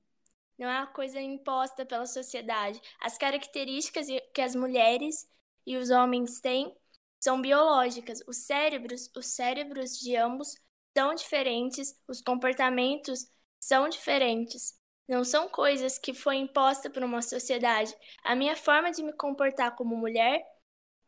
[0.58, 2.80] Não é uma coisa imposta pela sociedade.
[3.00, 5.28] As características que as mulheres
[5.66, 6.76] e os homens têm
[7.18, 8.22] são biológicas.
[8.26, 10.54] Os cérebros, os cérebros de ambos
[10.96, 13.26] são diferentes, os comportamentos
[13.58, 14.78] são diferentes.
[15.08, 17.94] Não são coisas que foi imposta por uma sociedade.
[18.22, 20.44] A minha forma de me comportar como mulher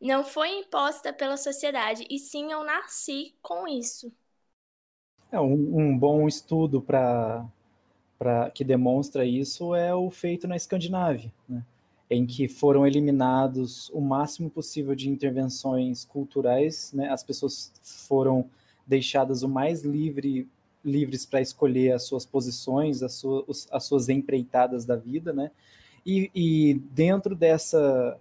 [0.01, 4.11] não foi imposta pela sociedade, e sim eu nasci com isso.
[5.31, 7.45] É um, um bom estudo para
[8.53, 11.63] que demonstra isso é o feito na Escandinávia, né?
[12.09, 17.09] em que foram eliminados o máximo possível de intervenções culturais, né?
[17.09, 17.71] as pessoas
[18.07, 18.45] foram
[18.85, 20.47] deixadas o mais livre,
[20.83, 25.49] livres para escolher as suas posições, as suas, as suas empreitadas da vida, né?
[26.05, 28.15] E, e dentro dessa,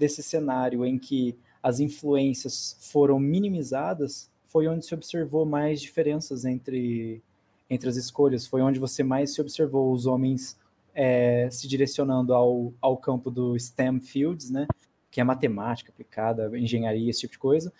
[0.00, 7.22] desse cenário em que as influências foram minimizadas, foi onde se observou mais diferenças entre,
[7.68, 10.58] entre as escolhas, foi onde você mais se observou os homens
[10.94, 14.66] é, se direcionando ao, ao campo do STEM fields, né?
[15.10, 17.70] Que é matemática aplicada, engenharia, esse tipo de coisa,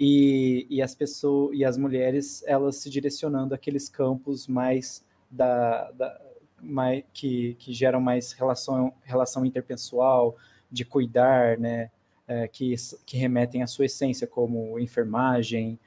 [0.00, 6.20] e, e as pessoas e as mulheres elas se direcionando àqueles campos mais da, da
[6.60, 10.36] mais, que, que geram mais relação relação interpessoal
[10.70, 11.90] de cuidar né
[12.26, 12.74] é, que,
[13.06, 15.78] que remetem à sua essência como enfermagem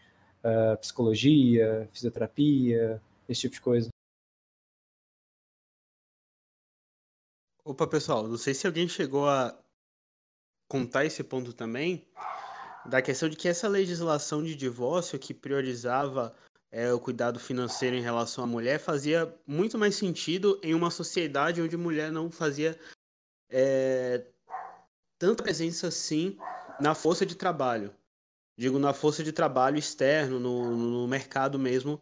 [0.44, 3.90] uh, psicologia fisioterapia esse tipo de coisa.
[7.64, 9.58] Opa, pessoal, não sei se alguém chegou a
[10.68, 12.08] contar esse ponto também,
[12.86, 16.36] da questão de que essa legislação de divórcio que priorizava
[16.72, 21.62] é, o cuidado financeiro em relação à mulher fazia muito mais sentido em uma sociedade
[21.62, 22.80] onde mulher não fazia
[23.50, 24.26] é,
[25.22, 26.36] tanta presença assim
[26.80, 27.94] na força de trabalho.
[28.58, 32.02] Digo, na força de trabalho externo, no, no mercado mesmo,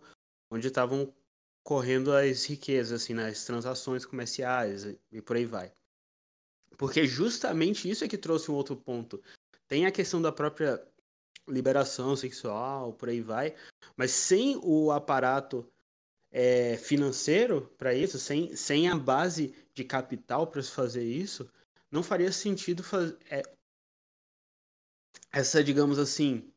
[0.50, 1.14] onde estavam
[1.62, 5.70] correndo as riquezas, assim, nas transações comerciais e por aí vai.
[6.78, 9.22] Porque justamente isso é que trouxe um outro ponto
[9.68, 10.82] tem a questão da própria
[11.48, 13.54] liberação sexual, por aí vai,
[13.96, 15.70] mas sem o aparato
[16.32, 21.48] é, financeiro para isso, sem, sem a base de capital para se fazer isso,
[21.92, 23.42] não faria sentido fazer é,
[25.32, 26.52] essa, digamos assim,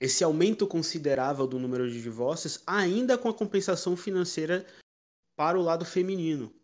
[0.00, 4.66] esse aumento considerável do número de divórcios, ainda com a compensação financeira
[5.36, 6.54] para o lado feminino.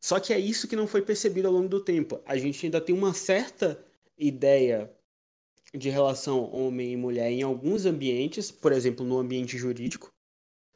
[0.00, 2.20] Só que é isso que não foi percebido ao longo do tempo.
[2.26, 3.82] A gente ainda tem uma certa
[4.18, 4.94] ideia
[5.72, 10.12] de relação homem e mulher em alguns ambientes, por exemplo, no ambiente jurídico,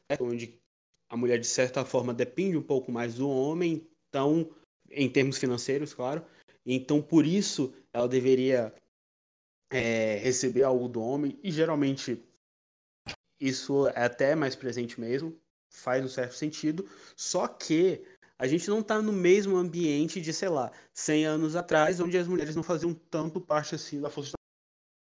[0.09, 0.59] né, onde
[1.07, 4.49] a mulher de certa forma depende um pouco mais do homem, então,
[4.91, 6.25] em termos financeiros, claro.
[6.65, 8.73] Então, por isso, ela deveria
[9.71, 12.23] é, receber algo do homem, e geralmente
[13.39, 15.39] isso é até mais presente mesmo,
[15.71, 18.03] faz um certo sentido, só que
[18.37, 22.27] a gente não está no mesmo ambiente de, sei lá, 100 anos atrás, onde as
[22.27, 24.33] mulheres não faziam tanto parte assim da força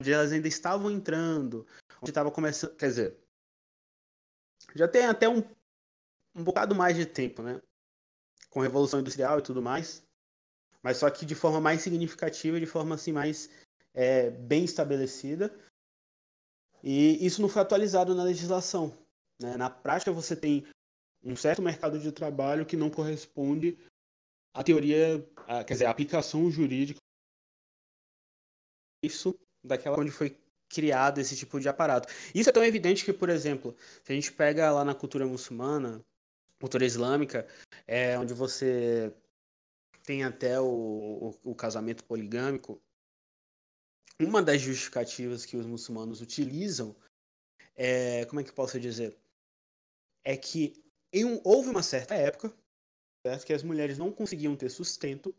[0.01, 1.67] onde elas ainda estavam entrando,
[2.01, 3.17] onde estava começando, quer dizer,
[4.75, 5.43] já tem até um,
[6.35, 7.61] um bocado mais de tempo, né?
[8.59, 10.03] Com a Revolução Industrial e tudo mais,
[10.83, 13.49] mas só que de forma mais significativa, de forma assim mais
[13.95, 15.57] é, bem estabelecida.
[16.83, 18.93] E isso não foi atualizado na legislação.
[19.41, 19.57] Né?
[19.57, 20.67] Na prática, você tem
[21.23, 23.79] um certo mercado de trabalho que não corresponde
[24.53, 26.99] à teoria, à, quer dizer, à aplicação jurídica
[29.05, 30.37] isso daquela onde foi
[30.69, 32.13] criado esse tipo de aparato.
[32.35, 36.05] Isso é tão evidente que, por exemplo, se a gente pega lá na cultura muçulmana,
[36.61, 37.47] cultura islâmica,
[37.87, 39.13] é onde você
[40.05, 42.81] tem até o, o, o casamento poligâmico,
[44.21, 46.97] uma das justificativas que os muçulmanos utilizam
[47.77, 49.17] é, como é que eu posso dizer?
[50.25, 50.83] É que
[51.15, 52.53] um, houve uma certa época
[53.25, 53.47] certo?
[53.47, 55.35] que as mulheres não conseguiam ter sustento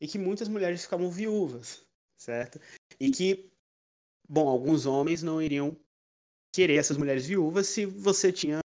[0.00, 1.86] e que muitas mulheres ficavam viúvas,
[2.18, 2.60] certo?
[2.98, 3.50] E que,
[4.28, 5.76] bom, alguns homens não iriam
[6.54, 8.61] querer essas mulheres viúvas se você tinha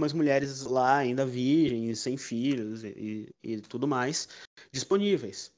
[0.00, 4.28] algumas mulheres lá ainda virgens, sem filhos e, e tudo mais
[4.72, 5.52] disponíveis.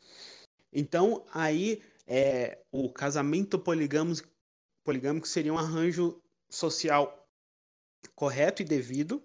[0.72, 4.28] Então, aí é, o casamento poligâmico,
[4.84, 6.20] poligâmico seria um arranjo
[6.50, 7.28] social
[8.16, 9.22] correto e devido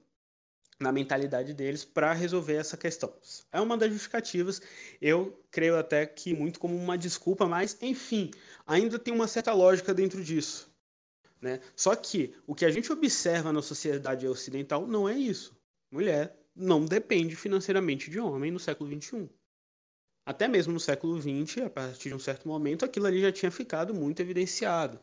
[0.79, 3.11] na mentalidade deles para resolver essa questão.
[3.51, 4.61] É uma das justificativas,
[5.01, 8.29] eu creio até que muito como uma desculpa, mas enfim,
[8.67, 10.66] ainda tem uma certa lógica dentro disso.
[11.47, 11.61] Né?
[11.77, 15.55] Só que o que a gente observa na sociedade ocidental não é isso.
[15.89, 19.29] Mulher não depende financeiramente de homem no século XXI.
[20.25, 23.49] Até mesmo no século XX, a partir de um certo momento, aquilo ali já tinha
[23.49, 24.99] ficado muito evidenciado.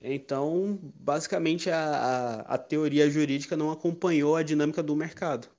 [0.00, 5.50] Então, basicamente, a, a, a teoria jurídica não acompanhou a dinâmica do mercado.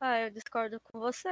[0.00, 1.28] Ah, eu discordo com você.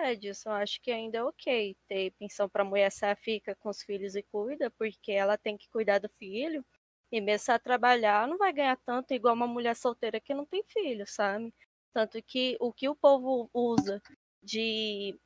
[0.47, 3.83] Eu acho que ainda é ok ter pensão para mulher se ela fica com os
[3.83, 6.65] filhos e cuida, porque ela tem que cuidar do filho.
[7.11, 10.45] E mesmo se ela trabalhar, não vai ganhar tanto igual uma mulher solteira que não
[10.45, 11.55] tem filho, sabe?
[11.95, 14.03] Tanto que o que o povo usa
[14.43, 15.19] de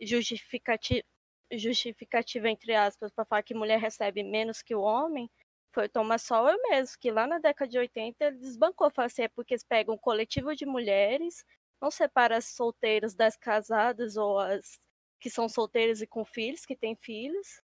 [0.00, 1.02] justificativa,
[1.52, 5.30] justificativa entre aspas, para falar que mulher recebe menos que o homem,
[5.72, 9.22] foi o Thomas Sowell mesmo, que lá na década de 80 ele desbancou, falou assim,
[9.22, 11.44] é porque eles pegam um coletivo de mulheres,
[11.80, 14.78] não separa as solteiras das casadas ou as
[15.20, 17.60] que são solteiras e com filhos, que têm filhos,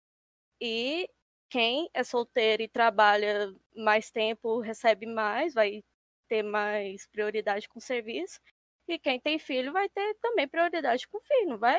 [0.60, 1.08] e
[1.50, 5.84] quem é solteiro e trabalha mais tempo recebe mais, vai
[6.28, 8.40] ter mais prioridade com o serviço,
[8.88, 11.78] e quem tem filho vai ter também prioridade com o filho, não vai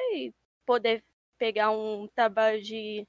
[0.65, 1.03] poder
[1.37, 3.07] pegar um trabalho de.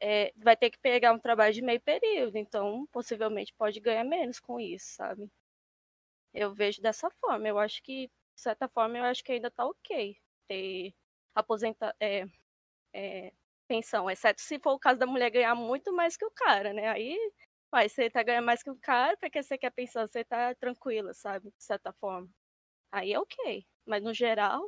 [0.00, 4.40] É, vai ter que pegar um trabalho de meio período, então possivelmente pode ganhar menos
[4.40, 5.30] com isso, sabe?
[6.34, 7.48] Eu vejo dessa forma.
[7.48, 8.10] Eu acho que,
[8.42, 10.16] de certa forma, eu acho que ainda tá ok
[10.48, 10.94] ter
[11.34, 12.24] aposenta, é,
[12.94, 13.32] é,
[13.68, 16.88] pensão, exceto se for o caso da mulher ganhar muito mais que o cara, né?
[16.90, 17.16] Aí,
[17.70, 21.14] vai, você tá ganhando mais que o cara, porque você quer pensar, você tá tranquila,
[21.14, 21.48] sabe?
[21.50, 22.28] De certa forma.
[22.92, 23.66] Aí é ok.
[23.86, 24.62] Mas no geral,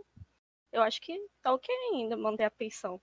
[0.73, 3.01] eu acho que tá ok ainda manter a pensão.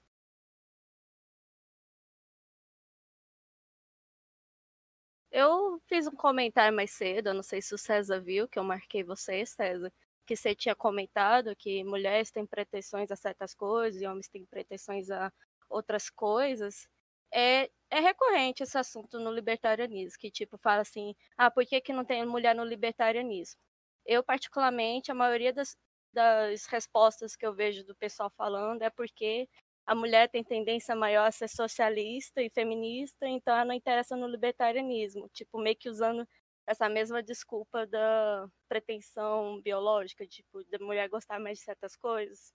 [5.32, 8.64] Eu fiz um comentário mais cedo, eu não sei se o César viu, que eu
[8.64, 9.92] marquei você, César,
[10.32, 15.10] que você tinha comentado que mulheres têm pretensões a certas coisas e homens têm pretensões
[15.12, 15.32] a
[15.70, 16.88] outras coisas.
[17.34, 21.92] É, é recorrente esse assunto no libertarianismo, que tipo fala assim, ah, por que, que
[21.94, 23.60] não tem mulher no libertarianismo?
[24.06, 25.76] Eu, particularmente, a maioria das,
[26.14, 29.50] das respostas que eu vejo do pessoal falando é porque
[29.86, 34.28] a mulher tem tendência maior a ser socialista e feminista, então ela não interessa no
[34.28, 36.26] libertarianismo, tipo, meio que usando
[36.72, 42.54] essa mesma desculpa da pretensão biológica, tipo, da mulher gostar mais de certas coisas.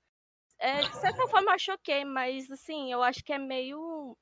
[0.58, 4.16] É, de certa forma eu choquei, mas assim, eu acho que é meio,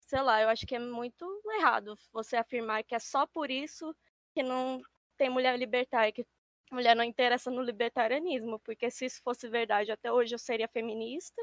[0.00, 1.24] sei lá, eu acho que é muito
[1.56, 3.94] errado você afirmar que é só por isso
[4.34, 4.80] que não
[5.16, 6.26] tem mulher libertária, que
[6.72, 11.40] mulher não interessa no libertarianismo, porque se isso fosse verdade, até hoje eu seria feminista.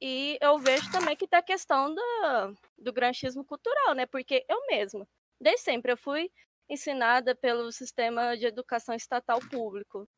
[0.00, 4.06] E eu vejo também que tem a questão do, do granchismo cultural, né?
[4.06, 5.08] Porque eu mesma,
[5.40, 6.30] desde sempre, eu fui
[6.68, 10.08] ensinada pelo sistema de educação estatal público,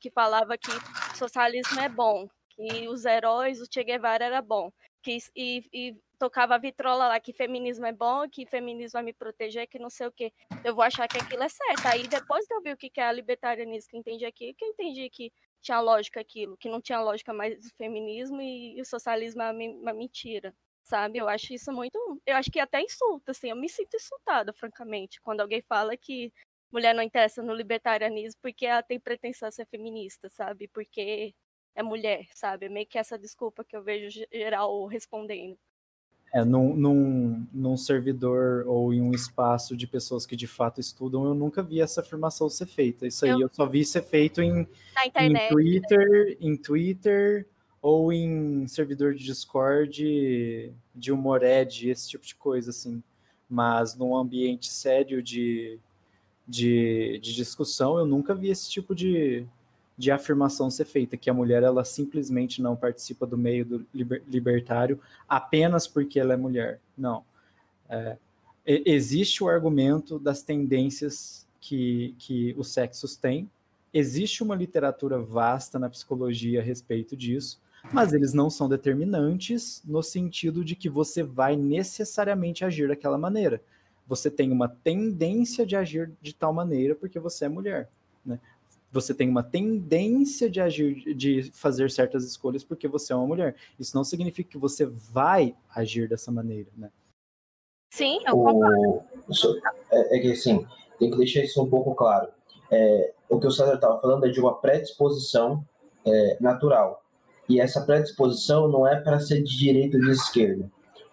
[0.00, 0.70] que falava que
[1.16, 6.54] socialismo é bom, que os heróis, o Che Guevara era bom, que, e, e tocava
[6.54, 10.06] a vitrola lá que feminismo é bom, que feminismo vai me proteger, que não sei
[10.06, 10.32] o que.
[10.64, 11.86] Eu vou achar que aquilo é certo.
[11.86, 14.68] Aí depois que eu vi o que é a libertarianismo, que entendi aqui, que eu
[14.68, 19.42] entendi que tinha lógica aquilo, que não tinha lógica mais o feminismo e, o socialismo
[19.42, 20.54] é uma mentira.
[20.92, 21.18] Sabe?
[21.18, 21.98] Eu acho isso muito.
[22.26, 23.48] Eu acho que até insulta, assim.
[23.48, 26.30] Eu me sinto insultada, francamente, quando alguém fala que
[26.70, 30.68] mulher não interessa no libertarianismo porque ela tem pretensão a ser feminista, sabe?
[30.68, 31.34] Porque
[31.74, 32.66] é mulher, sabe?
[32.66, 35.56] É meio que essa desculpa que eu vejo geral respondendo.
[36.34, 41.24] É, num, num, num, servidor ou em um espaço de pessoas que de fato estudam,
[41.24, 43.06] eu nunca vi essa afirmação ser feita.
[43.06, 44.68] Isso aí eu, eu só vi ser feito em,
[45.06, 46.36] internet, em Twitter, né?
[46.38, 47.48] em Twitter
[47.82, 53.02] ou em servidor de Discord, de Humored, esse tipo de coisa, assim.
[53.50, 55.80] Mas num ambiente sério de,
[56.46, 59.44] de, de discussão, eu nunca vi esse tipo de,
[59.98, 64.22] de afirmação ser feita, que a mulher ela simplesmente não participa do meio do liber,
[64.28, 66.80] libertário apenas porque ela é mulher.
[66.96, 67.24] Não.
[67.88, 68.16] É,
[68.64, 73.50] existe o argumento das tendências que, que os sexos têm,
[73.92, 77.60] existe uma literatura vasta na psicologia a respeito disso,
[77.90, 83.62] mas eles não são determinantes no sentido de que você vai necessariamente agir daquela maneira.
[84.06, 87.88] Você tem uma tendência de agir de tal maneira porque você é mulher.
[88.24, 88.38] Né?
[88.90, 93.56] Você tem uma tendência de agir, de fazer certas escolhas porque você é uma mulher.
[93.78, 96.90] Isso não significa que você vai agir dessa maneira, né?
[97.92, 99.02] Sim, eu concordo.
[99.28, 99.60] O,
[99.90, 100.66] é, é, que assim,
[100.98, 102.28] tem que deixar isso um pouco claro.
[102.70, 105.62] É, o que o César estava falando é de uma predisposição
[106.06, 107.01] é, natural.
[107.48, 110.70] E essa predisposição não é para ser de direita ou de esquerda.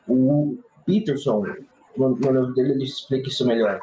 [0.08, 1.44] O Peterson,
[1.98, 3.80] no, livro dele, ele explica isso melhor.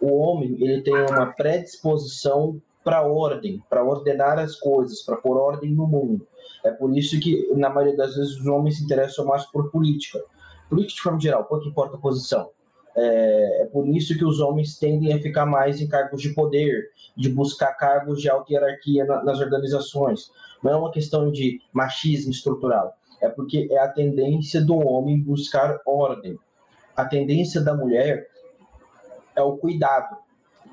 [0.00, 5.72] O homem ele tem uma predisposição para ordem, para ordenar as coisas, para pôr ordem
[5.72, 6.26] no mundo.
[6.64, 10.20] É por isso que, na maioria das vezes, os homens se interessam mais por política
[10.68, 12.50] política de forma geral, pouco importa a posição.
[12.96, 16.88] É, é, por isso que os homens tendem a ficar mais em cargos de poder,
[17.14, 20.30] de buscar cargos de alta hierarquia na, nas organizações.
[20.62, 25.78] Não é uma questão de machismo estrutural, é porque é a tendência do homem buscar
[25.84, 26.38] ordem.
[26.96, 28.28] A tendência da mulher
[29.34, 30.16] é o cuidado,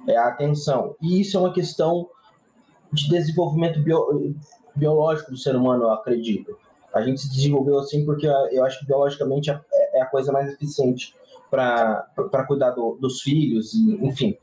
[0.07, 0.95] é a atenção.
[1.01, 2.07] E isso é uma questão
[2.93, 4.33] de desenvolvimento bio,
[4.73, 6.57] biológico do ser humano, eu acredito.
[6.93, 9.59] A gente se desenvolveu assim porque eu acho que biologicamente é,
[9.95, 11.13] é a coisa mais eficiente
[11.53, 14.35] para cuidar do, dos filhos, enfim.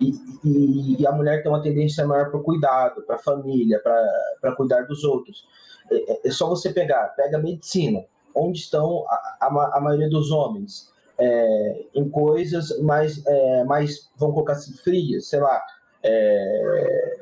[0.00, 0.12] E,
[0.44, 3.80] e, e, a mulher tem uma tendência maior para o cuidado, para a família,
[4.40, 5.46] para cuidar dos outros.
[5.90, 8.04] É, é, é, só você pegar, pega a medicina,
[8.34, 10.92] onde estão a, a, a maioria dos homens?
[11.16, 15.62] É, em coisas mais, é, mais, vamos colocar assim, frias, sei lá,
[16.02, 17.18] é,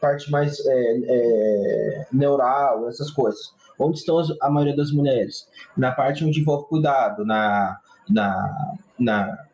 [0.00, 3.54] parte mais é, neural, essas coisas.
[3.78, 5.48] Onde estão as, a maioria das mulheres?
[5.76, 7.78] Na parte onde envolve cuidado, na,
[8.12, 9.46] na, na.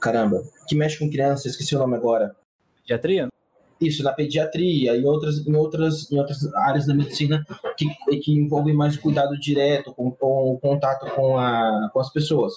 [0.00, 2.36] Caramba, que mexe com criança, esqueci o nome agora.
[2.82, 3.28] Pediatria?
[3.80, 7.44] Isso, na pediatria e outras, em, outras, em outras áreas da medicina
[7.76, 7.86] que,
[8.20, 12.54] que envolvem mais cuidado direto, com, com contato com, a, com as pessoas.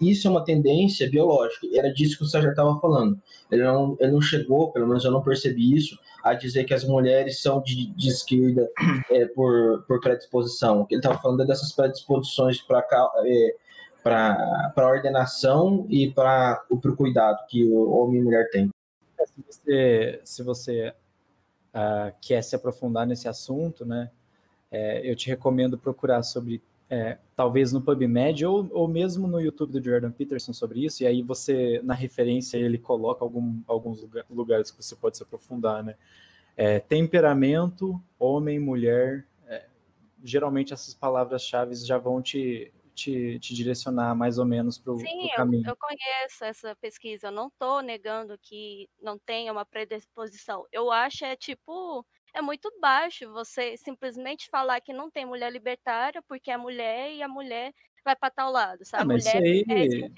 [0.00, 3.18] Isso é uma tendência biológica, era disso que o Sérgio estava falando.
[3.50, 6.84] Ele não, ele não chegou, pelo menos eu não percebi isso, a dizer que as
[6.84, 8.68] mulheres são de, de esquerda
[9.10, 10.80] é, por, por predisposição.
[10.80, 12.84] O que ele estava falando é dessas predisposições para
[13.24, 13.54] é,
[14.08, 18.70] para ordenação e para o cuidado que o homem e mulher têm.
[19.18, 20.94] É, se você, se você
[21.74, 24.10] uh, quer se aprofundar nesse assunto, né,
[24.70, 29.72] é, eu te recomendo procurar sobre é, talvez no PubMed ou, ou mesmo no YouTube
[29.72, 34.70] do Jordan Peterson sobre isso, e aí você, na referência, ele coloca algum, alguns lugares
[34.70, 35.94] que você pode se aprofundar, né?
[36.56, 39.66] É, temperamento, homem, mulher, é,
[40.24, 45.62] geralmente essas palavras-chave já vão te, te, te, direcionar mais ou menos para o caminho.
[45.62, 50.66] Sim, eu, eu, conheço essa pesquisa, eu não estou negando que não tenha uma predisposição.
[50.72, 52.04] Eu acho é tipo
[52.34, 57.22] é muito baixo você simplesmente falar que não tem mulher libertária porque é mulher e
[57.22, 57.72] a mulher
[58.04, 59.02] vai para tal lado, sabe?
[59.02, 60.12] Ah, mas mulher isso aí, é, isso,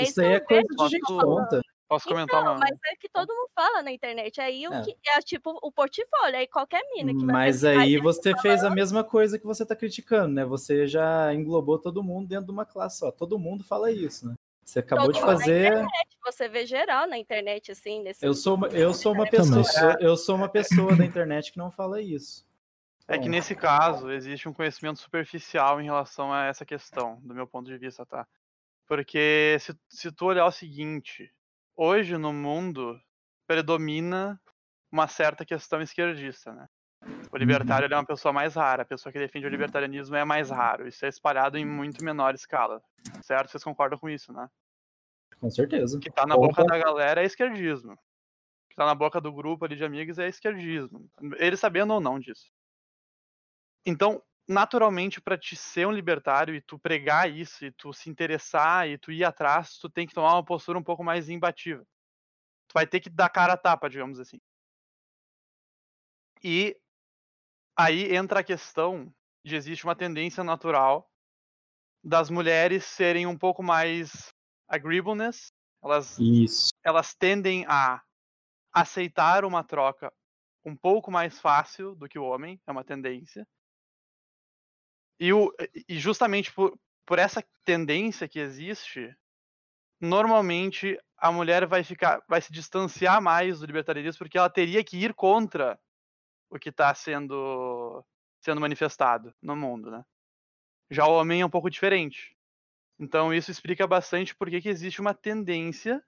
[0.00, 1.60] isso aí é coisa de gente conta.
[1.90, 2.60] Posso comentar então, uma...
[2.60, 4.40] mas é que todo mundo fala na internet.
[4.40, 4.80] Aí o é.
[4.80, 9.02] que é tipo o portfólio, aí qualquer mina que Mas aí você fez a mesma
[9.02, 10.44] coisa que você tá criticando, né?
[10.44, 13.10] Você já englobou todo mundo dentro de uma classe só.
[13.10, 14.34] Todo mundo fala isso, né?
[14.64, 15.84] Você acabou Todo de fazer.
[16.24, 18.00] você vê geral na internet, assim.
[18.04, 19.64] Nesse eu sou uma, eu sou uma pessoa,
[19.98, 22.46] eu, eu sou uma pessoa da internet que não fala isso.
[23.08, 27.48] É que nesse caso existe um conhecimento superficial em relação a essa questão, do meu
[27.48, 28.24] ponto de vista, tá?
[28.86, 31.32] Porque se, se tu olhar o seguinte,
[31.80, 33.00] hoje no mundo
[33.46, 34.38] predomina
[34.92, 36.68] uma certa questão esquerdista, né?
[37.32, 37.94] O libertário uhum.
[37.94, 40.86] é uma pessoa mais rara, a pessoa que defende o libertarianismo é mais raro.
[40.86, 42.82] Isso é espalhado em muito menor escala.
[43.22, 43.50] Certo?
[43.50, 44.46] Vocês concordam com isso, né?
[45.40, 45.96] Com certeza.
[45.96, 47.94] O que tá na boca da galera é esquerdismo.
[47.94, 51.08] O que tá na boca do grupo ali de amigos é esquerdismo.
[51.38, 52.52] Eles sabendo ou não disso.
[53.86, 58.88] Então, naturalmente, para te ser um libertário e tu pregar isso, e tu se interessar,
[58.88, 61.86] e tu ir atrás, tu tem que tomar uma postura um pouco mais imbatível.
[62.68, 64.40] Tu vai ter que dar cara a tapa, digamos assim.
[66.42, 66.76] E
[67.76, 69.12] aí entra a questão
[69.44, 71.10] de existe uma tendência natural
[72.02, 74.32] das mulheres serem um pouco mais
[74.68, 75.52] agreeableness.
[75.82, 76.70] Elas, Isso.
[76.84, 78.02] elas tendem a
[78.72, 80.12] aceitar uma troca
[80.64, 83.46] um pouco mais fácil do que o homem, é uma tendência.
[85.20, 85.54] E, o,
[85.86, 89.14] e justamente por, por essa tendência que existe,
[90.00, 94.96] normalmente a mulher vai ficar, vai se distanciar mais do libertarianismo porque ela teria que
[94.96, 95.78] ir contra
[96.48, 98.04] o que está sendo
[98.42, 100.02] sendo manifestado no mundo, né?
[100.90, 102.34] Já o homem é um pouco diferente.
[102.98, 106.02] Então isso explica bastante por que existe uma tendência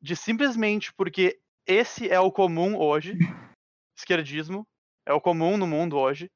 [0.00, 3.18] de simplesmente porque esse é o comum hoje,
[3.96, 4.66] esquerdismo,
[5.04, 6.30] é o comum no mundo hoje.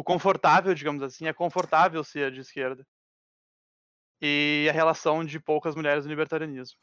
[0.00, 2.86] O confortável, digamos assim, é confortável ser de esquerda.
[4.18, 6.78] E a relação de poucas mulheres no libertarianismo.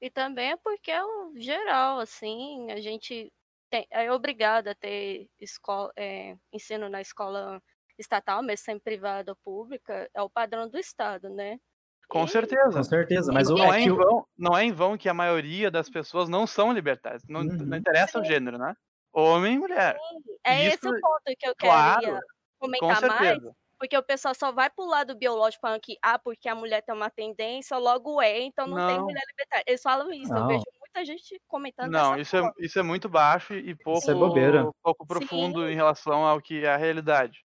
[0.00, 3.30] E também é porque é o geral, assim, a gente
[3.68, 7.62] tem, é obrigado a ter escola, é, ensino na escola
[7.98, 11.58] estatal, mesmo sem privada ou pública, é o padrão do Estado, né?
[12.08, 12.78] Com certeza.
[12.78, 15.70] Com certeza, mas não, é é em vão, não é em vão que a maioria
[15.70, 17.22] das pessoas não são libertárias.
[17.28, 18.74] Não, não interessa o gênero, né?
[19.12, 19.96] Homem e mulher.
[20.44, 22.20] É Isso- esse o ponto que eu claro, queria
[22.58, 23.38] com comentar mais,
[23.78, 26.94] porque o pessoal só vai pro lado biológico falando que, ah, porque a mulher tem
[26.94, 29.04] uma tendência, logo é, então não, tem Não.
[29.04, 29.64] mulher libertária.
[29.66, 30.46] Eles falam isso, eu Não.
[30.46, 32.54] vejo muita gente comentando Não, isso é, forma.
[32.58, 34.70] isso é muito baixo e pouco, é bobeira.
[34.82, 37.44] pouco profundo em relação ao que é a realidade.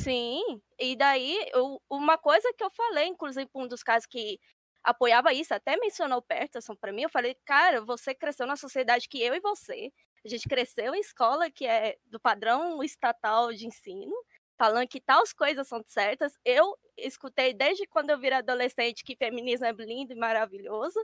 [0.00, 4.38] Sim, e daí eu, uma coisa que eu falei, inclusive para um dos casos que
[4.84, 9.08] apoiava isso, até mencionou o Peterson para mim, eu falei, cara, você cresceu na sociedade
[9.08, 9.92] que eu e você,
[10.28, 14.14] a gente cresceu em escola que é do padrão estatal de ensino,
[14.58, 16.34] falando que tais coisas são certas.
[16.44, 20.98] Eu escutei desde quando eu virei adolescente que feminismo é lindo e maravilhoso.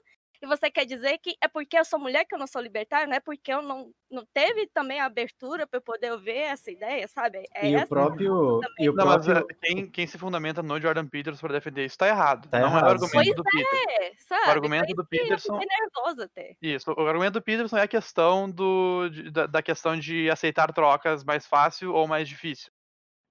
[0.45, 3.07] E você quer dizer que é porque eu sou mulher que eu não sou libertária,
[3.07, 6.71] não é porque eu não, não teve também a abertura para eu poder ver essa
[6.71, 7.45] ideia, sabe?
[7.55, 8.61] É E o próprio.
[8.79, 9.47] E o Não, mas próprio.
[9.51, 12.47] é, quem, quem se fundamenta no Jordan Peterson para defender isso está errado.
[12.51, 13.35] Tá não é o errado, argumento sim.
[13.35, 13.91] do Peterson.
[14.03, 14.47] É, sabe?
[14.47, 15.59] O argumento do Peterson.
[15.59, 16.57] nervosa até.
[16.61, 20.71] Isso, o argumento do Peterson é a questão do, de- da, da questão de aceitar
[20.75, 22.71] trocas mais fácil ou mais difícil.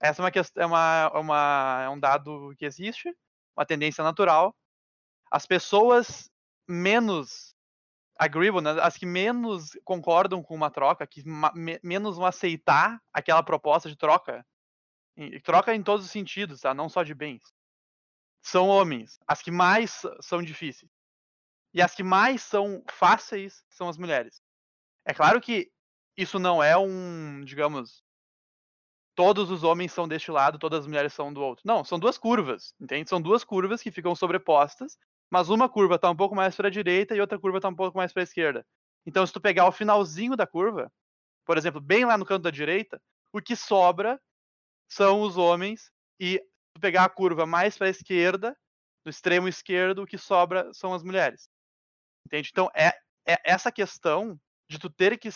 [0.01, 3.07] Essa é uma, é uma, é uma é um dado que existe,
[3.55, 4.55] uma tendência natural.
[5.29, 6.32] As pessoas
[6.67, 7.55] menos
[8.17, 13.43] agreeable, né, as que menos concordam com uma troca, que me- menos vão aceitar aquela
[13.43, 14.45] proposta de troca,
[15.17, 16.73] em- troca em todos os sentidos, tá?
[16.73, 17.41] não só de bens,
[18.41, 19.19] são homens.
[19.27, 20.91] As que mais são difíceis.
[21.73, 24.41] E as que mais são fáceis são as mulheres.
[25.05, 25.71] É claro que
[26.15, 28.03] isso não é um, digamos,
[29.15, 31.63] todos os homens são deste lado, todas as mulheres são do outro.
[31.65, 33.09] Não, são duas curvas, entende?
[33.09, 34.97] São duas curvas que ficam sobrepostas,
[35.33, 37.75] mas uma curva está um pouco mais para a direita e outra curva está um
[37.75, 38.63] pouco mais para a esquerda.
[39.03, 40.93] Então, se tu pegar o finalzinho da curva,
[41.43, 43.01] por exemplo, bem lá no canto da direita,
[43.31, 44.21] o que sobra
[44.87, 48.55] são os homens e se tu pegar a curva mais para a esquerda,
[49.03, 51.49] no extremo esquerdo, o que sobra são as mulheres.
[52.27, 52.49] Entende?
[52.51, 52.89] Então, é,
[53.27, 54.39] é essa questão
[54.69, 55.29] de tu ter que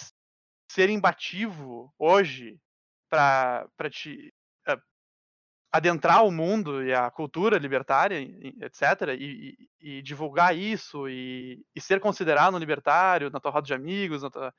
[0.72, 2.60] ser imbativo hoje
[3.10, 4.32] para te
[5.77, 11.81] adentrar o mundo e a cultura libertária, etc., e, e- e divulgar isso e, e
[11.81, 14.53] ser considerado um libertário na tua roda de amigos, tua-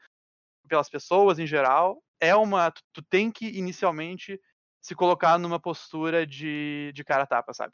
[0.69, 2.71] pelas pessoas em geral, é uma.
[2.71, 4.41] Tu, tu tem que inicialmente
[4.81, 7.73] se colocar numa postura de, de cara tapa, sabe?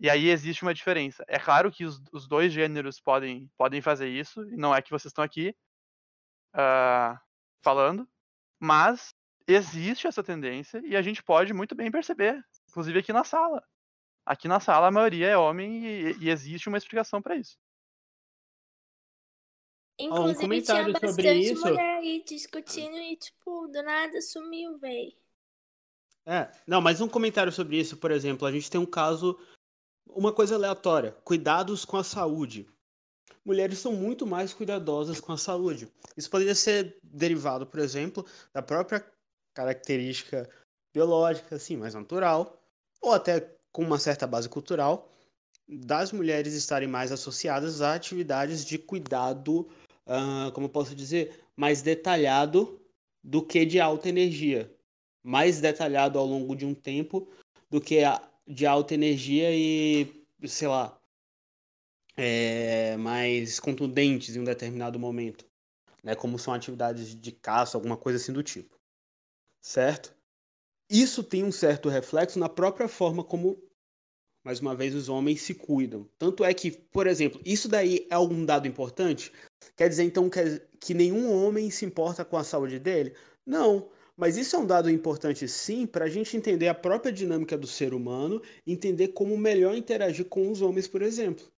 [0.00, 1.24] E aí existe uma diferença.
[1.28, 4.90] É claro que os, os dois gêneros podem, podem fazer isso, e não é que
[4.90, 5.54] vocês estão aqui
[6.54, 7.20] ah,
[7.62, 8.08] falando,
[8.58, 9.14] mas
[9.54, 13.62] existe essa tendência e a gente pode muito bem perceber, inclusive aqui na sala.
[14.24, 17.58] Aqui na sala a maioria é homem e, e existe uma explicação para isso.
[19.98, 21.60] Inclusive, tinha comentário sobre bastante isso.
[21.60, 25.14] mulher aí discutindo e, tipo, do nada sumiu, véi.
[26.24, 29.38] É, não, mas um comentário sobre isso, por exemplo, a gente tem um caso,
[30.06, 32.66] uma coisa aleatória, cuidados com a saúde.
[33.44, 35.88] Mulheres são muito mais cuidadosas com a saúde.
[36.16, 39.04] Isso poderia ser derivado, por exemplo, da própria
[39.54, 40.48] característica
[40.92, 42.60] biológica, assim, mais natural,
[43.00, 43.40] ou até
[43.72, 45.12] com uma certa base cultural,
[45.68, 49.68] das mulheres estarem mais associadas a atividades de cuidado,
[50.06, 52.80] ah, como eu posso dizer, mais detalhado
[53.22, 54.70] do que de alta energia
[55.22, 57.28] mais detalhado ao longo de um tempo
[57.68, 58.00] do que
[58.46, 60.98] de alta energia e, sei lá,
[62.16, 65.46] é, mais contundentes em um determinado momento,
[66.02, 66.14] né?
[66.14, 68.79] Como são atividades de caça, alguma coisa assim do tipo,
[69.60, 70.14] certo?
[70.88, 73.62] Isso tem um certo reflexo na própria forma como,
[74.44, 76.08] mais uma vez, os homens se cuidam.
[76.18, 79.32] Tanto é que, por exemplo, isso daí é algum dado importante?
[79.76, 83.14] Quer dizer, então, que, que nenhum homem se importa com a saúde dele?
[83.46, 83.88] Não.
[84.16, 87.66] Mas isso é um dado importante, sim, para a gente entender a própria dinâmica do
[87.66, 91.50] ser humano, entender como melhor interagir com os homens, por exemplo.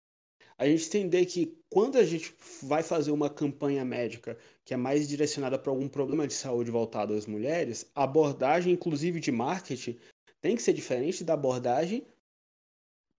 [0.60, 4.38] A gente entender que quando a gente vai fazer uma campanha médica
[4.72, 9.20] que é mais direcionada para algum problema de saúde voltado às mulheres, a abordagem, inclusive
[9.20, 10.00] de marketing,
[10.40, 12.08] tem que ser diferente da abordagem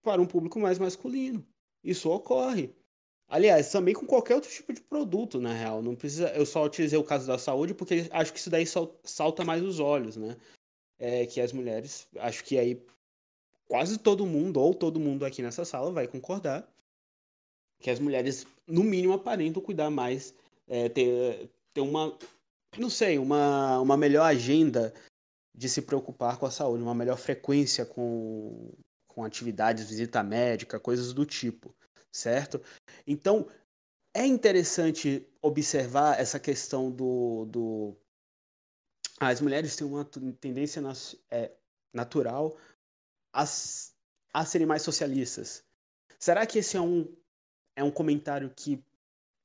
[0.01, 1.45] para um público mais masculino.
[1.83, 2.73] Isso ocorre.
[3.27, 5.83] Aliás, também com qualquer outro tipo de produto, na real.
[5.83, 6.29] Não precisa.
[6.29, 8.65] Eu só utilizei o caso da saúde porque acho que isso daí
[9.03, 10.35] salta mais os olhos, né?
[10.97, 12.83] É que as mulheres, acho que aí
[13.67, 16.67] quase todo mundo, ou todo mundo aqui nessa sala, vai concordar
[17.79, 20.33] que as mulheres, no mínimo, aparentam cuidar mais,
[20.67, 22.17] é, ter, ter uma,
[22.77, 24.93] não sei, uma, uma melhor agenda
[25.55, 28.71] de se preocupar com a saúde, uma melhor frequência com,
[29.07, 31.75] com atividades, visita médica, coisas do tipo,
[32.11, 32.61] certo?
[33.05, 33.47] Então,
[34.15, 37.45] é interessante observar essa questão do.
[37.45, 37.97] do...
[39.19, 40.05] as mulheres têm uma
[40.39, 40.81] tendência
[41.31, 41.51] é,
[41.93, 42.57] natural
[43.33, 43.43] a,
[44.33, 45.63] a serem mais socialistas.
[46.19, 47.11] Será que esse é um,
[47.75, 48.83] é um comentário que.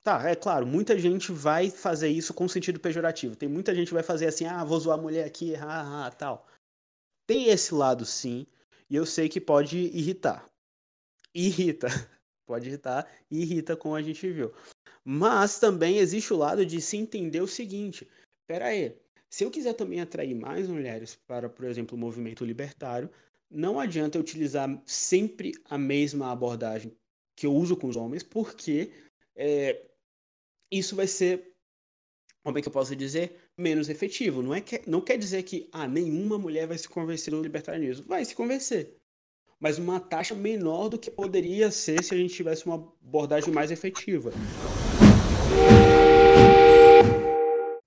[0.09, 3.37] Tá, é claro, muita gente vai fazer isso com sentido pejorativo.
[3.37, 6.11] Tem muita gente que vai fazer assim, ah, vou zoar a mulher aqui, ah, ah,
[6.11, 6.47] tal.
[7.27, 8.47] Tem esse lado sim,
[8.89, 10.49] e eu sei que pode irritar.
[11.35, 11.89] Irrita.
[12.47, 14.51] Pode irritar irrita, como a gente viu.
[15.05, 18.09] Mas também existe o lado de se entender o seguinte:
[18.47, 18.97] pera aí,
[19.29, 23.11] se eu quiser também atrair mais mulheres para, por exemplo, o movimento libertário,
[23.51, 26.97] não adianta utilizar sempre a mesma abordagem
[27.37, 28.91] que eu uso com os homens, porque
[29.37, 29.88] é,
[30.71, 31.53] isso vai ser,
[32.45, 34.43] como é que eu posso dizer, menos efetivo.
[34.43, 38.07] Não, é que, não quer dizer que ah, nenhuma mulher vai se convencer do libertarianismo.
[38.07, 38.97] Vai se convencer.
[39.61, 43.71] Mas uma taxa menor do que poderia ser se a gente tivesse uma abordagem mais
[43.71, 44.31] efetiva.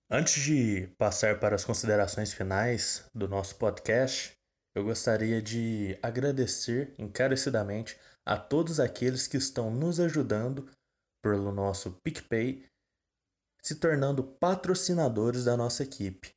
[0.09, 4.33] Antes de passar para as considerações finais do nosso podcast,
[4.75, 10.69] eu gostaria de agradecer encarecidamente a todos aqueles que estão nos ajudando
[11.23, 12.65] pelo nosso PicPay,
[13.61, 16.33] se tornando patrocinadores da nossa equipe.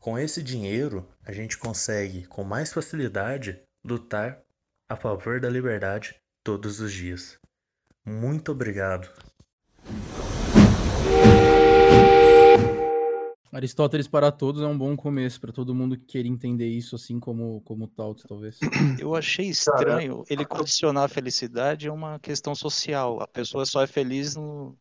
[0.00, 4.42] Com esse dinheiro, a gente consegue com mais facilidade lutar
[4.88, 7.38] a favor da liberdade todos os dias.
[8.04, 9.08] Muito obrigado.
[13.52, 17.18] Aristóteles para todos é um bom começo para todo mundo que queira entender isso, assim
[17.18, 18.58] como como talvez.
[19.00, 23.22] Eu achei estranho ele condicionar a felicidade a uma questão social.
[23.22, 24.76] A pessoa só é feliz no,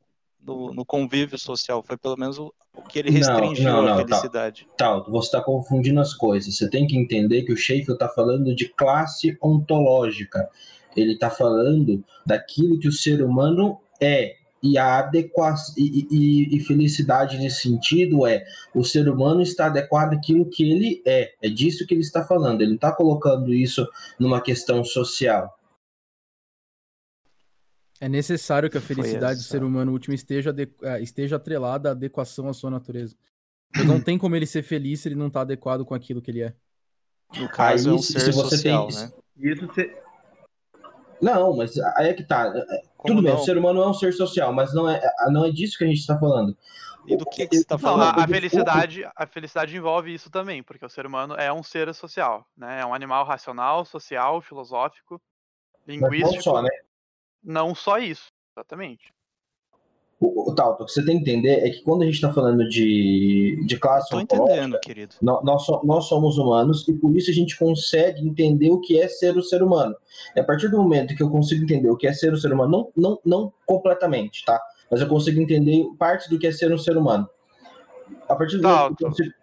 [0.45, 1.83] no, no convívio social.
[1.83, 2.53] Foi pelo menos o,
[2.89, 4.67] que ele restringiu não, não, não, a felicidade.
[4.77, 6.55] Tauto, você está confundindo as coisas.
[6.55, 10.49] Você tem que entender que o Sheik está falando de classe ontológica.
[10.95, 14.35] Ele está falando daquilo que o ser humano é
[14.65, 18.43] e a adequação e, e, e, felicidade nesse sentido é
[18.73, 21.33] o ser humano está adequado àquilo que ele é.
[21.39, 22.61] É disso que ele está falando.
[22.61, 23.87] Ele está colocando isso
[24.19, 25.54] numa questão social.
[28.05, 30.53] É necessário que a felicidade do ser humano último esteja,
[30.83, 33.15] é, esteja atrelada à adequação à sua natureza.
[33.75, 36.29] Mas não tem como ele ser feliz se ele não está adequado com aquilo que
[36.29, 36.53] ele é.
[37.35, 38.97] No caso, aí, é um ser se você social, tem...
[38.97, 39.11] né?
[39.37, 39.97] Isso, você,
[41.19, 42.53] não, mas aí é que tá.
[42.55, 45.01] É, é, Como Tudo bem, o ser humano é um ser social, mas não é,
[45.31, 46.55] não é disso que a gente está falando.
[47.07, 48.19] E do que, que você está falando?
[48.19, 52.45] A felicidade, a felicidade envolve isso também, porque o ser humano é um ser social,
[52.55, 52.81] né?
[52.81, 55.19] É um animal racional, social, filosófico,
[55.87, 56.35] linguístico.
[56.35, 56.69] Mas não só, né?
[57.45, 59.13] Não só isso, exatamente.
[60.19, 62.33] O, o, tal, o que você tem que entender é que quando a gente está
[62.33, 65.13] falando de, de classe Tô entendendo, querido.
[65.21, 69.37] Nós, nós somos humanos e por isso a gente consegue entender o que é ser
[69.37, 69.93] o ser humano.
[70.35, 72.53] E a partir do momento que eu consigo entender o que é ser o ser
[72.53, 74.59] humano, não, não, não completamente, tá?
[74.89, 77.29] Mas eu consigo entender parte do que é ser um ser humano.
[78.27, 79.33] A partir do tá, momento que eu consigo...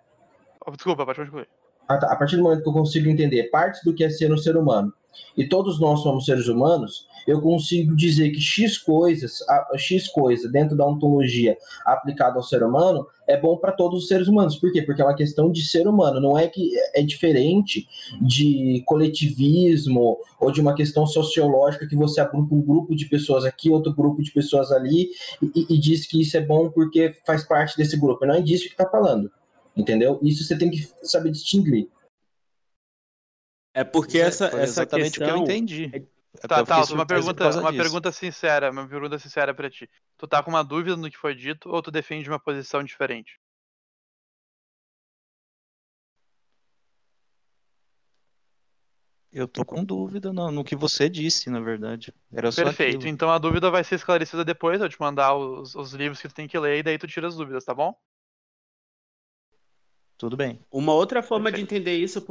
[0.73, 1.49] Desculpa, pode concluir.
[1.95, 4.57] A partir do momento que eu consigo entender partes do que é ser um ser
[4.57, 4.93] humano
[5.37, 9.39] e todos nós somos seres humanos, eu consigo dizer que X coisas,
[9.77, 11.57] X coisa dentro da ontologia
[11.87, 14.57] aplicada ao ser humano é bom para todos os seres humanos.
[14.57, 14.83] Por quê?
[14.83, 17.87] Porque é uma questão de ser humano, não é que é diferente
[18.21, 23.71] de coletivismo ou de uma questão sociológica que você agrupa um grupo de pessoas aqui,
[23.71, 25.11] outro grupo de pessoas ali
[25.41, 28.27] e, e diz que isso é bom porque faz parte desse grupo.
[28.27, 29.31] Não é disso que está falando,
[29.77, 30.19] entendeu?
[30.23, 31.89] Isso você tem que saber distinguir.
[33.75, 35.27] É porque é, essa, essa exatamente questão...
[35.27, 35.91] o que eu entendi.
[35.93, 36.03] É
[36.49, 39.89] Tá, tá, uma pergunta, uma pergunta sincera, uma pergunta sincera para ti.
[40.17, 43.39] Tu tá com uma dúvida no que foi dito ou tu defende uma posição diferente?
[49.31, 52.15] Eu tô com dúvida no, no que você disse, na verdade.
[52.33, 52.97] Era Perfeito.
[52.97, 53.09] Aquilo.
[53.09, 56.35] Então a dúvida vai ser esclarecida depois, eu te mandar os, os livros que tu
[56.35, 57.95] tem que ler e daí tu tira as dúvidas, tá bom?
[60.23, 60.61] Tudo bem.
[60.71, 61.69] Uma outra forma Perfeito.
[61.69, 62.25] de entender isso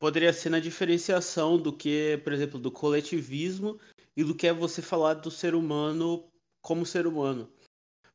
[0.00, 3.78] poderia ser na diferenciação do que, por exemplo, do coletivismo
[4.16, 6.24] e do que é você falar do ser humano
[6.62, 7.52] como ser humano.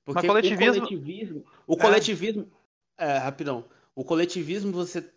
[0.04, 0.72] Porque coletivismo...
[0.72, 1.78] o coletivismo, o é.
[1.78, 2.52] coletivismo,
[2.98, 3.06] é.
[3.06, 5.08] é, rapidão, o coletivismo você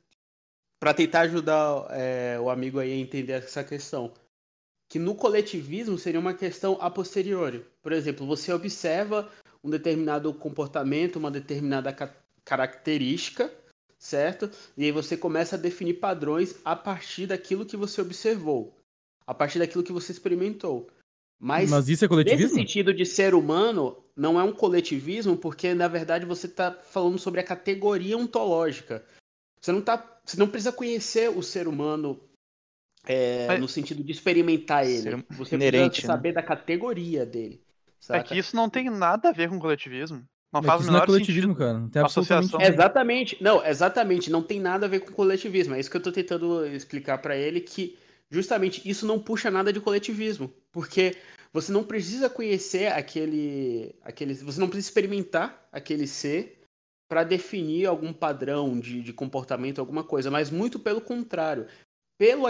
[0.78, 4.12] para tentar ajudar é, o amigo aí a entender essa questão.
[4.90, 7.64] que no coletivismo seria uma questão a posteriori.
[7.80, 9.32] Por exemplo, você observa
[9.64, 13.50] um determinado comportamento, uma determinada ca característica,
[14.00, 14.50] certo?
[14.76, 18.74] E aí você começa a definir padrões a partir daquilo que você observou,
[19.26, 20.88] a partir daquilo que você experimentou.
[21.38, 22.42] Mas, Mas isso é coletivismo?
[22.42, 27.18] Nesse sentido de ser humano, não é um coletivismo, porque na verdade você está falando
[27.18, 29.04] sobre a categoria ontológica.
[29.60, 32.18] Você não, tá, você não precisa conhecer o ser humano
[33.06, 35.02] é, Mas- no sentido de experimentar ele.
[35.02, 36.14] Ser Você inerente, precisa né?
[36.14, 37.62] saber da categoria dele.
[37.64, 38.24] É saca?
[38.24, 40.24] que isso não tem nada a ver com coletivismo.
[40.52, 41.58] Não É faz isso não é menor coletivismo, sentido.
[41.58, 41.78] cara.
[41.78, 42.38] Não tem Associação.
[42.38, 43.38] absolutamente Exatamente.
[43.42, 44.30] Não, exatamente.
[44.30, 45.74] Não tem nada a ver com coletivismo.
[45.74, 47.96] É isso que eu tô tentando explicar pra ele que
[48.30, 51.16] justamente isso não puxa nada de coletivismo, porque
[51.52, 56.60] você não precisa conhecer aquele aquele você não precisa experimentar aquele ser
[57.08, 61.66] para definir algum padrão de, de comportamento, alguma coisa, mas muito pelo contrário.
[62.16, 62.46] Pelo,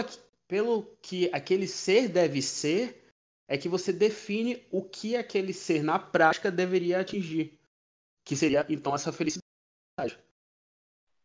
[0.47, 3.03] pelo que aquele ser deve ser,
[3.47, 7.57] é que você define o que aquele ser na prática deveria atingir.
[8.23, 10.17] Que seria, então, essa felicidade.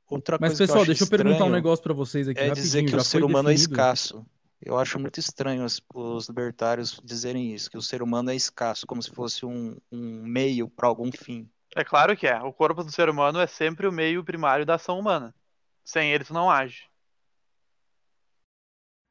[0.08, 2.64] Outra Mas, eu pessoal, acho deixa eu perguntar um negócio pra vocês aqui É rapidinho.
[2.64, 3.74] dizer que já o ser humano é definido?
[3.74, 4.26] escasso.
[4.62, 8.86] Eu acho muito estranho os, os libertários dizerem isso, que o ser humano é escasso,
[8.86, 11.50] como se fosse um, um meio para algum fim.
[11.74, 12.40] É claro que é.
[12.42, 15.34] O corpo do ser humano é sempre o meio primário da ação humana.
[15.84, 16.84] Sem ele, tu não age.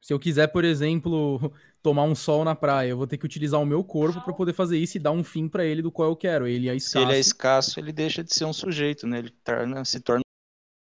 [0.02, 1.52] Se eu quiser, por exemplo,
[1.86, 4.52] tomar um sol na praia, eu vou ter que utilizar o meu corpo pra poder
[4.52, 6.44] fazer isso e dar um fim pra ele do qual eu quero.
[6.48, 6.98] Ele é Se escasso.
[7.06, 9.18] ele é escasso, ele deixa de ser um sujeito, né?
[9.20, 10.22] Ele torna- se torna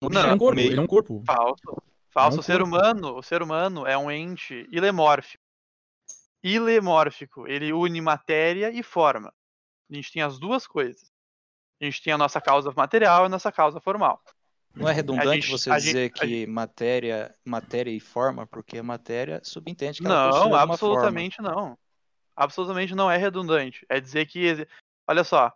[0.01, 1.25] um Ele é um corpo, ele é um corpo.
[1.27, 1.83] Falso.
[2.11, 2.37] Falso.
[2.37, 2.69] É um o ser corpo.
[2.69, 5.43] humano, o ser humano é um ente ilemórfico.
[6.45, 7.49] Ilemórfico.
[7.49, 9.33] Ele une matéria e forma.
[9.91, 11.11] A gente tem as duas coisas.
[11.81, 14.23] A gente tem a nossa causa material e a nossa causa formal.
[14.77, 19.41] Não é redundante gente- você dizer gente- que matéria, matéria e forma, porque a matéria
[19.43, 21.79] subentende que ela Não, absolutamente não.
[22.37, 23.87] Absolutamente não é redundante.
[23.89, 24.69] É dizer que.
[25.09, 25.51] Olha só.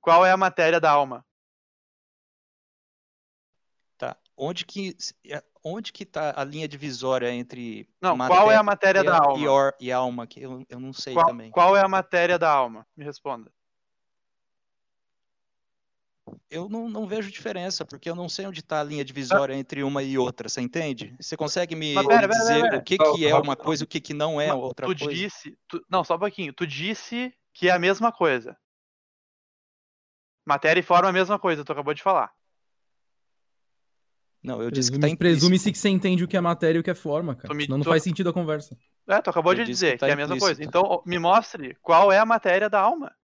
[0.00, 1.24] Qual é a matéria da alma?
[3.96, 4.16] Tá.
[4.36, 4.96] Onde que
[5.64, 9.38] onde que tá a linha divisória entre Não, qual é a matéria da alma?
[9.42, 11.50] e, or- e alma que eu, eu não sei Qual, também.
[11.50, 12.86] qual é a matéria da alma?
[12.96, 13.52] Me responda.
[16.50, 19.82] Eu não, não vejo diferença, porque eu não sei onde está a linha divisória entre
[19.82, 21.14] uma e outra, você entende?
[21.20, 23.84] Você consegue me, pera, me pera, dizer pera, o que, que é uma coisa e
[23.84, 25.12] o que, que não é outra tu coisa?
[25.12, 25.56] disse.
[25.68, 26.52] tu- não, só um pouquinho.
[26.52, 28.56] Tu disse que é a mesma coisa.
[30.46, 32.32] Matéria e forma é a mesma coisa, tu acabou de falar.
[34.42, 36.80] Não, eu disse que tá Presume- Presume-se que você entende o que é matéria e
[36.80, 37.52] o que é forma, cara.
[37.52, 38.78] Me- Senão não tu- faz sentido a conversa.
[39.08, 40.62] É, tu acabou Eu de dizer que que, tá é a mesma coisa.
[40.62, 40.78] implícito.
[40.78, 43.14] Então, me mostre qual é a matéria da alma.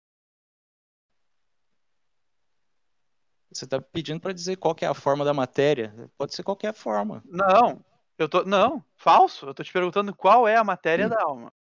[3.55, 5.95] Você está pedindo para dizer qual que é a forma da matéria.
[6.19, 7.23] Pode ser qualquer forma.
[7.25, 7.85] Não,
[8.19, 8.45] eu tô.
[8.45, 9.47] Não, falso.
[9.47, 11.53] Eu tô te perguntando qual é a matéria da alma.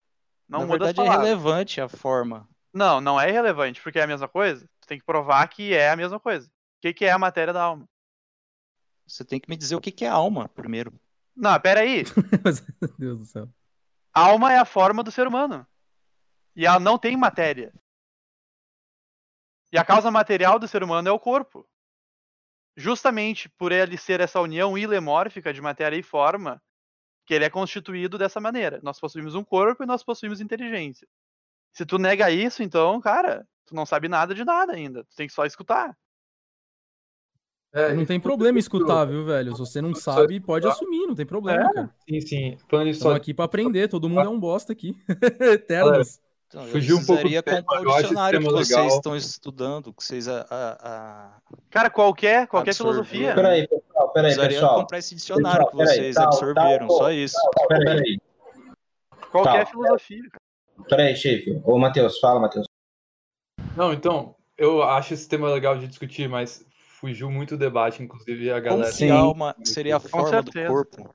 [0.48, 2.48] Não Na muda verdade, é relevante a forma.
[2.72, 4.68] Não, não é irrelevante, porque é a mesma coisa.
[4.80, 6.48] Tu tem que provar que é a mesma coisa.
[6.48, 6.50] O
[6.82, 7.88] que, que é a matéria da alma?
[9.06, 10.92] Você tem que me dizer o que, que é alma primeiro.
[11.36, 12.02] Não, peraí.
[12.82, 13.48] Meu Deus do céu.
[14.12, 15.64] Alma é a forma do ser humano.
[16.56, 17.72] E ela não tem matéria.
[19.72, 21.66] E a causa material do ser humano é o corpo.
[22.76, 26.60] Justamente por ele ser essa união ilemórfica de matéria e forma,
[27.26, 28.80] que ele é constituído dessa maneira.
[28.82, 31.06] Nós possuímos um corpo e nós possuímos inteligência.
[31.72, 35.04] Se tu nega isso, então, cara, tu não sabe nada de nada ainda.
[35.04, 35.96] Tu tem que só escutar.
[37.72, 39.52] É, não tem problema escutar, viu, velho?
[39.52, 41.94] Se você não sabe, pode assumir, não tem problema, É, cara.
[42.08, 42.56] Sim, sim.
[42.68, 44.94] Falando isso, Estamos só- aqui pra aprender, todo mundo é um bosta aqui.
[45.60, 46.20] Eternos.
[46.46, 48.86] Então, eu Fugiu um pouco do comprar o dicionário que vocês legal.
[48.88, 51.40] estão estudando, que vocês a, a- a-
[51.70, 53.04] Cara, qualquer, qualquer absorveram.
[53.04, 53.34] filosofia.
[53.34, 54.80] Peraí, pessoal, peraí, Precisaria pessoal.
[54.80, 57.36] comprar esse dicionário Pessoal, que peraí, vocês tal, absorveram, tal, só isso.
[57.56, 58.18] tal, Peraí,
[59.32, 59.70] Qualquer Tá.
[59.70, 60.22] filosofia.
[60.88, 61.60] peraí, chefe.
[61.64, 62.66] Ô, Matheus, fala, Matheus.
[63.76, 66.64] Não, então, eu acho esse tema legal de discutir, mas
[67.00, 68.96] fugiu muito o debate, inclusive a Como galera.
[68.96, 71.12] que a alma seria a forma do corpo?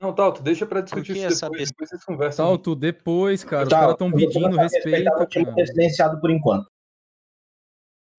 [0.00, 2.44] Não, Talto, deixa pra discutir isso essa depois, depois vocês conversam.
[2.46, 3.62] Salto, depois, cara.
[3.64, 5.56] Os Tá, caras estão eu pedindo respeito, respeitar o time cara.
[5.56, 6.70] ter silenciado por enquanto.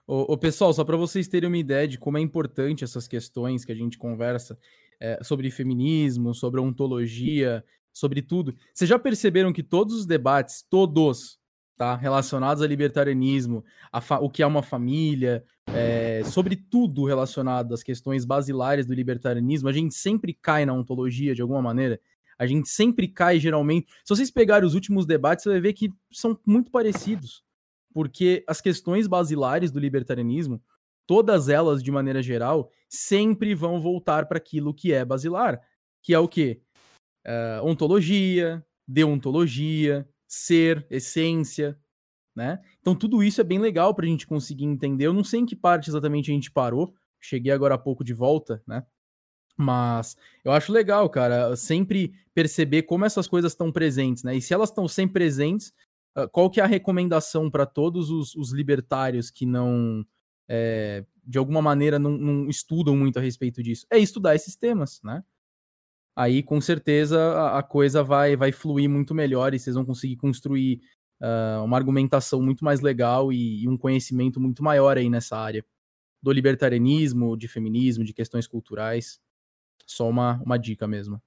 [0.08, 3.66] Ô, ô, pessoal, só para vocês terem uma ideia de como é importante essas questões
[3.66, 4.58] que a gente conversa
[5.00, 8.56] é, sobre feminismo, sobre ontologia, sobre tudo.
[8.74, 11.40] Vocês já perceberam que todos os debates, todos,
[11.78, 17.84] tá, relacionados a libertarianismo, a o que é uma família, é, sobre tudo relacionado às
[17.84, 22.00] questões basilares do libertarianismo, a gente sempre cai na ontologia de alguma maneira.
[22.38, 23.88] A gente sempre cai, geralmente.
[24.04, 27.46] Se vocês pegarem os últimos debates, você vai ver que são muito parecidos
[27.96, 30.62] porque as questões basilares do libertarianismo,
[31.08, 35.62] todas elas, de maneira geral, sempre vão voltar para aquilo que é basilar,
[36.04, 36.60] que é o quê?
[37.24, 40.06] Eh, ontologia, deontologia,
[40.36, 41.78] ser, essência,
[42.36, 42.60] né?
[42.82, 45.06] Então tudo isso é bem legal para a gente conseguir entender.
[45.08, 46.94] Eu não sei em que parte exatamente a gente parou.
[47.20, 48.86] Cheguei agora há pouco de volta, né?
[49.58, 54.36] Mas eu acho legal, cara, sempre perceber como essas coisas estão presentes, né?
[54.36, 55.74] E se elas estão sempre presentes,
[56.14, 60.06] ah, qual que é a recomendação para todos os, os, libertários que não,
[60.50, 63.88] é, de alguma maneira, não, não, estudam muito a respeito disso?
[63.90, 65.24] É estudar esses temas, né?
[66.16, 70.80] Aí, com certeza, a, coisa vai, vai fluir muito melhor e vocês vão conseguir construir
[71.22, 75.66] uh, uma argumentação muito mais legal e, e um conhecimento muito maior aí nessa área
[76.24, 79.20] do libertarianismo, de feminismo, de questões culturais.
[79.86, 81.22] Só uma, uma dica mesmo.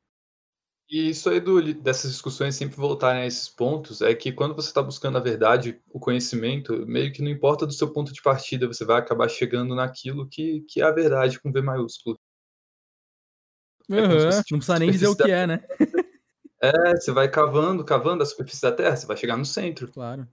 [0.91, 4.69] E isso aí do, dessas discussões sempre voltarem a esses pontos é que quando você
[4.69, 8.67] está buscando a verdade, o conhecimento, meio que não importa do seu ponto de partida,
[8.67, 12.19] você vai acabar chegando naquilo que, que é a verdade com V maiúsculo.
[13.89, 15.61] Uhum, é não precisa nem dizer o que é, né?
[16.61, 19.87] É, você vai cavando, cavando a superfície da Terra, você vai chegar no centro.
[19.93, 20.27] Claro.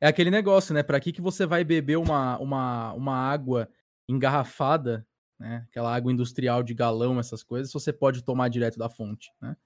[0.00, 0.84] É aquele negócio, né?
[0.84, 3.68] Para que, que você vai beber uma, uma, uma água
[4.08, 5.04] engarrafada
[5.42, 5.66] né?
[5.68, 9.56] Aquela água industrial de galão, essas coisas, você pode tomar direto da fonte, né?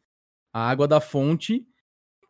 [0.50, 1.66] A água da fonte,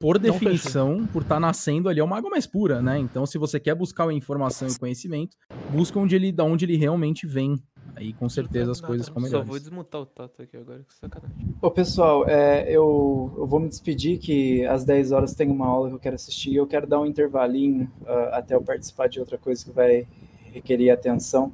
[0.00, 2.98] por definição, por estar tá nascendo ali, é uma água mais pura, né?
[2.98, 5.36] Então, se você quer buscar a informação e o conhecimento,
[5.70, 7.54] busca onde ele, da onde ele realmente vem.
[7.94, 9.46] Aí, com certeza, as coisas ficam melhores.
[9.46, 11.54] Só vou desmutar o Tato aqui agora, que sacanagem.
[11.62, 15.88] Ô, pessoal, é, eu, eu vou me despedir, que às 10 horas tem uma aula
[15.88, 16.54] que eu quero assistir.
[16.54, 20.06] Eu quero dar um intervalinho uh, até eu participar de outra coisa que vai
[20.52, 21.52] requerer atenção.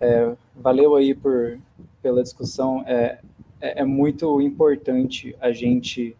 [0.00, 1.58] É, valeu aí por,
[2.02, 2.82] pela discussão.
[2.86, 3.20] É,
[3.60, 6.16] é, é, muito importante a gente,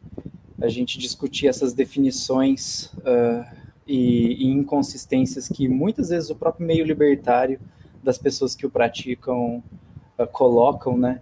[0.61, 3.45] a gente discutir essas definições uh,
[3.87, 7.59] e, e, inconsistências que muitas vezes o próprio meio libertário
[8.03, 9.63] das pessoas que o praticam
[10.19, 11.21] uh, colocam, né?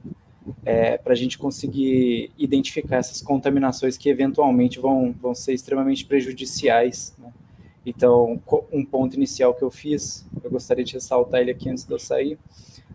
[0.64, 7.14] É, para a gente conseguir identificar essas contaminações que eventualmente vão, vão ser extremamente prejudiciais.
[7.18, 7.30] Né?
[7.84, 8.40] Então,
[8.72, 11.98] um ponto inicial que eu fiz, eu gostaria de ressaltar ele aqui antes de eu
[11.98, 12.38] sair,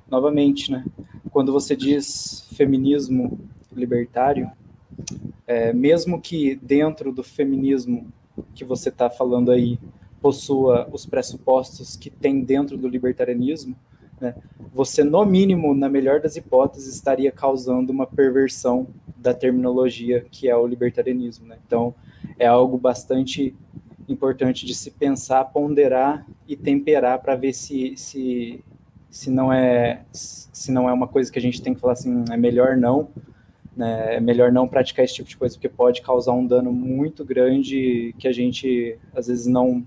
[0.09, 0.83] novamente, né?
[1.31, 3.39] Quando você diz feminismo
[3.71, 4.51] libertário,
[5.47, 8.11] é, mesmo que dentro do feminismo
[8.53, 9.79] que você está falando aí
[10.23, 13.75] possua os pressupostos que tem dentro do libertarianismo,
[14.21, 14.33] né,
[14.73, 18.87] você, no mínimo, na melhor das hipóteses, estaria causando uma perversão
[19.17, 21.45] da terminologia que é o libertarianismo.
[21.45, 21.57] Né?
[21.67, 21.93] Então,
[22.39, 23.53] é algo bastante
[24.07, 28.63] importante de se pensar, ponderar e temperar para ver se, se
[29.09, 32.25] se não é se não é uma coisa que a gente tem que falar assim,
[32.31, 33.09] é melhor não,
[33.77, 34.15] né?
[34.15, 38.15] É melhor não praticar esse tipo de coisa porque pode causar um dano muito grande
[38.17, 39.85] que a gente às vezes não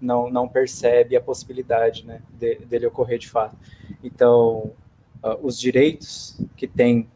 [0.00, 3.56] não, não percebe a possibilidade, né, de, dele ocorrer de fato.
[4.02, 4.72] Então,
[5.22, 7.08] uh, os direitos que tem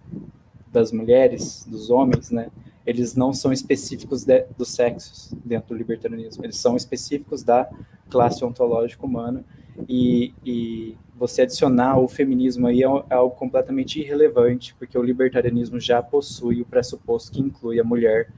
[0.72, 2.50] das mulheres, dos homens, né,
[2.86, 7.70] eles não são específicos de, dos sexos dentro do libertarianismo, eles são específicos da
[8.10, 9.44] classe ontológica humana
[9.88, 15.78] e, e você adicionar o feminismo aí é, é algo completamente irrelevante, porque o libertarianismo
[15.78, 18.28] já possui o pressuposto que inclui a mulher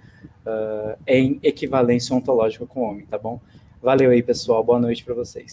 [0.46, 3.40] uh, em equivalência ontológica com o homem, tá bom?
[3.84, 4.64] Valeu aí, pessoal.
[4.64, 5.52] Boa noite para vocês.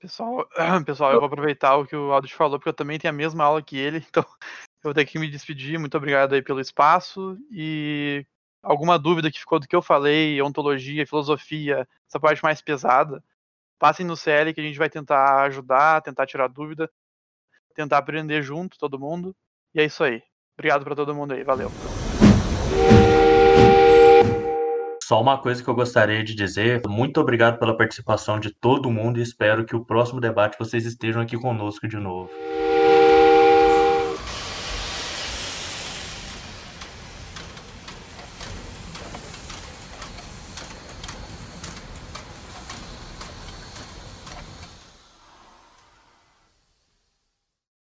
[0.00, 0.48] Pessoal,
[0.86, 3.44] pessoal, eu vou aproveitar o que o Aldo falou, porque eu também tenho a mesma
[3.44, 5.78] aula que ele, então eu vou ter que me despedir.
[5.78, 8.24] Muito obrigado aí pelo espaço e
[8.62, 13.22] alguma dúvida que ficou do que eu falei, ontologia, filosofia, essa parte mais pesada,
[13.78, 16.90] passem no CL que a gente vai tentar ajudar, tentar tirar dúvida,
[17.74, 19.36] tentar aprender junto, todo mundo.
[19.74, 20.22] E é isso aí.
[20.54, 21.70] Obrigado para todo mundo aí, valeu.
[25.06, 29.18] Só uma coisa que eu gostaria de dizer, muito obrigado pela participação de todo mundo
[29.18, 32.30] e espero que o próximo debate vocês estejam aqui conosco de novo.